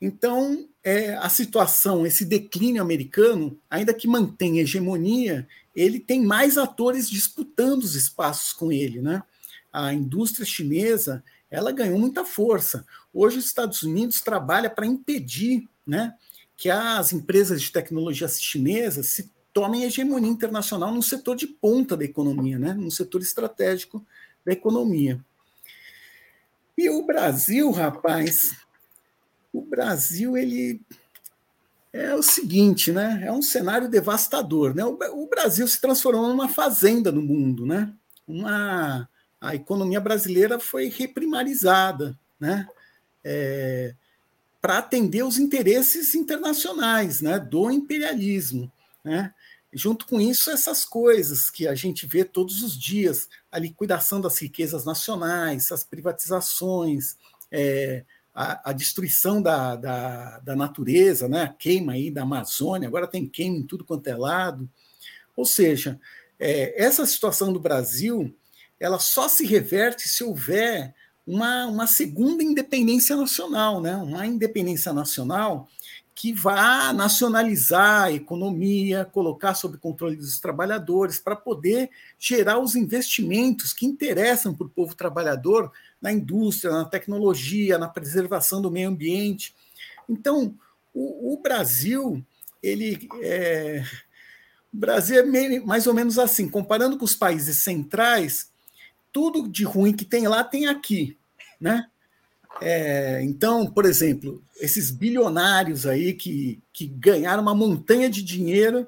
Então, 0.00 0.68
é, 0.84 1.14
a 1.16 1.28
situação, 1.28 2.06
esse 2.06 2.24
declínio 2.24 2.80
americano, 2.80 3.58
ainda 3.68 3.92
que 3.92 4.06
mantenha 4.06 4.62
hegemonia, 4.62 5.46
ele 5.74 5.98
tem 5.98 6.22
mais 6.22 6.56
atores 6.56 7.10
disputando 7.10 7.82
os 7.82 7.96
espaços 7.96 8.52
com 8.52 8.70
ele. 8.70 9.02
Né? 9.02 9.20
A 9.72 9.92
indústria 9.92 10.46
chinesa 10.46 11.24
ela 11.56 11.72
ganhou 11.72 11.98
muita 11.98 12.22
força. 12.22 12.84
Hoje, 13.14 13.38
os 13.38 13.46
Estados 13.46 13.82
Unidos 13.82 14.20
trabalha 14.20 14.68
para 14.68 14.84
impedir 14.84 15.66
né, 15.86 16.14
que 16.54 16.68
as 16.68 17.14
empresas 17.14 17.62
de 17.62 17.72
tecnologia 17.72 18.28
chinesas 18.28 19.06
se 19.06 19.32
tomem 19.54 19.84
hegemonia 19.84 20.30
internacional 20.30 20.92
no 20.92 21.02
setor 21.02 21.34
de 21.34 21.46
ponta 21.46 21.96
da 21.96 22.04
economia, 22.04 22.58
né? 22.58 22.74
no 22.74 22.90
setor 22.90 23.22
estratégico 23.22 24.06
da 24.44 24.52
economia. 24.52 25.18
E 26.76 26.90
o 26.90 27.06
Brasil, 27.06 27.70
rapaz, 27.70 28.54
o 29.50 29.62
Brasil 29.62 30.36
ele 30.36 30.82
é 31.90 32.14
o 32.14 32.22
seguinte, 32.22 32.92
né? 32.92 33.22
É 33.24 33.32
um 33.32 33.40
cenário 33.40 33.88
devastador, 33.88 34.74
né? 34.74 34.84
O, 34.84 35.26
Brasil 35.26 35.66
se 35.66 35.80
transformou 35.80 36.28
numa 36.28 36.50
fazenda 36.50 37.10
no 37.10 37.22
mundo, 37.22 37.64
né? 37.64 37.90
Uma 38.28 39.08
a 39.46 39.54
economia 39.54 40.00
brasileira 40.00 40.58
foi 40.58 40.88
reprimarizada, 40.88 42.18
né? 42.38 42.68
É, 43.24 43.94
para 44.60 44.78
atender 44.78 45.22
os 45.22 45.38
interesses 45.38 46.14
internacionais 46.14 47.20
né, 47.20 47.38
do 47.38 47.70
imperialismo. 47.70 48.70
Né? 49.04 49.32
Junto 49.72 50.06
com 50.06 50.20
isso, 50.20 50.50
essas 50.50 50.84
coisas 50.84 51.50
que 51.50 51.68
a 51.68 51.74
gente 51.74 52.06
vê 52.06 52.24
todos 52.24 52.62
os 52.62 52.76
dias, 52.76 53.28
a 53.50 53.60
liquidação 53.60 54.20
das 54.20 54.38
riquezas 54.38 54.84
nacionais, 54.84 55.70
as 55.70 55.84
privatizações, 55.84 57.16
é, 57.52 58.04
a, 58.34 58.70
a, 58.70 58.72
destruição 58.72 59.40
da, 59.40 59.76
da, 59.76 60.38
da, 60.40 60.56
natureza, 60.56 61.28
né? 61.28 61.42
a 61.44 61.48
queima 61.48 61.92
aí 61.92 62.10
da 62.10 62.22
Amazônia, 62.22 62.88
agora 62.88 63.06
tem 63.06 63.28
queima 63.28 63.58
em 63.58 63.66
tudo 63.66 63.84
quanto 63.84 64.08
é 64.08 64.16
lado. 64.16 64.68
Ou 65.36 65.44
seja, 65.44 66.00
é, 66.40 66.82
essa 66.82 67.06
situação 67.06 67.52
do 67.52 67.60
Brasil 67.60 68.34
ela 68.78 68.98
só 68.98 69.28
se 69.28 69.46
reverte 69.46 70.08
se 70.08 70.22
houver 70.22 70.94
uma, 71.26 71.66
uma 71.66 71.86
segunda 71.86 72.42
independência 72.42 73.16
nacional, 73.16 73.80
né? 73.80 73.96
uma 73.96 74.26
independência 74.26 74.92
nacional 74.92 75.68
que 76.16 76.32
vá 76.32 76.94
nacionalizar 76.94 78.04
a 78.04 78.12
economia, 78.12 79.04
colocar 79.04 79.52
sob 79.52 79.76
controle 79.76 80.16
dos 80.16 80.40
trabalhadores, 80.40 81.18
para 81.18 81.36
poder 81.36 81.90
gerar 82.18 82.58
os 82.58 82.74
investimentos 82.74 83.74
que 83.74 83.84
interessam 83.84 84.54
para 84.54 84.66
o 84.66 84.70
povo 84.70 84.94
trabalhador 84.94 85.70
na 86.00 86.10
indústria, 86.10 86.72
na 86.72 86.86
tecnologia, 86.86 87.76
na 87.76 87.86
preservação 87.86 88.62
do 88.62 88.70
meio 88.70 88.88
ambiente. 88.88 89.54
Então, 90.08 90.54
o, 90.94 91.34
o 91.34 91.42
Brasil, 91.42 92.24
ele 92.62 93.06
é, 93.20 93.84
o 94.72 94.76
Brasil 94.78 95.18
é 95.18 95.22
meio, 95.22 95.66
mais 95.66 95.86
ou 95.86 95.92
menos 95.92 96.18
assim, 96.18 96.48
comparando 96.48 96.96
com 96.96 97.04
os 97.04 97.14
países 97.14 97.58
centrais, 97.58 98.50
tudo 99.16 99.48
de 99.48 99.64
ruim 99.64 99.94
que 99.94 100.04
tem 100.04 100.28
lá 100.28 100.44
tem 100.44 100.66
aqui, 100.66 101.16
né? 101.58 101.88
É, 102.60 103.22
então, 103.22 103.66
por 103.66 103.86
exemplo, 103.86 104.44
esses 104.60 104.90
bilionários 104.90 105.86
aí 105.86 106.12
que, 106.12 106.60
que 106.70 106.86
ganharam 106.86 107.40
uma 107.40 107.54
montanha 107.54 108.10
de 108.10 108.22
dinheiro 108.22 108.86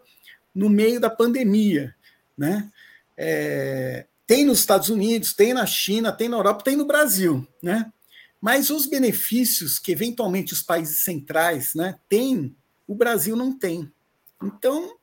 no 0.54 0.68
meio 0.68 1.00
da 1.00 1.08
pandemia, 1.08 1.94
né? 2.36 2.70
É, 3.16 4.04
tem 4.26 4.44
nos 4.44 4.58
Estados 4.58 4.90
Unidos, 4.90 5.32
tem 5.32 5.54
na 5.54 5.64
China, 5.64 6.12
tem 6.12 6.28
na 6.28 6.36
Europa, 6.36 6.62
tem 6.62 6.76
no 6.76 6.84
Brasil, 6.84 7.48
né? 7.62 7.90
Mas 8.38 8.68
os 8.68 8.84
benefícios 8.84 9.78
que 9.78 9.92
eventualmente 9.92 10.52
os 10.52 10.60
países 10.60 11.04
centrais, 11.04 11.74
né, 11.74 11.98
têm, 12.06 12.54
o 12.86 12.94
Brasil 12.94 13.34
não 13.34 13.58
tem. 13.58 13.90
Então, 14.42 14.94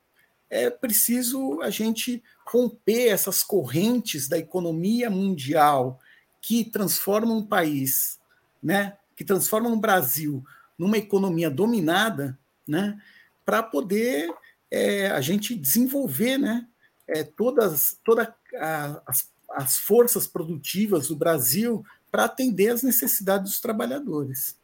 é 0.48 0.70
preciso 0.70 1.60
a 1.62 1.68
gente 1.68 2.22
romper 2.46 3.08
essas 3.08 3.42
correntes 3.42 4.28
da 4.28 4.38
economia 4.38 5.10
mundial 5.10 6.00
que 6.40 6.64
transformam 6.64 7.38
um 7.38 7.46
país, 7.46 8.20
né, 8.62 8.96
que 9.16 9.24
transformam 9.24 9.72
o 9.72 9.80
Brasil 9.80 10.44
numa 10.78 10.98
economia 10.98 11.50
dominada, 11.50 12.38
né, 12.66 13.00
para 13.44 13.62
poder 13.62 14.32
é, 14.70 15.10
a 15.10 15.20
gente 15.20 15.54
desenvolver, 15.56 16.38
né, 16.38 16.66
é, 17.08 17.24
todas 17.24 17.98
toda 18.04 18.34
a, 18.54 19.02
as, 19.06 19.30
as 19.50 19.76
forças 19.76 20.26
produtivas 20.26 21.08
do 21.08 21.16
Brasil 21.16 21.84
para 22.10 22.24
atender 22.24 22.68
às 22.68 22.82
necessidades 22.82 23.50
dos 23.50 23.60
trabalhadores. 23.60 24.56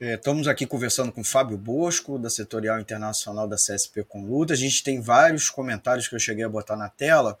É, 0.00 0.14
estamos 0.14 0.48
aqui 0.48 0.66
conversando 0.66 1.12
com 1.12 1.22
Fábio 1.22 1.56
Bosco, 1.56 2.18
da 2.18 2.28
Setorial 2.28 2.80
Internacional 2.80 3.46
da 3.46 3.54
CSP 3.54 4.02
com 4.02 4.26
Luta. 4.26 4.52
A 4.52 4.56
gente 4.56 4.82
tem 4.82 5.00
vários 5.00 5.48
comentários 5.48 6.08
que 6.08 6.16
eu 6.16 6.18
cheguei 6.18 6.44
a 6.44 6.48
botar 6.48 6.74
na 6.74 6.88
tela. 6.88 7.38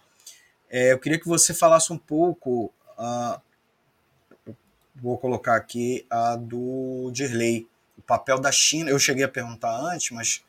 É, 0.70 0.92
eu 0.92 0.98
queria 1.00 1.18
que 1.18 1.26
você 1.26 1.52
falasse 1.52 1.92
um 1.92 1.98
pouco. 1.98 2.72
Uh, 2.96 4.54
vou 4.94 5.18
colocar 5.18 5.56
aqui 5.56 6.06
a 6.08 6.36
do 6.36 7.10
Dirley, 7.12 7.66
o 7.98 8.02
papel 8.02 8.38
da 8.38 8.52
China. 8.52 8.88
Eu 8.88 9.00
cheguei 9.00 9.24
a 9.24 9.28
perguntar 9.28 9.76
antes, 9.76 10.12
mas 10.12 10.44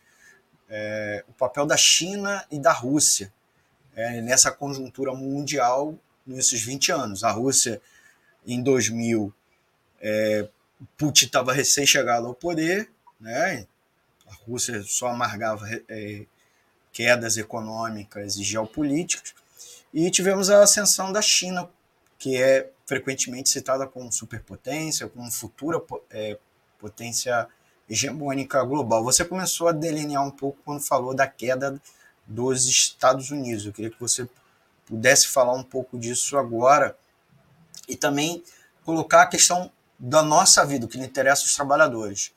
é, 0.70 1.26
o 1.28 1.34
papel 1.34 1.66
da 1.66 1.76
China 1.76 2.45
e 2.51 2.60
da 2.60 2.72
Rússia 2.72 3.34
é, 3.95 4.22
nessa 4.22 4.51
conjuntura 4.51 5.12
mundial 5.16 5.97
nesses 6.26 6.62
20 6.62 6.91
anos. 6.91 7.24
A 7.24 7.32
Rússia, 7.32 7.82
em 8.45 8.62
2000, 8.62 9.34
é, 9.99 10.47
Putin 10.97 11.26
estava 11.26 11.53
recém-chegado 11.53 12.28
ao 12.28 12.34
poder, 12.34 12.91
né? 13.19 13.65
a 14.28 14.34
Rússia 14.47 14.82
só 14.84 15.07
amargava 15.07 15.65
é, 15.88 16.26
quedas 16.91 17.38
econômicas 17.38 18.38
e 18.38 18.43
geopolíticas, 18.43 19.34
e 19.93 20.09
tivemos 20.11 20.49
a 20.49 20.63
ascensão 20.63 21.11
da 21.11 21.21
China, 21.21 21.69
que 22.17 22.41
é 22.41 22.69
frequentemente 22.86 23.49
citada 23.49 23.88
como 23.88 24.11
superpotência, 24.11 25.07
como 25.07 25.32
futura 25.32 25.82
é, 26.09 26.38
potência 26.80 27.47
hegemônica 27.89 28.61
global. 28.63 29.03
Você 29.03 29.23
começou 29.23 29.67
a 29.67 29.71
delinear 29.71 30.26
um 30.26 30.32
pouco 30.32 30.59
quando 30.65 30.82
falou 30.82 31.13
da 31.13 31.28
queda 31.28 31.80
dos 32.26 32.65
Estados 32.65 33.32
Unidos. 33.32 33.65
Eu 33.65 33.73
queria 33.73 33.91
que 33.91 33.99
você 33.99 34.28
pudesse 34.86 35.28
falar 35.28 35.53
um 35.53 35.63
pouco 35.63 35.97
disso 35.97 36.38
agora 36.38 36.97
e 37.88 37.95
também 37.95 38.43
colocar 38.84 39.23
a 39.23 39.28
questão 39.28 39.71
da 39.98 40.22
nossa 40.22 40.66
vida, 40.66 40.86
o 40.86 40.89
que 40.89 41.00
interessa 41.00 41.46
os 41.46 41.56
trabalhadores. 41.56 42.34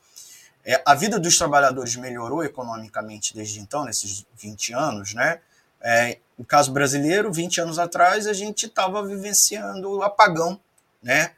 É, 0.64 0.82
a 0.84 0.94
vida 0.94 1.18
dos 1.18 1.36
trabalhadores 1.38 1.96
melhorou 1.96 2.44
economicamente 2.44 3.34
desde 3.34 3.60
então, 3.60 3.84
nesses 3.84 4.26
20 4.36 4.74
anos, 4.74 5.14
né? 5.14 5.40
É, 5.80 6.18
no 6.36 6.44
caso 6.44 6.72
brasileiro, 6.72 7.32
20 7.32 7.60
anos 7.60 7.78
atrás, 7.78 8.26
a 8.26 8.32
gente 8.32 8.66
estava 8.66 9.04
vivenciando 9.04 9.90
o 9.90 10.02
apagão, 10.02 10.60
né? 11.02 11.32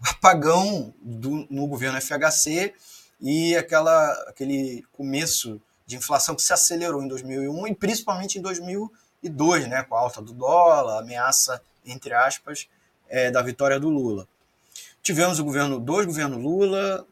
O 0.00 0.08
apagão 0.08 0.92
do, 1.00 1.46
no 1.50 1.66
governo 1.66 2.00
FHC 2.00 2.74
e 3.20 3.56
aquela, 3.56 4.12
aquele 4.28 4.84
começo 4.92 5.60
de 5.86 5.96
inflação 5.96 6.34
que 6.34 6.42
se 6.42 6.52
acelerou 6.52 7.02
em 7.02 7.08
2001 7.08 7.68
e 7.68 7.74
principalmente 7.74 8.38
em 8.38 8.42
2002, 8.42 9.68
né? 9.68 9.82
Com 9.84 9.94
a 9.94 10.00
alta 10.00 10.20
do 10.20 10.32
dólar, 10.32 10.98
ameaça, 10.98 11.62
entre 11.86 12.12
aspas, 12.12 12.68
é, 13.08 13.30
da 13.30 13.40
vitória 13.40 13.78
do 13.78 13.88
Lula. 13.88 14.26
Tivemos 15.04 15.38
o 15.38 15.44
governo, 15.44 15.78
dois 15.78 16.06
governos 16.06 16.42
Lula, 16.42 17.06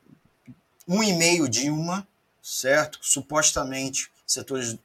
um 0.88 1.02
e 1.02 1.12
meio 1.12 1.46
Dilma, 1.46 2.08
certo? 2.42 2.98
Supostamente 3.02 4.10
setores 4.26 4.78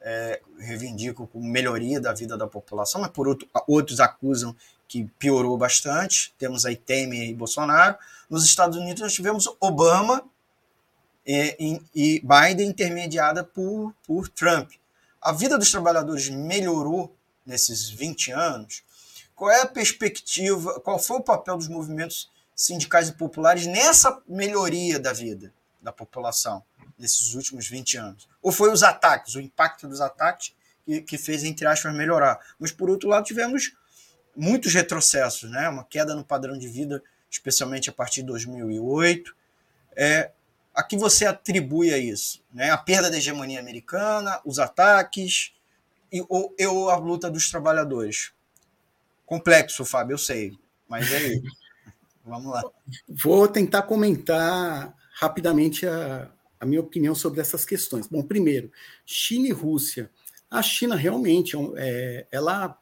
é, 0.00 0.40
reivindicam 0.56 1.26
como 1.26 1.44
melhoria 1.44 2.00
da 2.00 2.12
vida 2.12 2.38
da 2.38 2.46
população, 2.46 3.00
mas 3.00 3.10
por 3.10 3.26
outro, 3.26 3.48
outros 3.66 3.98
acusam 3.98 4.54
que 4.86 5.02
piorou 5.18 5.58
bastante. 5.58 6.32
Temos 6.38 6.64
aí 6.64 6.76
Temer 6.76 7.28
e 7.28 7.34
Bolsonaro. 7.34 7.98
Nos 8.30 8.44
Estados 8.44 8.78
Unidos 8.78 9.02
nós 9.02 9.12
tivemos 9.12 9.48
Obama 9.58 10.22
e, 11.26 11.80
e 11.92 12.20
Biden 12.20 12.68
intermediada 12.68 13.42
por, 13.42 13.92
por 14.06 14.28
Trump. 14.28 14.70
A 15.20 15.32
vida 15.32 15.58
dos 15.58 15.72
trabalhadores 15.72 16.28
melhorou 16.28 17.12
nesses 17.44 17.90
20 17.90 18.30
anos. 18.30 18.84
Qual 19.34 19.50
é 19.50 19.62
a 19.62 19.66
perspectiva, 19.66 20.78
qual 20.78 21.00
foi 21.00 21.16
o 21.16 21.20
papel 21.20 21.56
dos 21.56 21.66
movimentos 21.66 22.32
sindicais 22.54 23.08
e 23.08 23.12
populares 23.12 23.66
nessa 23.66 24.22
melhoria 24.28 24.98
da 24.98 25.12
vida 25.12 25.52
da 25.80 25.92
população 25.92 26.62
nesses 26.98 27.34
últimos 27.34 27.68
20 27.68 27.96
anos? 27.96 28.28
Ou 28.42 28.52
foi 28.52 28.72
os 28.72 28.82
ataques, 28.82 29.34
o 29.34 29.40
impacto 29.40 29.88
dos 29.88 30.00
ataques 30.00 30.54
que, 30.84 31.00
que 31.02 31.18
fez, 31.18 31.44
entre 31.44 31.66
aspas, 31.66 31.94
melhorar? 31.94 32.38
Mas, 32.58 32.72
por 32.72 32.90
outro 32.90 33.08
lado, 33.08 33.24
tivemos 33.24 33.74
muitos 34.36 34.72
retrocessos, 34.72 35.50
né? 35.50 35.68
uma 35.68 35.84
queda 35.84 36.14
no 36.14 36.24
padrão 36.24 36.58
de 36.58 36.68
vida, 36.68 37.02
especialmente 37.30 37.90
a 37.90 37.92
partir 37.92 38.20
de 38.20 38.28
2008. 38.28 39.34
É, 39.96 40.30
a 40.74 40.82
que 40.82 40.96
você 40.96 41.24
atribui 41.26 41.92
a 41.92 41.98
isso? 41.98 42.42
Né? 42.52 42.70
A 42.70 42.78
perda 42.78 43.10
da 43.10 43.16
hegemonia 43.16 43.60
americana, 43.60 44.40
os 44.44 44.58
ataques 44.58 45.54
e, 46.12 46.24
ou, 46.28 46.54
ou 46.58 46.90
a 46.90 46.96
luta 46.96 47.30
dos 47.30 47.48
trabalhadores? 47.48 48.32
Complexo, 49.24 49.84
Fábio, 49.84 50.14
eu 50.14 50.18
sei, 50.18 50.52
mas 50.88 51.10
é 51.12 51.22
isso. 51.28 51.63
Vamos 52.24 52.52
lá. 52.52 52.62
Vou 53.08 53.46
tentar 53.46 53.82
comentar 53.82 54.94
rapidamente 55.14 55.86
a, 55.86 56.30
a 56.58 56.66
minha 56.66 56.80
opinião 56.80 57.14
sobre 57.14 57.40
essas 57.40 57.64
questões. 57.64 58.06
Bom, 58.06 58.22
primeiro, 58.22 58.70
China 59.04 59.48
e 59.48 59.52
Rússia. 59.52 60.10
A 60.50 60.62
China 60.62 60.96
realmente, 60.96 61.56
é, 61.56 61.60
é 61.76 62.26
ela 62.30 62.78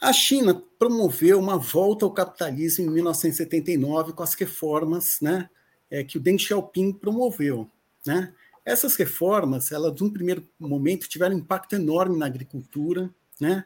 a 0.00 0.12
China 0.12 0.60
promoveu 0.80 1.38
uma 1.38 1.56
volta 1.56 2.04
ao 2.04 2.10
capitalismo 2.10 2.84
em 2.84 2.90
1979 2.90 4.12
com 4.12 4.22
as 4.24 4.34
reformas 4.34 5.20
né, 5.20 5.48
é, 5.88 6.02
que 6.02 6.18
o 6.18 6.20
Deng 6.20 6.36
Xiaoping 6.36 6.92
promoveu. 6.94 7.70
Né? 8.04 8.34
Essas 8.64 8.96
reformas, 8.96 9.70
elas, 9.70 10.00
num 10.00 10.10
primeiro 10.10 10.44
momento, 10.58 11.08
tiveram 11.08 11.36
um 11.36 11.38
impacto 11.38 11.74
enorme 11.76 12.18
na 12.18 12.26
agricultura 12.26 13.08
né? 13.40 13.64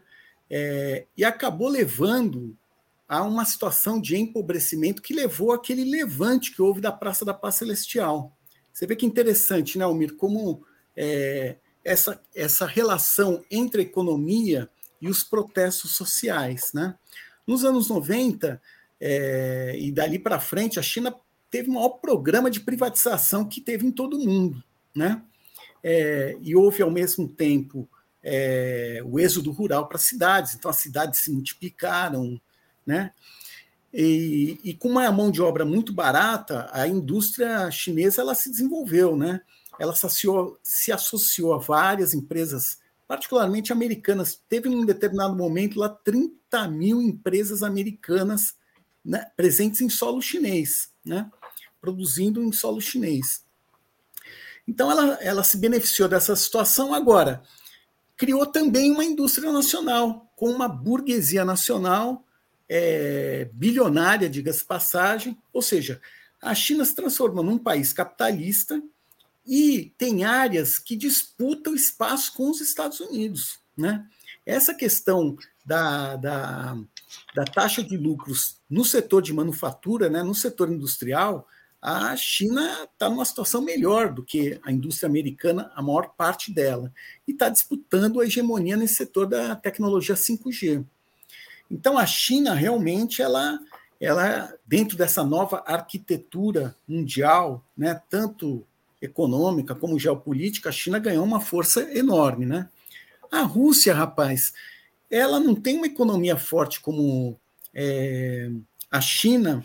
É, 0.48 1.06
e 1.16 1.24
acabou 1.24 1.68
levando 1.68 2.56
a 3.08 3.22
uma 3.22 3.44
situação 3.44 4.00
de 4.00 4.16
empobrecimento 4.16 5.00
que 5.00 5.14
levou 5.14 5.52
aquele 5.52 5.84
levante 5.84 6.52
que 6.52 6.60
houve 6.60 6.80
da 6.80 6.90
Praça 6.90 7.24
da 7.24 7.32
Paz 7.32 7.56
Celestial. 7.56 8.36
Você 8.72 8.86
vê 8.86 8.96
que 8.96 9.06
interessante, 9.06 9.78
né, 9.78 9.84
Almir, 9.84 10.16
como 10.16 10.64
é, 10.96 11.56
essa, 11.84 12.20
essa 12.34 12.66
relação 12.66 13.44
entre 13.50 13.80
a 13.80 13.84
economia 13.84 14.68
e 15.00 15.08
os 15.08 15.22
protestos 15.22 15.96
sociais. 15.96 16.72
Né? 16.74 16.94
Nos 17.46 17.64
anos 17.64 17.88
90 17.88 18.60
é, 19.00 19.76
e 19.78 19.92
dali 19.92 20.18
para 20.18 20.40
frente, 20.40 20.78
a 20.78 20.82
China 20.82 21.14
teve 21.50 21.70
o 21.70 21.74
maior 21.74 21.90
programa 21.90 22.50
de 22.50 22.60
privatização 22.60 23.48
que 23.48 23.60
teve 23.60 23.86
em 23.86 23.92
todo 23.92 24.16
o 24.16 24.24
mundo. 24.24 24.62
Né? 24.94 25.22
É, 25.82 26.36
e 26.42 26.56
houve, 26.56 26.82
ao 26.82 26.90
mesmo 26.90 27.28
tempo, 27.28 27.88
é, 28.22 29.00
o 29.04 29.20
êxodo 29.20 29.52
rural 29.52 29.86
para 29.86 29.96
as 29.96 30.02
cidades, 30.02 30.54
então 30.54 30.68
as 30.68 30.78
cidades 30.78 31.20
se 31.20 31.30
multiplicaram, 31.30 32.40
né? 32.86 33.12
E, 33.98 34.60
e, 34.62 34.74
com 34.74 34.88
uma 34.90 35.10
mão 35.10 35.30
de 35.30 35.40
obra 35.40 35.64
muito 35.64 35.90
barata, 35.90 36.68
a 36.70 36.86
indústria 36.86 37.70
chinesa 37.70 38.20
ela 38.20 38.34
se 38.34 38.50
desenvolveu, 38.50 39.16
né? 39.16 39.40
Ela 39.78 39.94
se 39.94 40.04
associou, 40.04 40.58
se 40.62 40.92
associou 40.92 41.54
a 41.54 41.58
várias 41.58 42.12
empresas, 42.12 42.78
particularmente 43.08 43.72
americanas. 43.72 44.38
Teve 44.48 44.68
num 44.68 44.84
determinado 44.84 45.34
momento 45.34 45.78
lá 45.78 45.88
30 45.88 46.68
mil 46.68 47.00
empresas 47.00 47.62
americanas 47.62 48.54
né, 49.02 49.30
presentes 49.34 49.80
em 49.80 49.88
solo 49.88 50.20
chinês, 50.20 50.90
né? 51.02 51.30
Produzindo 51.80 52.42
em 52.42 52.52
solo 52.52 52.82
chinês. 52.82 53.46
Então 54.68 54.90
ela, 54.90 55.14
ela 55.22 55.44
se 55.44 55.56
beneficiou 55.56 56.06
dessa 56.06 56.36
situação 56.36 56.92
agora. 56.92 57.42
Criou 58.14 58.44
também 58.44 58.90
uma 58.90 59.04
indústria 59.04 59.50
nacional, 59.52 60.30
com 60.36 60.50
uma 60.50 60.68
burguesia 60.68 61.46
nacional 61.46 62.25
é, 62.68 63.48
bilionária, 63.52 64.28
diga-se 64.28 64.64
passagem, 64.64 65.36
ou 65.52 65.62
seja, 65.62 66.00
a 66.40 66.54
China 66.54 66.84
se 66.84 66.94
transforma 66.94 67.42
num 67.42 67.58
país 67.58 67.92
capitalista 67.92 68.82
e 69.46 69.92
tem 69.96 70.24
áreas 70.24 70.78
que 70.78 70.96
disputam 70.96 71.74
espaço 71.74 72.34
com 72.34 72.50
os 72.50 72.60
Estados 72.60 73.00
Unidos. 73.00 73.60
Né? 73.76 74.04
Essa 74.44 74.74
questão 74.74 75.36
da, 75.64 76.16
da, 76.16 76.76
da 77.34 77.44
taxa 77.44 77.82
de 77.82 77.96
lucros 77.96 78.56
no 78.68 78.84
setor 78.84 79.22
de 79.22 79.32
manufatura, 79.32 80.08
né, 80.08 80.22
no 80.22 80.34
setor 80.34 80.70
industrial, 80.70 81.46
a 81.80 82.16
China 82.16 82.88
está 82.92 83.08
numa 83.08 83.24
situação 83.24 83.60
melhor 83.60 84.12
do 84.12 84.24
que 84.24 84.58
a 84.64 84.72
indústria 84.72 85.08
americana, 85.08 85.70
a 85.74 85.82
maior 85.82 86.14
parte 86.16 86.52
dela, 86.52 86.92
e 87.28 87.32
está 87.32 87.48
disputando 87.48 88.20
a 88.20 88.24
hegemonia 88.24 88.76
nesse 88.76 88.94
setor 88.94 89.26
da 89.26 89.54
tecnologia 89.54 90.14
5G. 90.16 90.84
Então 91.70 91.98
a 91.98 92.06
China 92.06 92.54
realmente 92.54 93.22
ela 93.22 93.58
ela 94.00 94.52
dentro 94.66 94.96
dessa 94.96 95.24
nova 95.24 95.64
arquitetura 95.66 96.76
mundial, 96.86 97.64
né, 97.76 98.00
tanto 98.10 98.66
econômica 99.00 99.74
como 99.74 99.98
geopolítica, 99.98 100.68
a 100.68 100.72
China 100.72 100.98
ganhou 100.98 101.24
uma 101.24 101.40
força 101.40 101.82
enorme, 101.96 102.46
né? 102.46 102.68
A 103.30 103.42
Rússia, 103.42 103.94
rapaz, 103.94 104.52
ela 105.10 105.38
não 105.40 105.54
tem 105.54 105.76
uma 105.76 105.86
economia 105.86 106.36
forte 106.36 106.80
como 106.80 107.38
é, 107.74 108.50
a 108.90 109.00
China. 109.00 109.64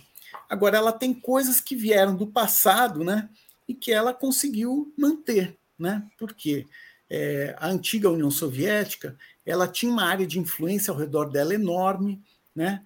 Agora, 0.49 0.78
ela 0.78 0.91
tem 0.91 1.14
coisas 1.14 1.60
que 1.60 1.76
vieram 1.76 2.16
do 2.16 2.28
passado, 2.28 3.04
né? 3.04 3.30
E 3.68 3.74
que 3.74 3.91
ela 3.91 4.14
conseguiu 4.14 4.93
manter, 4.97 5.58
né? 5.78 6.04
Por 6.18 6.34
quê? 6.34 6.68
É, 7.10 7.56
a 7.60 7.68
antiga 7.68 8.10
União 8.10 8.32
Soviética 8.32 9.18
ela 9.46 9.68
tinha 9.68 9.92
uma 9.92 10.06
área 10.06 10.26
de 10.26 10.39
influência 10.39 10.92
ao 10.92 10.98
redor 10.98 11.26
dela 11.30 11.54
enorme, 11.54 12.22
né? 12.56 12.84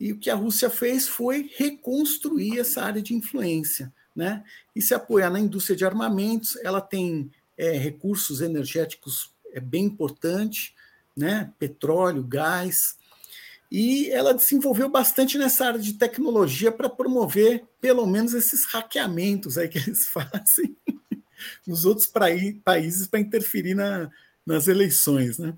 E 0.00 0.12
o 0.12 0.18
que 0.18 0.30
a 0.30 0.34
Rússia 0.34 0.70
fez 0.70 1.08
foi 1.08 1.50
reconstruir 1.56 2.58
essa 2.58 2.82
área 2.82 3.02
de 3.02 3.14
influência. 3.14 3.92
né? 4.14 4.42
E 4.74 4.82
se 4.82 4.94
apoiar 4.94 5.30
na 5.30 5.38
indústria 5.38 5.76
de 5.76 5.84
armamentos, 5.84 6.56
ela 6.62 6.80
tem 6.80 7.30
é, 7.56 7.72
recursos 7.72 8.40
energéticos 8.40 9.32
é 9.52 9.60
bem 9.60 9.84
importante, 9.84 10.74
né? 11.16 11.52
Petróleo, 11.58 12.22
gás, 12.22 12.96
e 13.70 14.08
ela 14.10 14.32
desenvolveu 14.32 14.88
bastante 14.88 15.36
nessa 15.36 15.66
área 15.66 15.80
de 15.80 15.94
tecnologia 15.94 16.72
para 16.72 16.88
promover 16.88 17.64
pelo 17.80 18.06
menos 18.06 18.32
esses 18.32 18.64
hackeamentos 18.64 19.58
aí 19.58 19.68
que 19.68 19.78
eles 19.78 20.06
fazem 20.08 20.76
nos 21.66 21.84
outros 21.84 22.10
países 22.64 23.06
para 23.06 23.20
interferir 23.20 23.74
na, 23.74 24.10
nas 24.44 24.68
eleições, 24.68 25.38
né? 25.38 25.54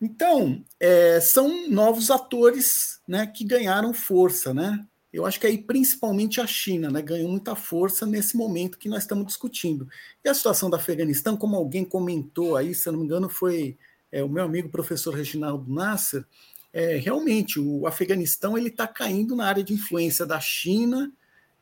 Então, 0.00 0.62
é, 0.78 1.20
são 1.20 1.68
novos 1.70 2.10
atores 2.10 3.00
né, 3.08 3.26
que 3.26 3.44
ganharam 3.44 3.94
força, 3.94 4.52
né? 4.52 4.86
Eu 5.12 5.24
acho 5.24 5.40
que 5.40 5.46
aí 5.46 5.56
principalmente 5.56 6.42
a 6.42 6.46
China 6.46 6.90
né, 6.90 7.00
ganhou 7.00 7.30
muita 7.30 7.56
força 7.56 8.04
nesse 8.04 8.36
momento 8.36 8.76
que 8.76 8.88
nós 8.88 9.04
estamos 9.04 9.26
discutindo. 9.26 9.88
E 10.22 10.28
a 10.28 10.34
situação 10.34 10.68
do 10.68 10.76
Afeganistão, 10.76 11.36
como 11.36 11.56
alguém 11.56 11.86
comentou 11.86 12.54
aí, 12.54 12.74
se 12.74 12.86
eu 12.86 12.92
não 12.92 13.00
me 13.00 13.06
engano, 13.06 13.28
foi 13.28 13.78
é, 14.12 14.22
o 14.22 14.28
meu 14.28 14.44
amigo 14.44 14.68
professor 14.68 15.14
Reginaldo 15.14 15.72
Nasser, 15.72 16.22
é, 16.70 16.96
realmente 16.96 17.58
o 17.58 17.86
Afeganistão 17.86 18.58
ele 18.58 18.68
está 18.68 18.86
caindo 18.86 19.34
na 19.34 19.46
área 19.46 19.64
de 19.64 19.72
influência 19.72 20.26
da 20.26 20.38
China, 20.38 21.10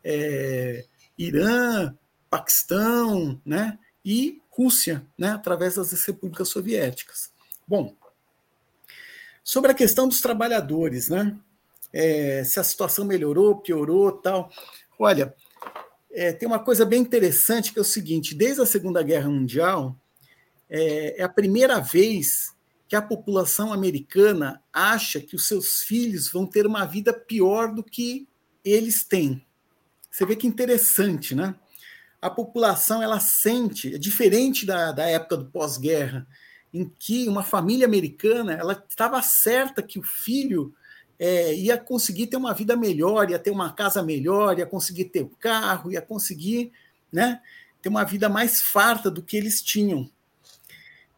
é, 0.02 0.84
Irã, 1.16 1.94
Paquistão, 2.28 3.40
né, 3.46 3.78
e 4.04 4.42
Rússia, 4.50 5.06
né, 5.16 5.28
através 5.28 5.76
das 5.76 5.92
repúblicas 6.04 6.48
soviéticas. 6.48 7.30
Bom, 7.66 7.94
sobre 9.44 9.70
a 9.70 9.74
questão 9.74 10.08
dos 10.08 10.22
trabalhadores, 10.22 11.10
né, 11.10 11.36
é, 11.92 12.42
se 12.42 12.58
a 12.58 12.64
situação 12.64 13.04
melhorou, 13.04 13.60
piorou, 13.60 14.10
tal. 14.10 14.50
Olha, 14.98 15.32
é, 16.10 16.32
tem 16.32 16.48
uma 16.48 16.58
coisa 16.58 16.84
bem 16.84 17.00
interessante 17.00 17.72
que 17.72 17.78
é 17.78 17.82
o 17.82 17.84
seguinte: 17.84 18.34
desde 18.34 18.62
a 18.62 18.66
Segunda 18.66 19.02
Guerra 19.02 19.28
Mundial 19.28 19.96
é, 20.68 21.20
é 21.20 21.22
a 21.22 21.28
primeira 21.28 21.78
vez 21.78 22.52
que 22.88 22.96
a 22.96 23.02
população 23.02 23.72
americana 23.72 24.62
acha 24.72 25.20
que 25.20 25.36
os 25.36 25.46
seus 25.46 25.82
filhos 25.82 26.30
vão 26.30 26.46
ter 26.46 26.66
uma 26.66 26.84
vida 26.84 27.12
pior 27.12 27.72
do 27.72 27.82
que 27.82 28.28
eles 28.64 29.04
têm. 29.04 29.44
Você 30.10 30.24
vê 30.26 30.36
que 30.36 30.46
interessante, 30.46 31.34
né? 31.34 31.54
A 32.20 32.30
população 32.30 33.02
ela 33.02 33.20
sente, 33.20 33.94
é 33.94 33.98
diferente 33.98 34.64
da, 34.64 34.92
da 34.92 35.04
época 35.06 35.36
do 35.36 35.46
pós-guerra, 35.46 36.26
em 36.74 36.90
que 36.98 37.28
uma 37.28 37.44
família 37.44 37.86
americana 37.86 38.54
ela 38.54 38.72
estava 38.72 39.22
certa 39.22 39.80
que 39.80 39.96
o 39.96 40.02
filho 40.02 40.74
é, 41.16 41.54
ia 41.54 41.78
conseguir 41.78 42.26
ter 42.26 42.36
uma 42.36 42.52
vida 42.52 42.76
melhor, 42.76 43.30
ia 43.30 43.38
ter 43.38 43.52
uma 43.52 43.72
casa 43.72 44.02
melhor, 44.02 44.58
ia 44.58 44.66
conseguir 44.66 45.04
ter 45.04 45.22
o 45.22 45.26
um 45.26 45.34
carro, 45.38 45.92
ia 45.92 46.02
conseguir 46.02 46.72
né, 47.12 47.40
ter 47.80 47.88
uma 47.88 48.02
vida 48.02 48.28
mais 48.28 48.60
farta 48.60 49.08
do 49.08 49.22
que 49.22 49.36
eles 49.36 49.62
tinham. 49.62 50.10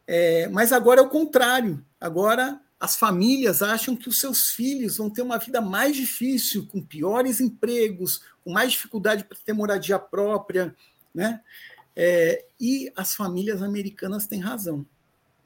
É, 0.07 0.46
mas 0.48 0.74
agora 0.74 1.00
é 1.00 1.02
o 1.02 1.09
contrário. 1.09 1.82
Agora 1.98 2.61
as 2.78 2.94
famílias 2.94 3.62
acham 3.62 3.96
que 3.96 4.11
os 4.11 4.20
seus 4.20 4.50
filhos 4.50 4.98
vão 4.98 5.09
ter 5.09 5.22
uma 5.22 5.38
vida 5.38 5.62
mais 5.62 5.96
difícil, 5.96 6.66
com 6.66 6.82
piores 6.82 7.40
empregos, 7.40 8.20
com 8.44 8.52
mais 8.52 8.72
dificuldade 8.72 9.24
para 9.24 9.38
ter 9.42 9.54
moradia 9.54 9.98
própria, 9.98 10.76
né? 11.14 11.40
É, 11.98 12.44
e 12.61 12.92
as 12.94 13.14
famílias 13.14 13.62
americanas 13.62 14.26
têm 14.26 14.38
razão, 14.38 14.84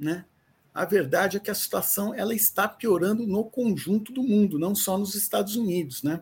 né? 0.01 0.25
A 0.73 0.85
verdade 0.85 1.37
é 1.37 1.41
que 1.41 1.51
a 1.51 1.55
situação 1.55 2.15
ela 2.15 2.35
está 2.35 2.67
piorando 2.67 3.27
no 3.27 3.45
conjunto 3.45 4.13
do 4.13 4.23
mundo, 4.23 4.59
não 4.59 4.75
só 4.75 4.97
nos 4.97 5.15
Estados 5.15 5.57
Unidos, 5.57 6.03
né? 6.03 6.21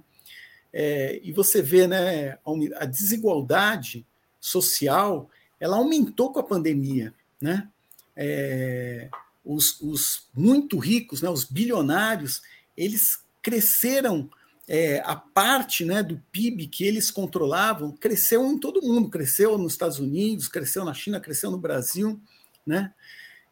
É, 0.72 1.20
e 1.22 1.33
você 1.33 1.62
vê, 1.62 1.87
né, 1.87 2.39
a 2.76 2.85
desigualdade 2.85 4.07
social, 4.41 5.31
ela 5.61 5.76
aumentou 5.76 6.33
com 6.33 6.41
a 6.41 6.43
pandemia, 6.43 7.14
né? 7.41 7.68
É, 8.16 9.09
os, 9.45 9.81
os, 9.81 10.29
muito 10.35 10.76
ricos, 10.79 11.22
né, 11.22 11.31
os 11.31 11.45
bilionários, 11.45 12.43
eles 12.76 13.20
cresceram 13.41 14.29
é, 14.66 15.01
a 15.05 15.16
parte 15.16 15.85
né, 15.85 16.03
do 16.03 16.22
PIB 16.31 16.66
que 16.66 16.85
eles 16.85 17.11
controlavam 17.11 17.93
cresceu 17.93 18.45
em 18.47 18.59
todo 18.59 18.83
mundo, 18.83 19.09
cresceu 19.09 19.57
nos 19.57 19.72
Estados 19.72 19.99
Unidos, 19.99 20.49
cresceu 20.49 20.85
na 20.85 20.93
China, 20.93 21.20
cresceu 21.20 21.51
no 21.51 21.57
Brasil, 21.57 22.20
né? 22.66 22.93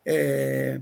É, 0.07 0.81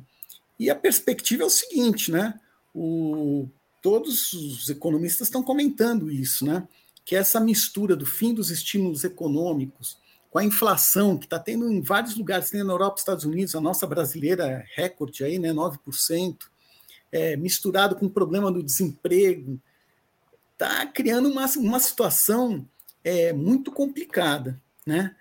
e 0.59 0.69
a 0.69 0.77
perspectiva 0.77 1.43
é 1.43 1.47
o 1.47 1.51
seguinte, 1.51 2.13
né? 2.13 2.39
O, 2.75 3.49
todos 3.81 4.33
os 4.33 4.69
economistas 4.69 5.29
estão 5.29 5.43
comentando 5.43 6.11
isso, 6.11 6.45
né? 6.45 6.69
Que 7.05 7.17
essa 7.17 7.41
mistura 7.41 7.97
do 7.97 8.07
fim 8.07 8.35
dos 8.35 8.51
estímulos 8.51 9.03
econômicos 9.03 9.99
com 10.31 10.39
a 10.39 10.45
inflação 10.45 11.17
que 11.17 11.27
está 11.27 11.39
tendo 11.39 11.71
em 11.71 11.81
vários 11.81 12.17
lugares, 12.17 12.51
tem 12.51 12.63
na 12.65 12.73
Europa, 12.73 12.99
Estados 12.99 13.25
Unidos, 13.25 13.55
a 13.55 13.61
nossa 13.61 13.87
brasileira 13.87 14.45
é 14.45 14.65
recorde 14.75 15.25
aí, 15.25 15.39
né? 15.39 15.53
9%, 15.53 16.37
é, 17.13 17.37
misturado 17.37 17.95
com 17.95 18.07
o 18.07 18.11
problema 18.11 18.51
do 18.51 18.63
desemprego, 18.63 19.61
está 20.53 20.87
criando 20.87 21.31
uma, 21.31 21.47
uma 21.57 21.79
situação 21.79 22.69
é, 23.05 23.33
muito 23.33 23.71
complicada, 23.71 24.61
né? 24.85 25.15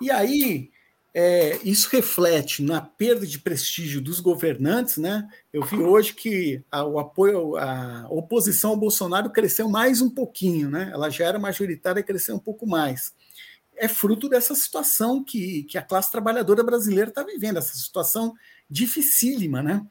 E 0.00 0.10
aí 0.10 0.70
é, 1.18 1.58
isso 1.64 1.88
reflete 1.90 2.62
na 2.62 2.78
perda 2.78 3.26
de 3.26 3.38
prestígio 3.38 4.02
dos 4.02 4.20
governantes, 4.20 4.98
né? 4.98 5.26
Eu 5.50 5.62
vi 5.62 5.78
hoje 5.78 6.12
que 6.12 6.62
a, 6.70 6.84
o 6.84 6.98
apoio, 6.98 7.56
a 7.56 8.06
oposição 8.10 8.72
ao 8.72 8.76
Bolsonaro 8.76 9.30
cresceu 9.30 9.66
mais 9.66 10.02
um 10.02 10.10
pouquinho, 10.10 10.68
né? 10.68 10.90
Ela 10.92 11.08
já 11.08 11.24
era 11.24 11.38
majoritária 11.38 12.00
e 12.00 12.04
cresceu 12.04 12.36
um 12.36 12.38
pouco 12.38 12.66
mais. 12.66 13.14
É 13.74 13.88
fruto 13.88 14.28
dessa 14.28 14.54
situação 14.54 15.24
que, 15.24 15.62
que 15.62 15.78
a 15.78 15.82
classe 15.82 16.12
trabalhadora 16.12 16.62
brasileira 16.62 17.08
está 17.08 17.22
vivendo, 17.22 17.56
essa 17.56 17.74
situação 17.78 18.34
dificílima, 18.68 19.62
né? 19.62 19.86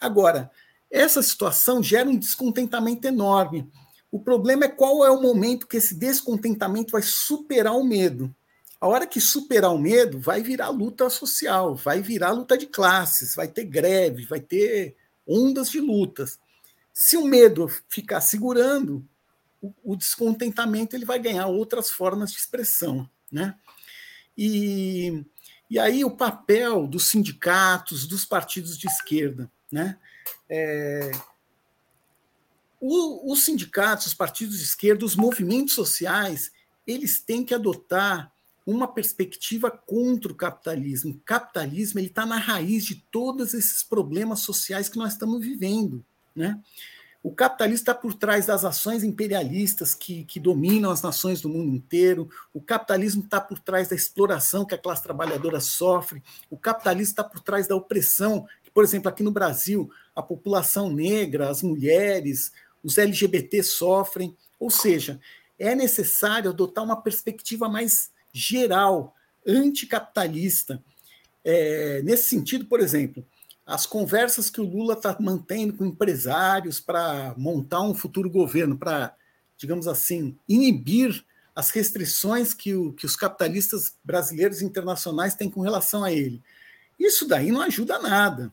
Agora, 0.00 0.50
essa 0.90 1.22
situação 1.22 1.84
gera 1.84 2.10
um 2.10 2.18
descontentamento 2.18 3.06
enorme. 3.06 3.70
O 4.10 4.18
problema 4.18 4.64
é 4.64 4.68
qual 4.68 5.04
é 5.04 5.10
o 5.12 5.22
momento 5.22 5.68
que 5.68 5.76
esse 5.76 5.94
descontentamento 5.94 6.90
vai 6.90 7.02
superar 7.02 7.76
o 7.76 7.84
medo. 7.84 8.34
A 8.80 8.86
hora 8.86 9.06
que 9.06 9.20
superar 9.20 9.72
o 9.72 9.78
medo, 9.78 10.18
vai 10.18 10.42
virar 10.42 10.68
luta 10.68 11.08
social, 11.08 11.74
vai 11.74 12.02
virar 12.02 12.32
luta 12.32 12.56
de 12.58 12.66
classes, 12.66 13.34
vai 13.34 13.48
ter 13.48 13.64
greve, 13.64 14.26
vai 14.26 14.40
ter 14.40 14.96
ondas 15.26 15.70
de 15.70 15.80
lutas. 15.80 16.38
Se 16.92 17.16
o 17.16 17.24
medo 17.24 17.68
ficar 17.88 18.20
segurando, 18.20 19.06
o, 19.82 19.96
descontentamento 19.96 20.94
ele 20.94 21.04
vai 21.04 21.18
ganhar 21.18 21.46
outras 21.46 21.90
formas 21.90 22.30
de 22.30 22.38
expressão, 22.38 23.08
né? 23.32 23.54
E, 24.36 25.24
e 25.70 25.78
aí 25.78 26.04
o 26.04 26.16
papel 26.16 26.86
dos 26.86 27.08
sindicatos, 27.08 28.06
dos 28.06 28.24
partidos 28.24 28.76
de 28.76 28.86
esquerda, 28.86 29.50
né? 29.72 29.98
É, 30.48 31.10
o, 32.80 33.32
os 33.32 33.44
sindicatos, 33.44 34.08
os 34.08 34.14
partidos 34.14 34.58
de 34.58 34.64
esquerda, 34.64 35.06
os 35.06 35.16
movimentos 35.16 35.74
sociais, 35.74 36.52
eles 36.86 37.18
têm 37.18 37.42
que 37.42 37.54
adotar 37.54 38.30
uma 38.66 38.88
perspectiva 38.88 39.70
contra 39.70 40.32
o 40.32 40.34
capitalismo. 40.34 41.12
O 41.12 41.20
capitalismo 41.20 42.00
ele 42.00 42.06
está 42.06 42.24
na 42.24 42.38
raiz 42.38 42.84
de 42.84 42.96
todos 43.10 43.52
esses 43.52 43.82
problemas 43.82 44.40
sociais 44.40 44.88
que 44.88 44.98
nós 44.98 45.12
estamos 45.12 45.40
vivendo, 45.44 46.04
né? 46.34 46.60
O 47.24 47.34
capitalismo 47.34 47.80
está 47.80 47.94
por 47.94 48.12
trás 48.12 48.44
das 48.44 48.66
ações 48.66 49.02
imperialistas 49.02 49.94
que, 49.94 50.24
que 50.24 50.38
dominam 50.38 50.90
as 50.90 51.00
nações 51.00 51.40
do 51.40 51.48
mundo 51.48 51.74
inteiro. 51.74 52.28
O 52.52 52.60
capitalismo 52.60 53.24
está 53.24 53.40
por 53.40 53.58
trás 53.58 53.88
da 53.88 53.96
exploração 53.96 54.66
que 54.66 54.74
a 54.74 54.78
classe 54.78 55.02
trabalhadora 55.02 55.58
sofre. 55.58 56.22
O 56.50 56.58
capitalismo 56.58 57.12
está 57.12 57.24
por 57.24 57.40
trás 57.40 57.66
da 57.66 57.74
opressão 57.74 58.46
que, 58.62 58.70
por 58.70 58.84
exemplo, 58.84 59.08
aqui 59.08 59.22
no 59.22 59.30
Brasil, 59.30 59.90
a 60.14 60.22
população 60.22 60.92
negra, 60.92 61.48
as 61.48 61.62
mulheres, 61.62 62.52
os 62.82 62.98
LGBT 62.98 63.62
sofrem. 63.62 64.36
Ou 64.60 64.70
seja, 64.70 65.18
é 65.58 65.74
necessário 65.74 66.50
adotar 66.50 66.84
uma 66.84 67.00
perspectiva 67.00 67.70
mais 67.70 68.10
geral, 68.34 69.14
anticapitalista. 69.46 70.82
É, 71.44 72.02
nesse 72.02 72.28
sentido, 72.28 72.66
por 72.66 72.80
exemplo, 72.80 73.24
as 73.64 73.86
conversas 73.86 74.50
que 74.50 74.60
o 74.60 74.68
Lula 74.68 74.94
está 74.94 75.16
mantendo 75.20 75.74
com 75.74 75.86
empresários 75.86 76.80
para 76.80 77.32
montar 77.38 77.80
um 77.82 77.94
futuro 77.94 78.28
governo, 78.28 78.76
para, 78.76 79.14
digamos 79.56 79.86
assim, 79.86 80.36
inibir 80.48 81.24
as 81.54 81.70
restrições 81.70 82.52
que, 82.52 82.74
o, 82.74 82.92
que 82.92 83.06
os 83.06 83.14
capitalistas 83.14 83.96
brasileiros 84.02 84.60
e 84.60 84.64
internacionais 84.64 85.36
têm 85.36 85.48
com 85.48 85.60
relação 85.60 86.02
a 86.02 86.12
ele. 86.12 86.42
Isso 86.98 87.28
daí 87.28 87.52
não 87.52 87.62
ajuda 87.62 87.98
nada. 88.00 88.52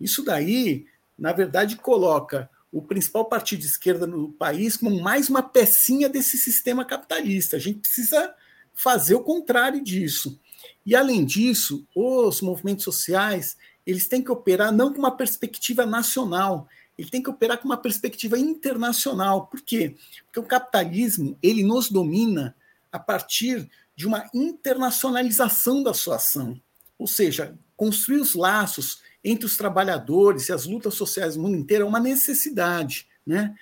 Isso 0.00 0.24
daí, 0.24 0.86
na 1.18 1.32
verdade, 1.32 1.76
coloca 1.76 2.48
o 2.72 2.80
principal 2.80 3.26
partido 3.26 3.60
de 3.60 3.66
esquerda 3.66 4.06
no 4.06 4.32
país 4.32 4.76
como 4.76 5.02
mais 5.02 5.28
uma 5.28 5.42
pecinha 5.42 6.08
desse 6.08 6.38
sistema 6.38 6.84
capitalista. 6.84 7.56
A 7.56 7.60
gente 7.60 7.80
precisa 7.80 8.34
fazer 8.74 9.14
o 9.14 9.22
contrário 9.22 9.82
disso. 9.82 10.40
E, 10.84 10.94
além 10.94 11.24
disso, 11.24 11.86
os 11.94 12.40
movimentos 12.40 12.84
sociais 12.84 13.56
eles 13.86 14.06
têm 14.06 14.22
que 14.22 14.30
operar 14.30 14.72
não 14.72 14.92
com 14.92 14.98
uma 14.98 15.16
perspectiva 15.16 15.84
nacional, 15.84 16.68
ele 16.96 17.10
tem 17.10 17.22
que 17.22 17.30
operar 17.30 17.58
com 17.58 17.64
uma 17.64 17.76
perspectiva 17.76 18.38
internacional. 18.38 19.46
Por 19.46 19.60
quê? 19.62 19.96
Porque 20.26 20.40
o 20.40 20.44
capitalismo 20.44 21.36
ele 21.42 21.62
nos 21.62 21.90
domina 21.90 22.54
a 22.92 22.98
partir 22.98 23.68
de 23.96 24.06
uma 24.06 24.28
internacionalização 24.34 25.82
da 25.82 25.94
sua 25.94 26.16
ação, 26.16 26.60
ou 26.98 27.06
seja, 27.06 27.58
construir 27.76 28.20
os 28.20 28.34
laços 28.34 29.02
entre 29.24 29.46
os 29.46 29.56
trabalhadores 29.56 30.48
e 30.48 30.52
as 30.52 30.66
lutas 30.66 30.94
sociais 30.94 31.36
no 31.36 31.42
mundo 31.42 31.56
inteiro 31.56 31.84
é 31.84 31.88
uma 31.88 32.00
necessidade, 32.00 33.08
né? 33.26 33.54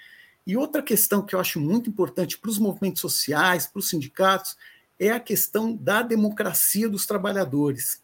E 0.47 0.57
outra 0.57 0.83
questão 0.83 1.25
que 1.25 1.35
eu 1.35 1.41
acho 1.41 1.61
muito 1.61 1.91
importante 1.91 2.39
para 2.39 2.51
os 2.51 2.59
movimentos 2.59 3.01
sociais, 3.01 3.67
para 3.67 3.81
os 3.81 3.89
sindicatos, 3.89 4.57
é 4.99 5.11
a 5.11 5.21
questão 5.21 5.75
da 5.77 6.03
democracia 6.03 6.89
dos 6.89 7.07
trabalhadores. 7.07 8.03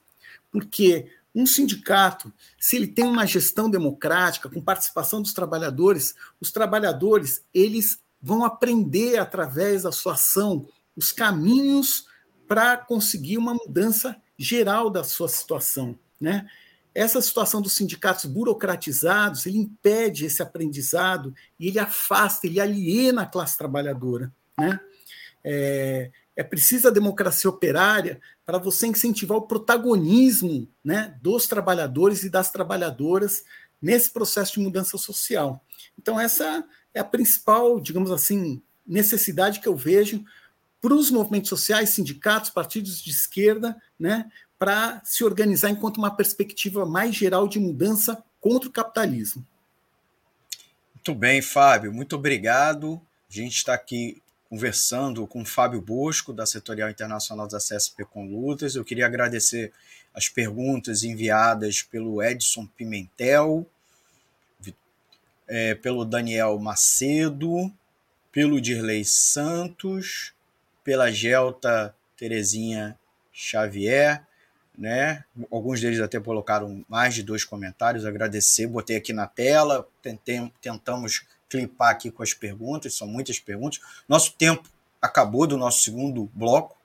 Porque 0.50 1.10
um 1.34 1.46
sindicato, 1.46 2.32
se 2.58 2.76
ele 2.76 2.86
tem 2.86 3.04
uma 3.04 3.26
gestão 3.26 3.68
democrática, 3.68 4.48
com 4.48 4.60
participação 4.60 5.20
dos 5.20 5.32
trabalhadores, 5.32 6.14
os 6.40 6.52
trabalhadores 6.52 7.44
eles 7.52 7.98
vão 8.22 8.44
aprender 8.44 9.18
através 9.18 9.82
da 9.82 9.90
sua 9.90 10.12
ação 10.12 10.66
os 10.96 11.10
caminhos 11.10 12.06
para 12.46 12.76
conseguir 12.76 13.36
uma 13.36 13.54
mudança 13.54 14.16
geral 14.38 14.88
da 14.88 15.02
sua 15.02 15.28
situação, 15.28 15.98
né? 16.20 16.48
Essa 16.94 17.20
situação 17.20 17.60
dos 17.60 17.72
sindicatos 17.72 18.24
burocratizados, 18.24 19.46
ele 19.46 19.58
impede 19.58 20.26
esse 20.26 20.40
aprendizado 20.40 21.34
e 21.58 21.66
ele 21.66 21.80
afasta, 21.80 22.46
ele 22.46 22.60
aliena 22.60 23.22
a 23.22 23.26
classe 23.26 23.58
trabalhadora, 23.58 24.32
né? 24.56 24.78
É, 25.42 26.12
é 26.36 26.42
preciso 26.42 26.88
a 26.88 26.90
democracia 26.90 27.48
operária 27.48 28.20
para 28.44 28.58
você 28.58 28.86
incentivar 28.86 29.38
o 29.38 29.46
protagonismo 29.46 30.68
né, 30.84 31.16
dos 31.22 31.46
trabalhadores 31.46 32.24
e 32.24 32.30
das 32.30 32.50
trabalhadoras 32.50 33.44
nesse 33.80 34.10
processo 34.10 34.54
de 34.54 34.60
mudança 34.60 34.98
social. 34.98 35.64
Então, 35.98 36.18
essa 36.18 36.64
é 36.92 37.00
a 37.00 37.04
principal, 37.04 37.80
digamos 37.80 38.10
assim, 38.10 38.62
necessidade 38.86 39.60
que 39.60 39.68
eu 39.68 39.76
vejo 39.76 40.24
para 40.80 40.94
os 40.94 41.10
movimentos 41.10 41.48
sociais, 41.48 41.90
sindicatos, 41.90 42.50
partidos 42.50 43.00
de 43.02 43.10
esquerda, 43.10 43.80
né, 43.98 44.30
para 44.58 45.00
se 45.04 45.24
organizar 45.24 45.70
enquanto 45.70 45.98
uma 45.98 46.14
perspectiva 46.14 46.84
mais 46.84 47.14
geral 47.14 47.48
de 47.48 47.58
mudança 47.58 48.22
contra 48.40 48.68
o 48.68 48.72
capitalismo. 48.72 49.46
Muito 50.94 51.14
bem, 51.14 51.40
Fábio, 51.40 51.92
muito 51.92 52.16
obrigado. 52.16 53.00
A 53.28 53.32
gente 53.32 53.56
está 53.56 53.74
aqui 53.74 54.22
conversando 54.54 55.26
com 55.26 55.42
o 55.42 55.44
Fábio 55.44 55.80
Bosco, 55.80 56.32
da 56.32 56.46
Setorial 56.46 56.88
Internacional 56.88 57.48
da 57.48 57.58
CSP 57.58 58.04
com 58.04 58.24
Lutas. 58.24 58.76
Eu 58.76 58.84
queria 58.84 59.04
agradecer 59.04 59.72
as 60.14 60.28
perguntas 60.28 61.02
enviadas 61.02 61.82
pelo 61.82 62.22
Edson 62.22 62.64
Pimentel, 62.64 63.66
é, 65.48 65.74
pelo 65.74 66.04
Daniel 66.04 66.56
Macedo, 66.60 67.68
pelo 68.30 68.60
Dirley 68.60 69.04
Santos, 69.04 70.32
pela 70.84 71.10
Gelta 71.10 71.92
Terezinha 72.16 72.96
Xavier, 73.32 74.24
né? 74.78 75.24
Alguns 75.50 75.80
deles 75.80 75.98
até 75.98 76.20
colocaram 76.20 76.84
mais 76.88 77.12
de 77.12 77.24
dois 77.24 77.44
comentários, 77.44 78.06
agradecer, 78.06 78.68
botei 78.68 78.98
aqui 78.98 79.12
na 79.12 79.26
tela, 79.26 79.88
tentei, 80.00 80.52
tentamos 80.62 81.26
clipar 81.54 81.90
aqui 81.90 82.10
com 82.10 82.22
as 82.22 82.34
perguntas, 82.34 82.94
são 82.94 83.06
muitas 83.06 83.38
perguntas. 83.38 83.80
Nosso 84.08 84.32
tempo 84.32 84.68
acabou 85.00 85.46
do 85.46 85.56
nosso 85.56 85.82
segundo 85.82 86.28
bloco. 86.34 86.76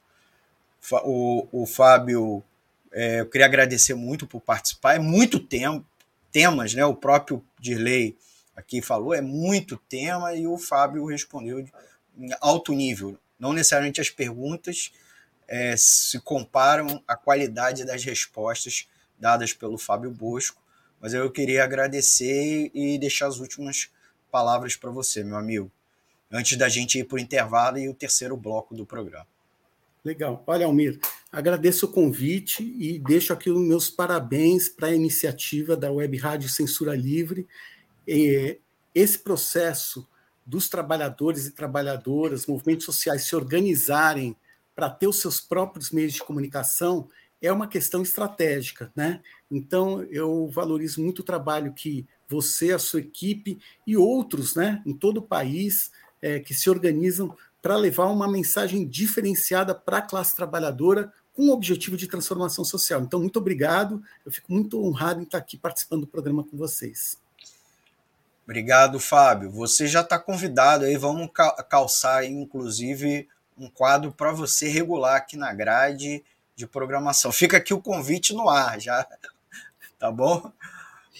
O, 1.03 1.47
o 1.51 1.65
Fábio, 1.65 2.43
é, 2.91 3.21
eu 3.21 3.25
queria 3.25 3.47
agradecer 3.47 3.95
muito 3.95 4.27
por 4.27 4.39
participar. 4.39 4.95
É 4.95 4.99
muito 4.99 5.39
tempo, 5.39 5.83
temas, 6.31 6.75
né? 6.75 6.85
O 6.85 6.95
próprio 6.95 7.43
Dirley 7.59 8.15
aqui 8.55 8.79
falou, 8.79 9.13
é 9.13 9.21
muito 9.21 9.75
tema 9.75 10.35
e 10.35 10.45
o 10.45 10.57
Fábio 10.57 11.05
respondeu 11.05 11.59
em 11.59 12.29
alto 12.39 12.73
nível. 12.73 13.17
Não 13.39 13.53
necessariamente 13.53 13.99
as 13.99 14.09
perguntas 14.11 14.91
é, 15.47 15.75
se 15.75 16.19
comparam 16.19 17.01
à 17.07 17.15
qualidade 17.15 17.85
das 17.85 18.03
respostas 18.03 18.87
dadas 19.17 19.51
pelo 19.51 19.79
Fábio 19.79 20.11
Bosco, 20.11 20.61
mas 21.01 21.13
eu 21.13 21.31
queria 21.31 21.63
agradecer 21.63 22.69
e 22.73 22.99
deixar 22.99 23.27
as 23.27 23.39
últimas 23.39 23.89
palavras 24.29 24.75
para 24.75 24.89
você, 24.89 25.23
meu 25.23 25.37
amigo, 25.37 25.71
antes 26.31 26.57
da 26.57 26.69
gente 26.69 26.99
ir 26.99 27.03
para 27.03 27.15
o 27.15 27.19
intervalo 27.19 27.77
e 27.77 27.89
o 27.89 27.93
terceiro 27.93 28.37
bloco 28.37 28.75
do 28.75 28.85
programa. 28.85 29.27
Legal. 30.03 30.43
Olha, 30.47 30.65
Almir, 30.65 30.99
agradeço 31.31 31.85
o 31.85 31.91
convite 31.91 32.63
e 32.63 32.97
deixo 32.99 33.33
aqui 33.33 33.49
os 33.49 33.59
meus 33.59 33.89
parabéns 33.89 34.69
para 34.69 34.87
a 34.87 34.95
iniciativa 34.95 35.75
da 35.75 35.91
Web 35.91 36.17
Rádio 36.17 36.47
Censura 36.47 36.95
Livre. 36.95 37.47
Esse 38.95 39.19
processo 39.19 40.07
dos 40.45 40.69
trabalhadores 40.69 41.45
e 41.45 41.51
trabalhadoras, 41.51 42.47
movimentos 42.47 42.85
sociais 42.85 43.23
se 43.23 43.35
organizarem 43.35 44.35
para 44.73 44.89
ter 44.89 45.07
os 45.07 45.19
seus 45.19 45.41
próprios 45.41 45.91
meios 45.91 46.13
de 46.13 46.23
comunicação 46.23 47.09
é 47.41 47.51
uma 47.51 47.67
questão 47.67 48.01
estratégica, 48.01 48.91
né? 48.95 49.21
Então 49.51 50.01
eu 50.03 50.47
valorizo 50.47 51.01
muito 51.01 51.19
o 51.19 51.23
trabalho 51.23 51.73
que 51.73 52.07
você, 52.29 52.71
a 52.71 52.79
sua 52.79 52.99
equipe 52.99 53.59
e 53.85 53.97
outros 53.97 54.55
né, 54.55 54.81
em 54.85 54.93
todo 54.93 55.17
o 55.17 55.21
país 55.21 55.91
é, 56.21 56.39
que 56.39 56.53
se 56.53 56.69
organizam 56.69 57.35
para 57.61 57.75
levar 57.75 58.05
uma 58.05 58.27
mensagem 58.27 58.87
diferenciada 58.87 59.73
para 59.75 59.97
a 59.97 60.01
classe 60.01 60.35
trabalhadora 60.35 61.11
com 61.33 61.47
o 61.47 61.51
objetivo 61.51 61.97
de 61.97 62.07
transformação 62.07 62.63
social. 62.63 63.01
Então, 63.01 63.19
muito 63.19 63.39
obrigado. 63.39 64.01
Eu 64.25 64.31
fico 64.31 64.51
muito 64.51 64.81
honrado 64.83 65.19
em 65.19 65.23
estar 65.23 65.37
aqui 65.37 65.57
participando 65.57 66.01
do 66.01 66.07
programa 66.07 66.43
com 66.43 66.55
vocês. 66.55 67.17
Obrigado, 68.43 68.99
Fábio. 68.99 69.51
Você 69.51 69.87
já 69.87 70.01
está 70.01 70.17
convidado 70.17 70.85
aí. 70.85 70.97
Vamos 70.97 71.29
calçar, 71.69 72.25
inclusive, 72.25 73.27
um 73.57 73.69
quadro 73.69 74.11
para 74.11 74.31
você 74.31 74.67
regular 74.67 75.17
aqui 75.17 75.37
na 75.37 75.53
grade 75.53 76.23
de 76.55 76.67
programação. 76.67 77.31
Fica 77.31 77.57
aqui 77.57 77.73
o 77.73 77.81
convite 77.81 78.33
no 78.33 78.49
ar, 78.49 78.79
já. 78.79 79.05
Tá 79.99 80.09
bom? 80.09 80.49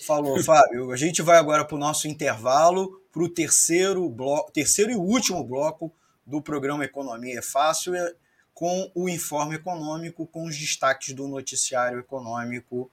Falou, 0.06 0.42
Fábio. 0.44 0.92
A 0.92 0.98
gente 0.98 1.22
vai 1.22 1.38
agora 1.38 1.66
para 1.66 1.76
o 1.76 1.80
nosso 1.80 2.08
intervalo, 2.08 3.02
para 3.12 3.24
o 3.24 3.30
terceiro 3.30 4.08
bloco, 4.10 4.52
terceiro 4.52 4.92
e 4.92 4.96
último 4.96 5.44
bloco 5.44 5.92
do 6.26 6.42
programa 6.42 6.86
Economia 6.86 7.40
é 7.40 7.42
Fácil, 7.42 7.96
é 7.96 8.14
com 8.54 8.92
o 8.94 9.10
informe 9.10 9.56
econômico, 9.56 10.28
com 10.28 10.46
os 10.46 10.58
destaques 10.58 11.14
do 11.14 11.28
noticiário 11.28 12.00
econômico. 12.00 12.92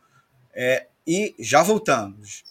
É, 0.55 0.87
e 1.07 1.35
já 1.39 1.63
voltamos. 1.63 2.45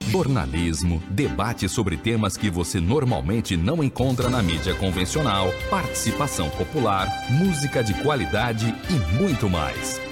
Jornalismo, 0.00 1.02
debate 1.08 1.68
sobre 1.68 1.96
temas 1.96 2.36
que 2.36 2.50
você 2.50 2.78
normalmente 2.78 3.56
não 3.56 3.82
encontra 3.82 4.28
na 4.28 4.42
mídia 4.42 4.74
convencional, 4.74 5.48
participação 5.70 6.50
popular, 6.50 7.08
música 7.30 7.82
de 7.82 7.94
qualidade 8.02 8.66
e 8.90 9.16
muito 9.16 9.48
mais. 9.48 10.11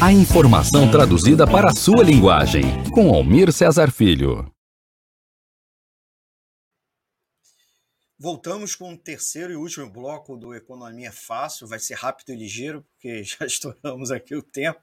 A 0.00 0.12
informação 0.12 0.88
traduzida 0.88 1.44
para 1.44 1.72
a 1.72 1.74
sua 1.74 2.04
linguagem. 2.04 2.62
Com 2.94 3.12
Almir 3.12 3.52
Cesar 3.52 3.90
Filho. 3.90 4.48
Voltamos 8.16 8.76
com 8.76 8.92
o 8.92 8.96
terceiro 8.96 9.52
e 9.52 9.56
último 9.56 9.90
bloco 9.90 10.36
do 10.36 10.54
Economia 10.54 11.10
Fácil. 11.10 11.66
Vai 11.66 11.80
ser 11.80 11.94
rápido 11.94 12.32
e 12.32 12.36
ligeiro, 12.36 12.86
porque 12.92 13.24
já 13.26 13.44
estouramos 13.44 14.12
aqui 14.12 14.36
o 14.36 14.42
tempo. 14.42 14.80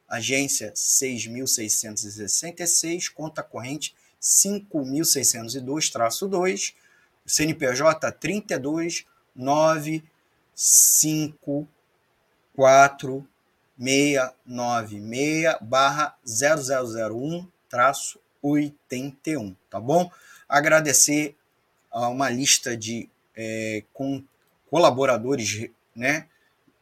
agência 0.08 0.74
6.666, 0.74 3.12
conta 3.14 3.44
corrente 3.44 3.94
5.602-2, 4.22 6.74
CNPJ 7.26 8.12
32 8.14 9.06
9 9.36 10.04
5 10.58 11.68
4 12.56 13.28
696 13.80 15.56
barra 15.62 16.18
0001 16.26 17.48
traço 17.70 18.20
81, 18.42 19.56
tá 19.70 19.80
bom? 19.80 20.10
Agradecer 20.50 21.36
a 21.92 22.08
uma 22.08 22.28
lista 22.30 22.76
de 22.76 23.08
é, 23.36 23.84
com, 23.94 24.24
colaboradores, 24.70 25.70
né? 25.96 26.28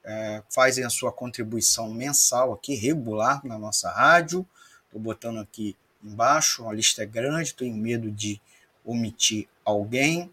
É, 0.07 0.41
fazem 0.49 0.85
a 0.85 0.89
sua 0.89 1.11
contribuição 1.11 1.91
mensal 1.91 2.53
aqui, 2.53 2.75
regular 2.75 3.43
na 3.43 3.57
nossa 3.57 3.91
rádio. 3.91 4.47
Estou 4.85 5.01
botando 5.01 5.39
aqui 5.39 5.75
embaixo, 6.01 6.69
a 6.69 6.73
lista 6.73 7.03
é 7.03 7.05
grande, 7.05 7.53
tenho 7.53 7.75
medo 7.75 8.09
de 8.11 8.39
omitir 8.85 9.47
alguém, 9.65 10.31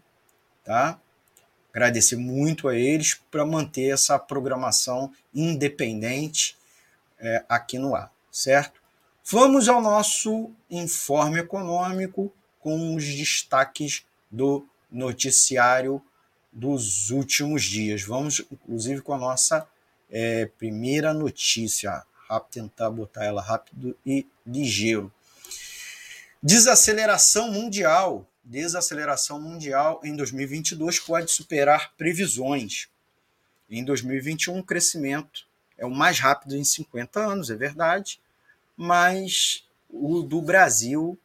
tá? 0.63 0.99
Agradecer 1.73 2.15
muito 2.15 2.67
a 2.67 2.75
eles 2.75 3.19
para 3.31 3.45
manter 3.45 3.91
essa 3.91 4.19
programação 4.19 5.11
independente 5.33 6.55
é, 7.19 7.43
aqui 7.49 7.79
no 7.79 7.95
ar, 7.95 8.11
certo? 8.31 8.79
Vamos 9.25 9.67
ao 9.67 9.81
nosso 9.81 10.51
informe 10.69 11.39
econômico 11.39 12.31
com 12.59 12.95
os 12.95 13.05
destaques 13.05 14.05
do 14.29 14.67
noticiário 14.91 16.01
dos 16.51 17.09
últimos 17.09 17.63
dias. 17.63 18.03
Vamos, 18.03 18.45
inclusive, 18.51 19.01
com 19.01 19.13
a 19.13 19.17
nossa 19.17 19.67
é, 20.11 20.45
primeira 20.57 21.13
notícia. 21.13 22.03
Rápido, 22.29 22.53
tentar 22.53 22.89
botar 22.89 23.25
ela 23.25 23.41
rápido 23.41 23.97
e 24.05 24.27
ligeiro. 24.45 25.11
Desaceleração 26.41 27.51
mundial 27.51 28.27
desaceleração 28.43 29.39
mundial 29.39 30.01
em 30.03 30.15
2022 30.15 30.99
pode 30.99 31.31
superar 31.31 31.93
previsões. 31.95 32.87
Em 33.69 33.83
2021, 33.83 34.59
o 34.59 34.63
crescimento 34.63 35.47
é 35.77 35.85
o 35.85 35.91
mais 35.91 36.19
rápido 36.19 36.55
em 36.55 36.63
50 36.63 37.19
anos, 37.19 37.49
é 37.49 37.55
verdade, 37.55 38.19
mas 38.75 39.65
o 39.89 40.21
do 40.21 40.41
Brasil 40.41 41.17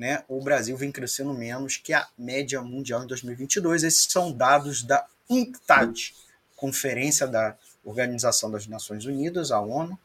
né, 0.00 0.24
o 0.28 0.40
Brasil 0.40 0.76
vem 0.78 0.90
crescendo 0.90 1.34
menos 1.34 1.76
que 1.76 1.92
a 1.92 2.08
média 2.16 2.62
mundial 2.62 3.04
em 3.04 3.06
2022. 3.06 3.84
Esses 3.84 4.04
são 4.10 4.32
dados 4.32 4.82
da 4.82 5.06
UNCTAD, 5.28 6.14
Conferência 6.56 7.26
da 7.26 7.54
Organização 7.84 8.50
das 8.50 8.66
Nações 8.66 9.04
Unidas, 9.04 9.50
a 9.50 9.60
ONU, 9.60 9.98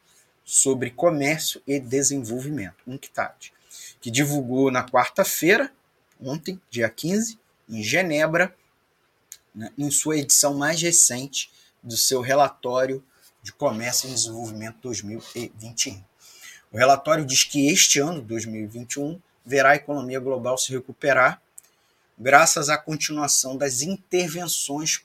sobre 0.44 0.90
Comércio 0.90 1.62
e 1.66 1.80
Desenvolvimento, 1.80 2.76
UNCTAD, 2.86 3.52
que 4.00 4.10
divulgou 4.10 4.70
na 4.70 4.86
quarta-feira, 4.86 5.72
ontem, 6.20 6.60
dia 6.70 6.88
15, 6.88 7.38
em 7.68 7.82
Genebra, 7.82 8.54
né, 9.54 9.72
em 9.76 9.90
sua 9.90 10.18
edição 10.18 10.54
mais 10.54 10.80
recente 10.80 11.50
do 11.82 11.96
seu 11.96 12.20
relatório 12.20 13.04
de 13.42 13.52
Comércio 13.52 14.08
e 14.08 14.12
Desenvolvimento 14.12 14.78
2021. 14.82 16.02
O 16.72 16.76
relatório 16.76 17.24
diz 17.24 17.44
que 17.44 17.68
este 17.68 18.00
ano, 18.00 18.20
2021, 18.20 19.20
verá 19.44 19.70
a 19.70 19.76
economia 19.76 20.18
global 20.18 20.58
se 20.58 20.72
recuperar 20.72 21.40
graças 22.18 22.68
à 22.68 22.76
continuação 22.76 23.56
das 23.56 23.82
intervenções 23.82 25.04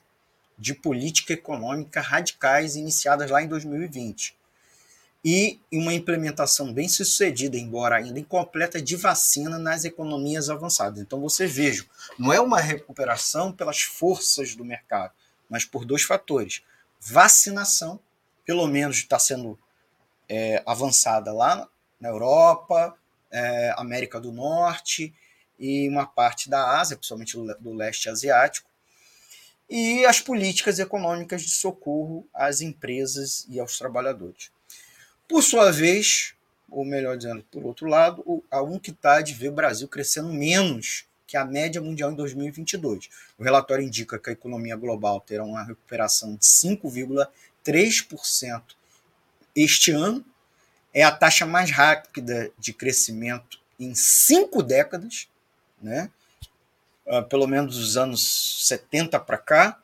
de 0.58 0.74
política 0.74 1.34
econômica 1.34 2.02
radicais 2.02 2.76
iniciadas 2.76 3.30
lá 3.30 3.42
em 3.44 3.48
2020 3.48 4.36
e 5.24 5.60
uma 5.72 5.94
implementação 5.94 6.74
bem 6.74 6.90
sucedida, 6.90 7.56
embora 7.56 7.98
ainda 7.98 8.20
incompleta, 8.20 8.82
de 8.82 8.96
vacina 8.96 9.60
nas 9.60 9.86
economias 9.86 10.50
avançadas. 10.50 11.00
Então 11.00 11.22
você 11.22 11.46
veja, 11.46 11.86
não 12.18 12.34
é 12.34 12.40
uma 12.40 12.60
recuperação 12.60 13.52
pelas 13.52 13.82
forças 13.82 14.56
do 14.56 14.66
mercado, 14.66 15.14
mas 15.48 15.64
por 15.64 15.86
dois 15.86 16.04
fatores: 16.04 16.64
vacinação, 17.00 18.00
pelo 18.44 18.66
menos 18.68 18.98
está 18.98 19.20
sendo 19.20 19.60
é, 20.28 20.64
avançada 20.66 21.32
lá 21.32 21.68
na 22.00 22.10
Europa, 22.10 22.98
é, 23.30 23.74
América 23.78 24.20
do 24.20 24.32
Norte 24.32 25.14
e 25.60 25.88
uma 25.88 26.08
parte 26.08 26.50
da 26.50 26.80
Ásia, 26.80 26.98
principalmente 26.98 27.38
do 27.60 27.74
leste 27.74 28.10
asiático, 28.10 28.68
e 29.70 30.04
as 30.06 30.20
políticas 30.20 30.80
econômicas 30.80 31.44
de 31.44 31.52
socorro 31.52 32.28
às 32.34 32.60
empresas 32.60 33.46
e 33.48 33.60
aos 33.60 33.78
trabalhadores. 33.78 34.52
Por 35.32 35.42
sua 35.42 35.72
vez, 35.72 36.36
ou 36.70 36.84
melhor 36.84 37.16
dizendo, 37.16 37.42
por 37.50 37.66
outro 37.66 37.88
lado, 37.88 38.44
a 38.52 38.62
UNCTAD 38.62 39.34
vê 39.34 39.48
o 39.48 39.54
Brasil 39.54 39.88
crescendo 39.88 40.28
menos 40.28 41.06
que 41.26 41.38
a 41.38 41.46
média 41.46 41.80
mundial 41.80 42.12
em 42.12 42.16
2022. 42.16 43.10
O 43.40 43.44
relatório 43.44 43.86
indica 43.86 44.20
que 44.20 44.30
a 44.30 44.34
economia 44.34 44.76
global 44.76 45.22
terá 45.22 45.46
uma 45.46 45.64
recuperação 45.64 46.36
de 46.36 46.46
5,3% 46.46 48.62
este 49.56 49.92
ano 49.92 50.26
é 50.94 51.02
a 51.02 51.14
taxa 51.14 51.46
mais 51.46 51.72
rápida 51.72 52.52
de 52.60 52.74
crescimento 52.74 53.58
em 53.80 53.96
cinco 53.96 54.62
décadas, 54.62 55.30
né? 55.82 56.12
Uh, 57.06 57.24
pelo 57.24 57.48
menos 57.48 57.78
dos 57.78 57.96
anos 57.96 58.68
70 58.68 59.18
para 59.22 59.38
cá, 59.38 59.80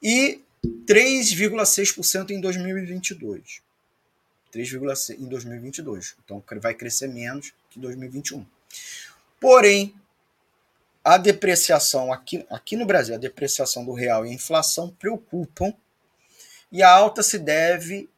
e 0.00 0.40
3,6% 0.86 2.30
em 2.30 2.40
2022. 2.40 3.68
3,6% 4.52 5.18
em 5.18 5.26
2022. 5.26 6.16
Então 6.24 6.42
vai 6.60 6.74
crescer 6.74 7.08
menos 7.08 7.52
que 7.70 7.78
2021. 7.78 8.44
Porém, 9.40 9.94
a 11.04 11.16
depreciação 11.16 12.12
aqui, 12.12 12.44
aqui 12.50 12.76
no 12.76 12.84
Brasil, 12.84 13.14
a 13.14 13.18
depreciação 13.18 13.84
do 13.84 13.92
real 13.92 14.26
e 14.26 14.30
a 14.30 14.34
inflação 14.34 14.90
preocupam, 14.90 15.72
e 16.70 16.82
a 16.82 16.90
alta 16.90 17.22
se 17.22 17.38
deve 17.38 18.08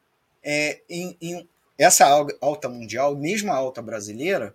é, 0.42 0.80
em, 0.88 1.16
em, 1.20 1.48
essa 1.78 2.06
alta 2.40 2.68
mundial, 2.68 3.16
mesmo 3.16 3.52
a 3.52 3.56
alta 3.56 3.80
brasileira, 3.80 4.54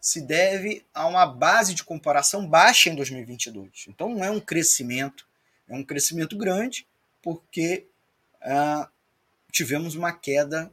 se 0.00 0.20
deve 0.20 0.84
a 0.94 1.06
uma 1.06 1.26
base 1.26 1.74
de 1.74 1.84
comparação 1.84 2.46
baixa 2.46 2.88
em 2.88 2.94
2022. 2.94 3.86
Então 3.88 4.08
não 4.08 4.24
é 4.24 4.30
um 4.30 4.40
crescimento, 4.40 5.26
é 5.68 5.74
um 5.74 5.84
crescimento 5.84 6.36
grande, 6.36 6.86
porque 7.22 7.86
ah, 8.40 8.88
tivemos 9.50 9.94
uma 9.94 10.12
queda 10.12 10.72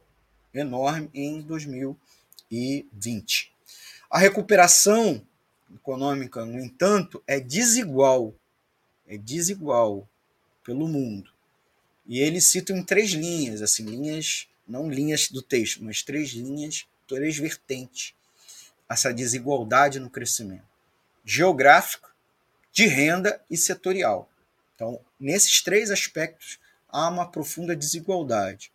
enorme 0.54 1.10
em 1.12 1.42
2020. 1.42 3.52
A 4.10 4.18
recuperação 4.18 5.26
econômica, 5.74 6.44
no 6.44 6.60
entanto, 6.60 7.22
é 7.26 7.40
desigual, 7.40 8.32
é 9.06 9.18
desigual 9.18 10.08
pelo 10.62 10.86
mundo. 10.86 11.32
E 12.06 12.20
eles 12.20 12.44
citam 12.44 12.76
em 12.76 12.84
três 12.84 13.10
linhas, 13.10 13.60
assim, 13.60 13.84
linhas 13.84 14.46
não 14.66 14.90
linhas 14.90 15.30
do 15.30 15.42
texto, 15.42 15.84
mas 15.84 16.02
três 16.02 16.30
linhas, 16.30 16.86
três 17.06 17.36
vertentes, 17.36 18.14
essa 18.88 19.12
desigualdade 19.12 19.98
no 19.98 20.08
crescimento 20.08 20.74
geográfico, 21.24 22.12
de 22.70 22.86
renda 22.86 23.40
e 23.50 23.56
setorial. 23.56 24.28
Então, 24.74 25.00
nesses 25.18 25.62
três 25.62 25.90
aspectos, 25.90 26.58
há 26.88 27.08
uma 27.08 27.30
profunda 27.30 27.74
desigualdade. 27.74 28.70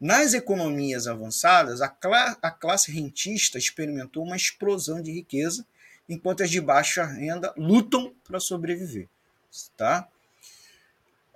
Nas 0.00 0.34
economias 0.34 1.06
avançadas, 1.06 1.80
a, 1.80 1.88
cla 1.88 2.36
a 2.42 2.50
classe 2.50 2.90
rentista 2.90 3.58
experimentou 3.58 4.24
uma 4.24 4.36
explosão 4.36 5.00
de 5.02 5.10
riqueza, 5.10 5.66
enquanto 6.08 6.42
as 6.42 6.50
de 6.50 6.60
baixa 6.60 7.04
renda 7.04 7.52
lutam 7.56 8.14
para 8.24 8.38
sobreviver. 8.38 9.08
Tá? 9.76 10.08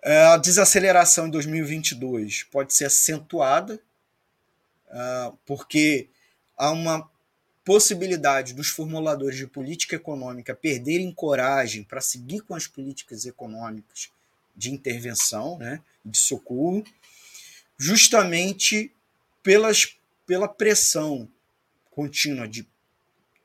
A 0.03 0.37
desaceleração 0.37 1.27
em 1.27 1.31
2022 1.31 2.45
pode 2.45 2.73
ser 2.73 2.87
acentuada 2.87 3.81
uh, 4.89 5.37
porque 5.45 6.09
há 6.57 6.71
uma 6.71 7.11
possibilidade 7.65 8.55
dos 8.55 8.69
formuladores 8.69 9.37
de 9.37 9.47
política 9.47 9.97
econômica 9.97 10.55
perderem 10.55 11.13
coragem 11.13 11.85
para 11.85 12.01
seguir 12.01 12.41
com 12.41 12.55
as 12.55 12.67
políticas 12.67 13.27
econômicas 13.27 14.11
de 14.57 14.71
intervenção, 14.71 15.59
né, 15.59 15.81
de 16.05 16.19
socorro, 16.19 16.83
justamente 17.81 18.93
pelas, 19.43 19.97
pela 20.27 20.47
pressão 20.47 21.27
contínua 21.91 22.47
de 22.47 22.69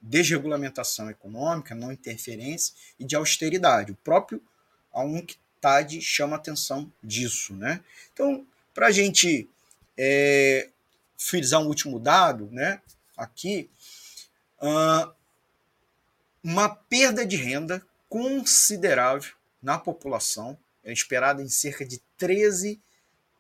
desregulamentação 0.01 1.09
econômica, 1.09 1.73
não 1.73 1.89
interferência 1.89 2.75
e 2.99 3.05
de 3.05 3.15
austeridade. 3.15 3.93
O 3.93 3.95
próprio 3.95 4.43
a 4.93 5.05
UNCTAD 5.05 6.01
chama 6.01 6.35
atenção 6.35 6.91
disso. 7.01 7.55
Né? 7.55 7.81
Então, 8.11 8.45
para 8.73 8.87
a 8.87 8.91
gente 8.91 9.49
é, 9.97 10.67
frisar 11.17 11.61
um 11.61 11.67
último 11.67 11.97
dado, 11.97 12.49
né? 12.51 12.81
Aqui, 13.15 13.69
uma 16.43 16.69
perda 16.69 17.25
de 17.25 17.37
renda 17.37 17.81
considerável 18.09 19.31
na 19.63 19.79
população, 19.79 20.57
é 20.83 20.91
esperada 20.91 21.41
em 21.41 21.47
cerca 21.47 21.85
de 21.85 22.01
13 22.17 22.81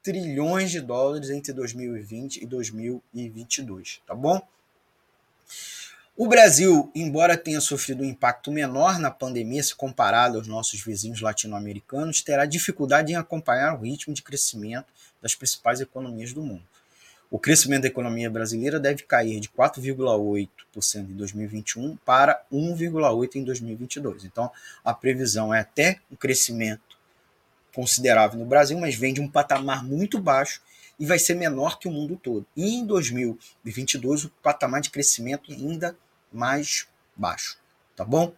trilhões 0.05 0.69
de 0.69 0.79
dólares 0.79 1.31
entre 1.31 1.51
2020 1.51 2.37
e 2.37 2.45
2022, 2.45 4.01
tá 4.05 4.13
bom? 4.13 4.39
O 6.15 6.27
Brasil, 6.27 6.91
embora 6.93 7.35
tenha 7.35 7.59
sofrido 7.59 8.03
um 8.03 8.05
impacto 8.05 8.51
menor 8.51 8.99
na 8.99 9.09
pandemia 9.09 9.63
se 9.63 9.73
comparado 9.73 10.37
aos 10.37 10.47
nossos 10.47 10.79
vizinhos 10.79 11.21
latino-americanos, 11.21 12.21
terá 12.21 12.45
dificuldade 12.45 13.13
em 13.13 13.15
acompanhar 13.15 13.73
o 13.73 13.81
ritmo 13.81 14.13
de 14.13 14.21
crescimento 14.21 14.85
das 15.19 15.33
principais 15.33 15.81
economias 15.81 16.33
do 16.33 16.43
mundo. 16.43 16.63
O 17.31 17.39
crescimento 17.39 17.81
da 17.81 17.87
economia 17.87 18.29
brasileira 18.29 18.79
deve 18.79 19.01
cair 19.03 19.39
de 19.39 19.49
4,8% 19.49 20.47
em 20.99 21.15
2021 21.15 21.97
para 22.05 22.45
1,8% 22.53 23.35
em 23.37 23.43
2022. 23.43 24.23
Então, 24.23 24.51
a 24.83 24.93
previsão 24.93 25.51
é 25.51 25.61
até 25.61 25.99
um 26.11 26.15
crescimento 26.15 26.94
considerável 27.75 28.39
no 28.39 28.45
Brasil, 28.45 28.79
mas 28.79 28.95
vem 28.95 29.13
de 29.13 29.21
um 29.21 29.27
patamar 29.27 29.83
muito 29.83 30.17
baixo 30.17 30.61
e 30.97 31.05
vai 31.05 31.19
ser 31.19 31.35
menor 31.35 31.77
que 31.77 31.87
o 31.87 31.91
mundo 31.91 32.15
todo. 32.15 32.45
E 32.55 32.75
em 32.75 32.85
2022, 32.85 34.25
o 34.25 34.29
patamar 34.41 34.79
de 34.79 34.89
crescimento 34.89 35.51
é 35.51 35.55
ainda 35.55 35.95
mais 36.31 36.87
baixo. 37.15 37.57
Tá 37.95 38.05
bom? 38.05 38.33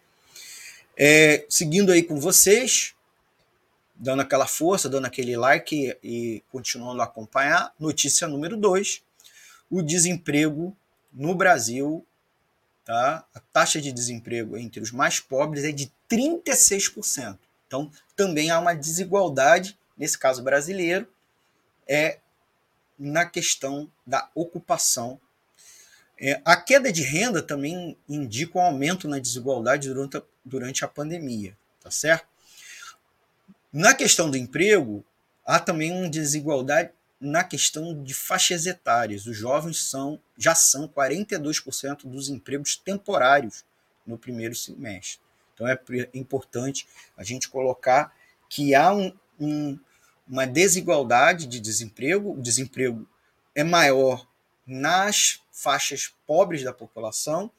É, 0.96 1.46
seguindo 1.48 1.92
aí 1.92 2.02
com 2.02 2.18
vocês, 2.18 2.94
dando 3.94 4.22
aquela 4.22 4.46
força, 4.46 4.88
dando 4.88 5.06
aquele 5.06 5.36
like 5.36 5.96
e, 6.02 6.42
continuando 6.50 7.00
a 7.00 7.04
acompanhar. 7.04 7.72
Notícia 7.78 8.26
número 8.26 8.56
2: 8.56 9.02
o 9.70 9.80
desemprego 9.80 10.76
no 11.12 11.34
Brasil, 11.34 12.04
tá? 12.84 13.24
a 13.34 13.40
taxa 13.52 13.80
de 13.80 13.92
desemprego 13.92 14.56
entre 14.56 14.80
os 14.80 14.90
mais 14.90 15.20
pobres 15.20 15.64
é 15.64 15.72
de 15.72 15.92
36%. 16.10 17.38
Então, 17.68 17.90
também 18.16 18.50
há 18.50 18.58
uma 18.58 18.74
desigualdade, 18.74 19.78
nesse 19.96 20.18
caso 20.18 20.42
brasileiro, 20.42 21.06
é 21.86 22.18
na 22.98 23.24
questão 23.24 23.88
da 24.04 24.28
ocupação. 24.34 25.20
É, 26.20 26.40
a 26.44 26.56
queda 26.56 26.90
de 26.90 27.02
renda 27.02 27.40
também 27.40 27.96
indica 28.08 28.58
um 28.58 28.62
aumento 28.62 29.06
na 29.06 29.20
desigualdade 29.20 29.88
durante 29.88 30.16
a, 30.16 30.22
durante 30.44 30.84
a 30.84 30.88
pandemia, 30.88 31.56
tá 31.80 31.90
certo? 31.90 32.26
Na 33.72 33.94
questão 33.94 34.30
do 34.30 34.36
emprego, 34.36 35.04
há 35.44 35.60
também 35.60 35.92
uma 35.92 36.08
desigualdade 36.08 36.90
na 37.20 37.44
questão 37.44 38.02
de 38.02 38.14
faixas 38.14 38.66
etárias. 38.66 39.26
Os 39.26 39.36
jovens 39.36 39.78
são 39.78 40.18
já 40.36 40.54
são 40.54 40.88
42% 40.88 42.06
dos 42.08 42.28
empregos 42.28 42.76
temporários 42.76 43.64
no 44.06 44.16
primeiro 44.16 44.54
semestre. 44.54 45.27
Então 45.58 45.66
é 45.66 46.08
importante 46.14 46.86
a 47.16 47.24
gente 47.24 47.48
colocar 47.48 48.14
que 48.48 48.74
há 48.76 48.94
um, 48.94 49.12
um, 49.40 49.78
uma 50.28 50.46
desigualdade 50.46 51.46
de 51.46 51.58
desemprego, 51.58 52.32
o 52.32 52.40
desemprego 52.40 53.06
é 53.54 53.64
maior 53.64 54.26
nas 54.64 55.40
faixas 55.50 56.14
pobres 56.24 56.62
da 56.62 56.72
população 56.72 57.50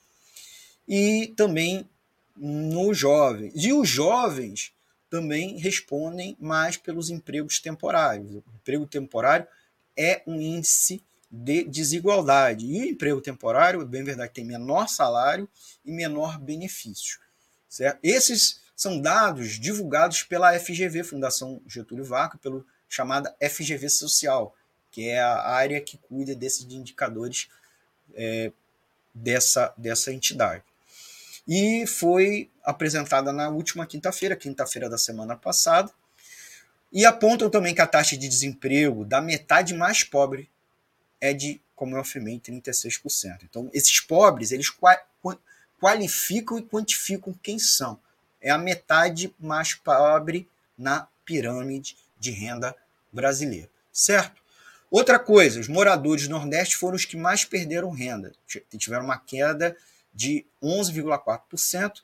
e 0.88 1.34
também 1.36 1.90
nos 2.38 2.98
jovens. 2.98 3.52
E 3.56 3.74
os 3.74 3.90
jovens 3.90 4.74
também 5.10 5.58
respondem 5.58 6.38
mais 6.40 6.78
pelos 6.78 7.10
empregos 7.10 7.60
temporários. 7.60 8.36
O 8.36 8.44
emprego 8.56 8.88
temporário 8.88 9.46
é 9.98 10.22
um 10.26 10.40
índice 10.40 11.04
de 11.30 11.64
desigualdade. 11.64 12.66
E 12.66 12.82
o 12.82 12.86
emprego 12.86 13.22
temporário, 13.22 13.86
bem 13.86 14.04
verdade, 14.04 14.34
tem 14.34 14.46
menor 14.46 14.88
salário 14.88 15.50
e 15.84 15.92
menor 15.92 16.40
benefício. 16.40 17.20
Certo? 17.70 18.00
Esses 18.02 18.60
são 18.76 19.00
dados 19.00 19.60
divulgados 19.60 20.24
pela 20.24 20.58
FGV, 20.60 21.04
Fundação 21.04 21.62
Getúlio 21.68 22.04
Vargas, 22.04 22.42
pelo 22.42 22.66
chamada 22.90 23.36
FGV 23.40 23.88
Social, 23.90 24.56
que 24.90 25.08
é 25.08 25.22
a 25.22 25.50
área 25.50 25.80
que 25.80 25.98
cuida 25.98 26.34
desses 26.34 26.64
indicadores 26.64 27.48
é, 28.16 28.52
dessa, 29.14 29.74
dessa 29.78 30.12
entidade. 30.12 30.64
E 31.48 31.86
foi 31.86 32.50
apresentada 32.64 33.32
na 33.32 33.50
última 33.50 33.86
quinta-feira, 33.86 34.36
quinta-feira 34.36 34.90
da 34.90 34.98
semana 34.98 35.36
passada, 35.36 35.92
e 36.92 37.06
apontam 37.06 37.50
também 37.50 37.76
que 37.76 37.82
a 37.82 37.88
taxa 37.88 38.18
de 38.18 38.28
desemprego 38.28 39.06
da 39.06 39.22
metade 39.22 39.76
mais 39.76 40.04
pobre 40.04 40.50
é 41.22 41.34
de, 41.34 41.62
como 41.76 41.96
eu 41.96 42.00
afirmei, 42.00 42.40
36%. 42.40 43.44
Então, 43.44 43.70
esses 43.74 44.00
pobres, 44.00 44.52
eles 44.52 44.70
qualificam 45.80 46.58
e 46.58 46.64
quantificam 46.64 47.34
quem 47.42 47.58
são. 47.58 48.00
É 48.42 48.50
a 48.50 48.58
metade 48.58 49.34
mais 49.40 49.74
pobre 49.74 50.48
na 50.78 51.08
pirâmide 51.26 51.98
de 52.20 52.32
renda 52.32 52.76
brasileira, 53.12 53.70
certo? 53.92 54.42
Outra 54.90 55.20
coisa, 55.20 55.60
os 55.60 55.68
moradores 55.68 56.28
do 56.28 56.32
Nordeste 56.32 56.76
foram 56.76 56.96
os 56.96 57.06
que 57.06 57.16
mais 57.16 57.46
perderam 57.46 57.92
renda, 57.92 58.34
tiveram 58.78 59.06
uma 59.06 59.20
queda 59.20 59.78
de 60.14 60.46
11,4%, 60.64 62.02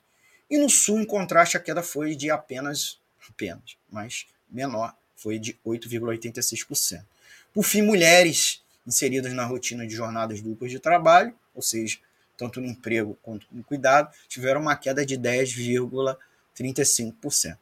e 0.48 0.58
no 0.58 0.70
Sul, 0.70 1.00
em 1.00 1.04
contraste, 1.04 1.56
a 1.56 1.60
queda 1.60 1.82
foi 1.82 2.14
de 2.14 2.30
apenas, 2.30 3.00
apenas, 3.28 3.76
mas 3.90 4.26
menor, 4.48 4.94
foi 5.16 5.38
de 5.38 5.58
8,86%. 5.66 7.04
Por 7.52 7.64
fim, 7.64 7.82
mulheres 7.82 8.62
inseridas 8.86 9.32
na 9.32 9.44
rotina 9.44 9.84
de 9.84 9.94
jornadas 9.94 10.40
duplas 10.40 10.70
de 10.70 10.78
trabalho, 10.78 11.34
ou 11.52 11.62
seja, 11.62 11.98
tanto 12.36 12.60
no 12.60 12.66
emprego 12.66 13.18
quanto 13.22 13.46
no 13.50 13.64
cuidado, 13.64 14.14
tiveram 14.28 14.60
uma 14.60 14.76
queda 14.76 15.04
de 15.04 15.16
10,35%. 15.16 17.56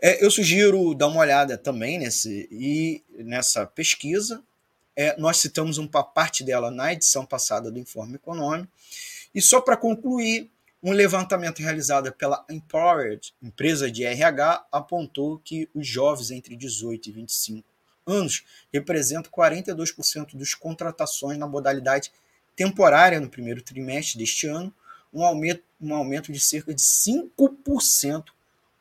É, 0.00 0.24
eu 0.24 0.30
sugiro 0.30 0.94
dar 0.94 1.06
uma 1.06 1.20
olhada 1.20 1.56
também 1.56 1.98
nesse, 1.98 2.48
e 2.50 3.02
nessa 3.18 3.66
pesquisa. 3.66 4.42
É, 4.96 5.16
nós 5.18 5.38
citamos 5.38 5.78
uma 5.78 6.02
parte 6.02 6.42
dela 6.42 6.70
na 6.70 6.92
edição 6.92 7.24
passada 7.24 7.70
do 7.70 7.78
Informe 7.78 8.16
Econômico. 8.16 8.70
E 9.34 9.40
só 9.40 9.60
para 9.60 9.76
concluir, 9.76 10.50
um 10.82 10.90
levantamento 10.90 11.60
realizado 11.60 12.12
pela 12.12 12.44
Empowered, 12.50 13.32
empresa 13.40 13.88
de 13.88 14.04
RH, 14.04 14.66
apontou 14.72 15.38
que 15.38 15.68
os 15.72 15.86
jovens 15.86 16.32
entre 16.32 16.56
18 16.56 17.08
e 17.08 17.12
25 17.12 17.68
anos 18.04 18.44
representam 18.72 19.30
42% 19.30 20.36
das 20.36 20.54
contratações 20.54 21.38
na 21.38 21.46
modalidade 21.46 22.10
temporária 22.56 23.20
no 23.20 23.28
primeiro 23.28 23.62
trimestre 23.62 24.18
deste 24.18 24.46
ano, 24.46 24.74
um 25.12 25.24
aumento, 25.24 25.62
um 25.80 25.94
aumento 25.94 26.32
de 26.32 26.40
cerca 26.40 26.72
de 26.72 26.80
5% 26.80 28.26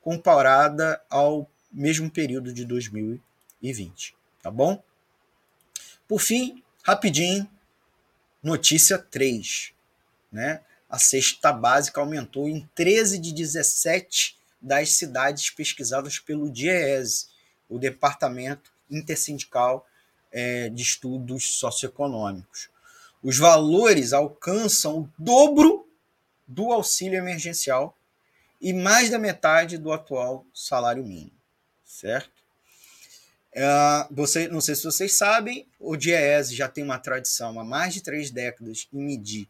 comparada 0.02 1.02
ao 1.10 1.50
mesmo 1.72 2.10
período 2.10 2.54
de 2.54 2.66
2020. 2.66 4.16
Tá 4.42 4.50
bom? 4.50 4.82
Por 6.08 6.20
fim, 6.20 6.64
rapidinho, 6.84 7.50
notícia 8.42 8.98
3. 8.98 9.74
Né? 10.32 10.62
A 10.90 10.98
cesta 11.00 11.52
básica 11.52 12.02
aumentou 12.02 12.50
em 12.50 12.68
13 12.76 13.18
de 13.20 13.34
17 13.34 14.38
das 14.62 14.94
cidades 14.94 15.50
pesquisadas 15.50 16.20
pelo 16.20 16.52
DIEESE, 16.52 17.28
o 17.70 17.80
Departamento 17.80 18.72
Intersindical 18.90 19.88
é, 20.32 20.70
de 20.70 20.82
Estudos 20.82 21.56
Socioeconômicos. 21.56 22.70
Os 23.24 23.38
valores 23.38 24.14
alcançam 24.14 25.02
o 25.02 25.10
dobro 25.18 25.88
do 26.48 26.72
auxílio 26.72 27.18
emergencial 27.18 27.98
e 28.60 28.74
mais 28.74 29.10
da 29.10 29.18
metade 29.18 29.78
do 29.78 29.92
atual 29.92 30.46
salário 30.54 31.04
mínimo, 31.04 31.38
certo? 31.86 32.42
Uh, 33.54 34.08
você, 34.16 34.48
não 34.48 34.62
sei 34.62 34.76
se 34.76 34.84
vocês 34.84 35.14
sabem, 35.14 35.68
o 35.80 35.98
DIEESE 35.98 36.56
já 36.56 36.70
tem 36.70 36.84
uma 36.84 37.00
tradição 37.00 37.60
há 37.60 37.64
mais 37.64 37.94
de 37.94 38.02
três 38.02 38.32
décadas 38.32 38.88
em 38.94 39.04
medir 39.04 39.48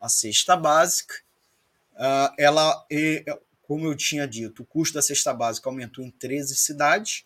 a 0.00 0.08
cesta 0.08 0.56
básica. 0.56 1.14
Uh, 1.94 2.32
ela, 2.38 2.86
como 3.62 3.86
eu 3.86 3.94
tinha 3.94 4.26
dito, 4.26 4.62
o 4.62 4.66
custo 4.66 4.94
da 4.94 5.02
cesta 5.02 5.34
básica 5.34 5.68
aumentou 5.68 6.04
em 6.04 6.10
13 6.10 6.56
cidades, 6.56 7.24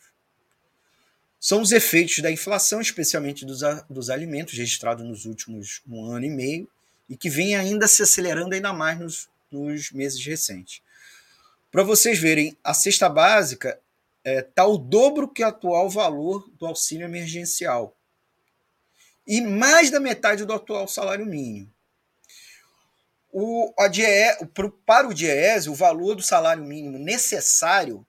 São 1.40 1.62
os 1.62 1.72
efeitos 1.72 2.18
da 2.24 2.32
inflação, 2.32 2.82
especialmente 2.82 3.46
dos, 3.46 3.60
dos 3.88 4.10
alimentos, 4.10 4.58
registrados 4.58 5.06
nos 5.06 5.26
últimos 5.26 5.84
um 5.88 6.06
ano 6.06 6.26
e 6.26 6.32
meio, 6.32 6.68
e 7.08 7.16
que 7.16 7.30
vem 7.30 7.56
ainda 7.56 7.88
se 7.88 8.02
acelerando 8.02 8.56
ainda 8.56 8.74
mais 8.74 8.98
nos, 8.98 9.30
nos 9.52 9.92
meses 9.92 10.26
recentes. 10.26 10.82
Para 11.72 11.84
vocês 11.84 12.18
verem, 12.18 12.58
a 12.64 12.74
cesta 12.74 13.08
básica 13.08 13.80
está 14.26 14.32
é, 14.32 14.42
tá 14.42 14.66
o 14.66 14.76
dobro 14.76 15.28
que 15.28 15.44
o 15.44 15.48
atual 15.48 15.88
valor 15.88 16.50
do 16.58 16.66
auxílio 16.66 17.06
emergencial. 17.06 17.96
E 19.28 19.42
mais 19.42 19.92
da 19.92 20.00
metade 20.00 20.46
do 20.46 20.54
atual 20.54 20.88
salário 20.88 21.26
mínimo. 21.26 21.70
O, 23.30 23.74
a 23.78 23.90
DIE, 23.90 24.06
para 24.86 25.06
o 25.08 25.14
DIEESE, 25.14 25.70
o 25.70 25.76
valor 25.76 26.16
do 26.16 26.24
salário 26.24 26.64
mínimo 26.64 26.98
necessário 26.98 28.08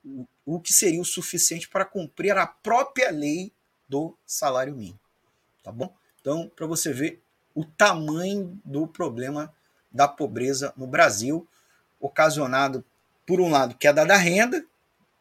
o, 0.04 0.28
o 0.46 0.60
que 0.60 0.74
seria 0.74 1.00
o 1.00 1.06
suficiente 1.06 1.70
para 1.70 1.86
cumprir 1.86 2.36
a 2.36 2.48
própria 2.48 3.12
lei 3.12 3.54
do 3.88 4.18
salário 4.26 4.76
mínimo. 4.76 5.00
Tá 5.64 5.72
bom? 5.72 5.96
Então, 6.20 6.52
para 6.56 6.66
você 6.66 6.92
ver 6.92 7.22
o 7.54 7.64
tamanho 7.64 8.60
do 8.66 8.88
problema 8.88 9.54
da 9.92 10.08
pobreza 10.08 10.74
no 10.76 10.88
Brasil, 10.88 11.48
ocasionado, 12.00 12.84
por 13.28 13.40
um 13.42 13.50
lado, 13.50 13.76
queda 13.76 14.06
da 14.06 14.16
renda, 14.16 14.66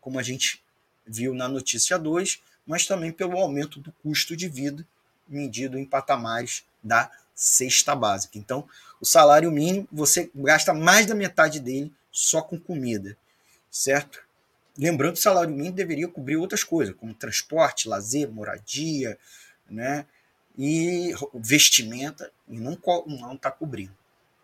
como 0.00 0.18
a 0.18 0.22
gente 0.22 0.62
viu 1.04 1.34
na 1.34 1.48
notícia 1.48 1.98
2, 1.98 2.40
mas 2.64 2.86
também 2.86 3.12
pelo 3.12 3.36
aumento 3.36 3.80
do 3.80 3.92
custo 3.92 4.36
de 4.36 4.48
vida 4.48 4.86
medido 5.28 5.76
em 5.76 5.84
patamares 5.84 6.64
da 6.82 7.10
cesta 7.34 7.94
básica. 7.96 8.38
Então, 8.38 8.66
o 9.00 9.04
salário 9.04 9.50
mínimo, 9.50 9.88
você 9.90 10.30
gasta 10.34 10.72
mais 10.72 11.04
da 11.04 11.14
metade 11.14 11.58
dele 11.58 11.92
só 12.12 12.40
com 12.40 12.58
comida, 12.58 13.16
certo? 13.68 14.24
Lembrando 14.78 15.14
que 15.14 15.18
o 15.18 15.22
salário 15.22 15.52
mínimo 15.52 15.74
deveria 15.74 16.06
cobrir 16.06 16.36
outras 16.36 16.62
coisas, 16.62 16.94
como 16.94 17.12
transporte, 17.12 17.88
lazer, 17.88 18.30
moradia, 18.30 19.18
né? 19.68 20.06
E 20.56 21.12
vestimenta, 21.34 22.30
e 22.48 22.58
não 22.58 22.74
está 23.34 23.50
cobrindo. 23.50 23.96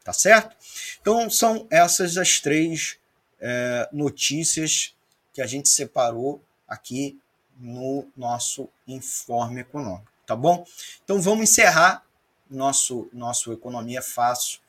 Tá 0.04 0.12
certo? 0.12 0.56
Então, 1.00 1.30
são 1.30 1.66
essas 1.70 2.18
as 2.18 2.40
três 2.40 2.98
é, 3.42 3.88
notícias 3.92 4.94
que 5.32 5.42
a 5.42 5.46
gente 5.46 5.68
separou 5.68 6.40
aqui 6.68 7.18
no 7.58 8.06
nosso 8.16 8.68
informe 8.86 9.60
econômico. 9.60 10.10
Tá 10.24 10.36
bom? 10.36 10.64
Então 11.04 11.20
vamos 11.20 11.50
encerrar 11.50 12.06
nosso, 12.48 13.08
nosso 13.12 13.52
Economia 13.52 14.00
Fácil 14.00 14.60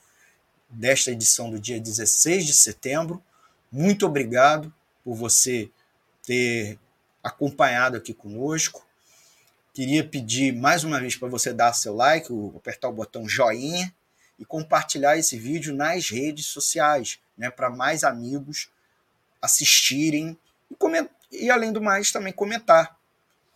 desta 0.68 1.12
edição 1.12 1.52
do 1.52 1.60
dia 1.60 1.80
16 1.80 2.46
de 2.48 2.54
setembro. 2.54 3.24
Muito 3.72 4.06
obrigado 4.08 4.74
por 5.04 5.14
você 5.14 5.70
ter 6.26 6.80
acompanhado 7.24 7.96
aqui 7.96 8.14
conosco. 8.14 8.86
Queria 9.74 10.04
pedir 10.04 10.54
mais 10.54 10.84
uma 10.84 11.00
vez 11.00 11.16
para 11.16 11.28
você 11.28 11.54
dar 11.54 11.74
seu 11.74 11.96
like, 11.96 12.30
apertar 12.56 12.90
o 12.90 12.94
botão 12.94 13.28
joinha 13.28 13.94
e 14.40 14.46
compartilhar 14.46 15.18
esse 15.18 15.38
vídeo 15.38 15.76
nas 15.76 16.10
redes 16.10 16.48
sociais, 16.48 17.20
né, 17.38 17.50
para 17.50 17.70
mais 17.70 18.04
amigos 18.04 18.70
assistirem 19.42 20.38
e, 21.32 21.46
e, 21.46 21.50
além 21.50 21.72
do 21.72 21.82
mais, 21.82 22.12
também 22.12 22.34
comentar. 22.34 22.98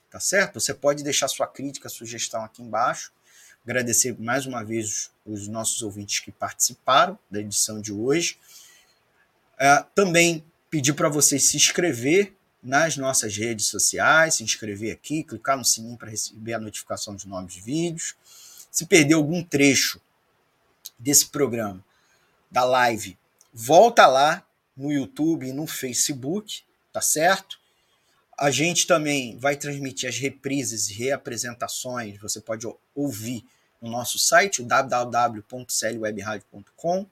Tá 0.10 0.20
certo? 0.20 0.60
Você 0.60 0.74
pode 0.74 1.04
deixar 1.04 1.28
sua 1.28 1.48
crítica, 1.48 1.90
sugestão 1.90 2.44
aqui 2.44 2.62
embaixo. 2.62 3.12
Agradecer 3.64 4.18
mais 4.20 4.46
uma 4.46 4.64
vez 4.64 5.12
os, 5.26 5.42
os 5.42 5.48
nossos 5.48 5.82
ouvintes 5.82 6.20
que 6.20 6.32
participaram 6.32 7.20
da 7.30 7.40
edição 7.40 7.82
de 7.82 7.92
hoje. 7.92 8.38
É, 9.60 9.84
também 9.94 10.46
pedir 10.70 10.94
para 10.94 11.10
vocês 11.10 11.50
se 11.50 11.58
inscrever 11.58 12.34
nas 12.62 12.98
nossas 12.98 13.36
redes 13.36 13.68
sociais, 13.68 14.36
se 14.36 14.44
inscrever 14.44 14.94
aqui, 14.94 15.24
clicar 15.24 15.58
no 15.58 15.66
sininho 15.66 15.98
para 15.98 16.10
receber 16.10 16.54
a 16.54 16.60
notificação 16.60 17.16
dos 17.16 17.26
novos 17.26 17.56
vídeos. 17.56 18.16
Se 18.72 18.86
perder 18.86 19.16
algum 19.16 19.44
trecho 19.44 20.02
desse 20.98 21.28
programa, 21.28 21.84
da 22.50 22.64
live, 22.64 23.18
volta 23.60 24.06
lá 24.06 24.46
no 24.76 24.92
YouTube 24.92 25.48
e 25.48 25.52
no 25.52 25.66
Facebook, 25.66 26.62
tá 26.94 27.02
certo? 27.02 27.58
A 28.38 28.52
gente 28.52 28.86
também 28.86 29.36
vai 29.40 29.56
transmitir 29.56 30.08
as 30.08 30.20
reprises 30.20 30.92
e 30.92 30.94
reapresentações, 30.94 32.20
você 32.20 32.40
pode 32.40 32.68
ouvir 32.94 33.44
no 33.82 33.90
nosso 33.90 34.20
site, 34.20 34.62
www.clwebradio.com 34.62 37.08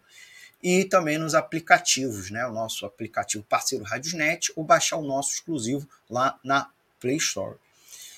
e 0.62 0.86
também 0.86 1.18
nos 1.18 1.34
aplicativos, 1.34 2.30
né? 2.30 2.46
O 2.46 2.52
nosso 2.52 2.86
aplicativo 2.86 3.44
parceiro 3.44 3.84
Radiosnet 3.84 4.54
ou 4.56 4.64
baixar 4.64 4.98
o 4.98 5.04
nosso 5.04 5.34
exclusivo 5.34 5.90
lá 6.08 6.40
na 6.44 6.70
Play 7.00 7.18
Store. 7.18 7.58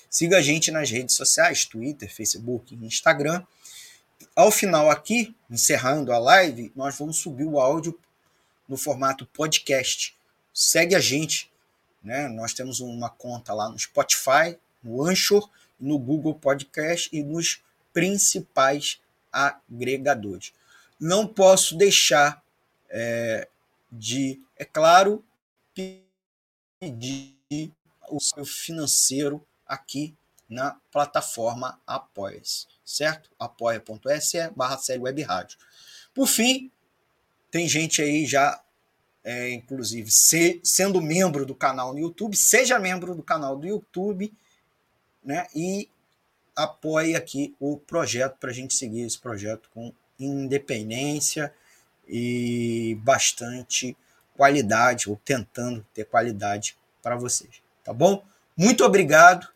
Siga 0.10 0.40
a 0.40 0.42
gente 0.42 0.70
nas 0.70 0.92
redes 0.92 1.16
sociais, 1.16 1.64
Twitter, 1.64 2.14
Facebook 2.14 2.76
e 2.76 2.86
Instagram 2.86 3.42
ao 4.36 4.52
final 4.52 4.92
aqui, 4.92 5.34
encerrando 5.50 6.12
a 6.12 6.20
live, 6.20 6.74
nós 6.76 6.98
vamos 6.98 7.18
subir 7.18 7.46
o 7.46 7.60
áudio 7.60 7.98
no 8.68 8.78
formato 8.78 9.26
podcast. 9.26 10.18
Segue 10.54 10.96
a 10.96 11.00
gente, 11.00 11.52
né? 12.04 12.28
Nós 12.28 12.54
temos 12.54 12.80
uma 12.80 13.10
conta 13.10 13.54
lá 13.54 13.70
no 13.70 13.78
Spotify, 13.78 14.58
no 14.84 15.04
Anchor, 15.04 15.50
no 15.80 15.98
Google 16.00 16.36
Podcast 16.36 17.10
e 17.16 17.24
nos 17.24 17.62
principais 17.94 19.00
agregadores. 19.32 20.54
Não 21.00 21.28
posso 21.28 21.78
deixar 21.78 22.44
é, 22.90 23.48
de, 23.92 24.42
é 24.56 24.66
claro, 24.66 25.24
pedir 26.80 27.74
o 28.10 28.20
seu 28.20 28.46
financeiro 28.46 29.46
aqui 29.66 30.16
na 30.50 30.80
plataforma 30.92 31.80
Apoia-se, 31.86 32.68
certo? 32.86 33.30
apoia.se 33.38 34.50
barra 34.56 34.78
série 34.78 35.00
web 35.00 35.22
rádio. 35.22 35.58
Por 36.14 36.28
fim, 36.28 36.72
tem 37.52 37.68
gente 37.68 38.02
aí 38.02 38.26
já, 38.26 38.62
é, 39.24 39.52
inclusive, 39.52 40.10
se, 40.12 40.60
sendo 40.64 41.02
membro 41.02 41.46
do 41.46 41.56
canal 41.56 41.94
no 41.94 42.00
YouTube, 42.00 42.36
seja 42.36 42.80
membro 42.80 43.16
do 43.16 43.24
canal 43.24 43.58
do 43.58 43.68
YouTube, 43.68 44.34
né? 45.24 45.48
E 45.56 45.90
apoie 46.56 47.16
aqui 47.16 47.56
o 47.60 47.78
projeto 47.78 48.38
para 48.40 48.50
a 48.50 48.54
gente 48.54 48.74
seguir 48.74 49.02
esse 49.02 49.20
projeto 49.20 49.70
com 49.74 49.94
independência 50.20 51.54
e 52.08 52.98
bastante 53.04 53.96
qualidade, 54.36 55.10
ou 55.10 55.20
tentando 55.24 55.86
ter 55.94 56.06
qualidade 56.06 56.78
para 57.02 57.16
vocês, 57.16 57.62
tá 57.84 57.94
bom? 57.94 58.24
Muito 58.56 58.84
obrigado 58.84 59.48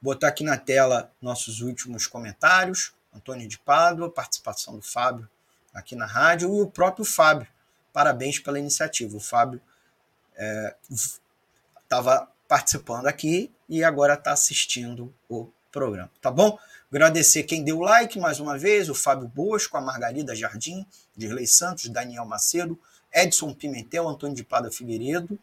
botar 0.00 0.28
aqui 0.28 0.42
na 0.42 0.56
tela 0.56 1.12
nossos 1.20 1.60
últimos 1.60 2.06
comentários. 2.06 2.94
Antônio 3.12 3.46
de 3.48 3.58
Pádua, 3.58 4.10
participação 4.10 4.76
do 4.76 4.82
Fábio 4.82 5.28
aqui 5.72 5.94
na 5.94 6.06
rádio 6.06 6.54
e 6.56 6.62
o 6.62 6.66
próprio 6.66 7.04
Fábio. 7.04 7.46
Parabéns 7.92 8.38
pela 8.38 8.58
iniciativa. 8.58 9.16
O 9.16 9.20
Fábio 9.20 9.60
estava 11.82 12.14
é, 12.14 12.26
participando 12.48 13.06
aqui 13.06 13.52
e 13.68 13.84
agora 13.84 14.14
está 14.14 14.32
assistindo 14.32 15.12
o 15.28 15.48
programa, 15.70 16.10
tá 16.20 16.30
bom? 16.30 16.58
Agradecer 16.90 17.44
quem 17.44 17.62
deu 17.62 17.80
like 17.80 18.18
mais 18.18 18.40
uma 18.40 18.58
vez, 18.58 18.88
o 18.88 18.94
Fábio 18.94 19.28
Bosco, 19.28 19.76
a 19.76 19.80
Margarida 19.80 20.34
Jardim, 20.34 20.84
Dirley 21.16 21.46
Santos, 21.46 21.88
Daniel 21.88 22.24
Macedo, 22.24 22.78
Edson 23.12 23.54
Pimentel, 23.54 24.08
Antônio 24.08 24.34
de 24.34 24.42
Pada 24.42 24.70
Figueiredo. 24.70 25.38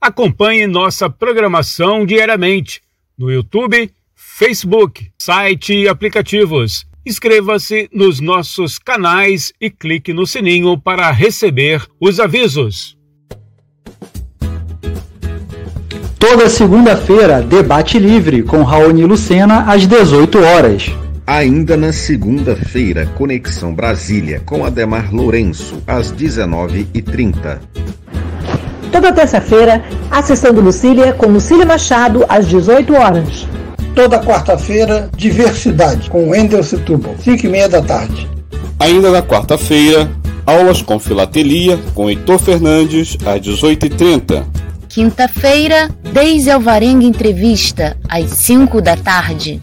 Acompanhe 0.00 0.66
nossa 0.66 1.08
programação 1.08 2.04
diariamente 2.04 2.80
no 3.16 3.30
YouTube, 3.30 3.88
Facebook, 4.16 5.12
site 5.16 5.74
e 5.74 5.86
aplicativos. 5.86 6.84
Inscreva-se 7.06 7.88
nos 7.92 8.18
nossos 8.18 8.80
canais 8.80 9.52
e 9.60 9.70
clique 9.70 10.12
no 10.12 10.26
sininho 10.26 10.76
para 10.76 11.08
receber 11.12 11.86
os 12.00 12.18
avisos. 12.18 12.98
Toda 16.18 16.48
segunda-feira, 16.48 17.40
debate 17.40 17.96
livre 17.96 18.42
com 18.42 18.64
Raoni 18.64 19.04
Lucena 19.04 19.72
às 19.72 19.86
18 19.86 20.36
horas. 20.40 20.90
Ainda 21.30 21.76
na 21.76 21.92
segunda-feira, 21.92 23.06
Conexão 23.16 23.72
Brasília 23.72 24.42
com 24.44 24.64
Ademar 24.64 25.14
Lourenço 25.14 25.80
às 25.86 26.12
19h30. 26.12 27.60
Toda 28.90 29.12
terça-feira, 29.12 29.80
a 30.10 30.20
sessão 30.24 30.52
do 30.52 30.60
Lucília 30.60 31.12
com 31.12 31.26
Lucília 31.26 31.64
Machado 31.64 32.26
às 32.28 32.48
18 32.48 32.92
horas. 32.94 33.46
Toda 33.94 34.18
quarta-feira, 34.18 35.08
Diversidade 35.16 36.10
com 36.10 36.30
Wendel 36.30 36.64
Setúbal, 36.64 37.14
5 37.22 37.46
e 37.46 37.48
meia 37.48 37.68
da 37.68 37.80
tarde. 37.80 38.28
Ainda 38.80 39.12
na 39.12 39.22
quarta-feira, 39.22 40.10
aulas 40.44 40.82
com 40.82 40.98
filatelia 40.98 41.78
com 41.94 42.10
Heitor 42.10 42.40
Fernandes 42.40 43.16
às 43.24 43.40
18h30. 43.40 44.44
Quinta-feira, 44.88 45.90
Deise 46.12 46.50
Alvarenga 46.50 47.04
Entrevista, 47.04 47.96
às 48.08 48.30
5 48.30 48.82
da 48.82 48.96
tarde. 48.96 49.62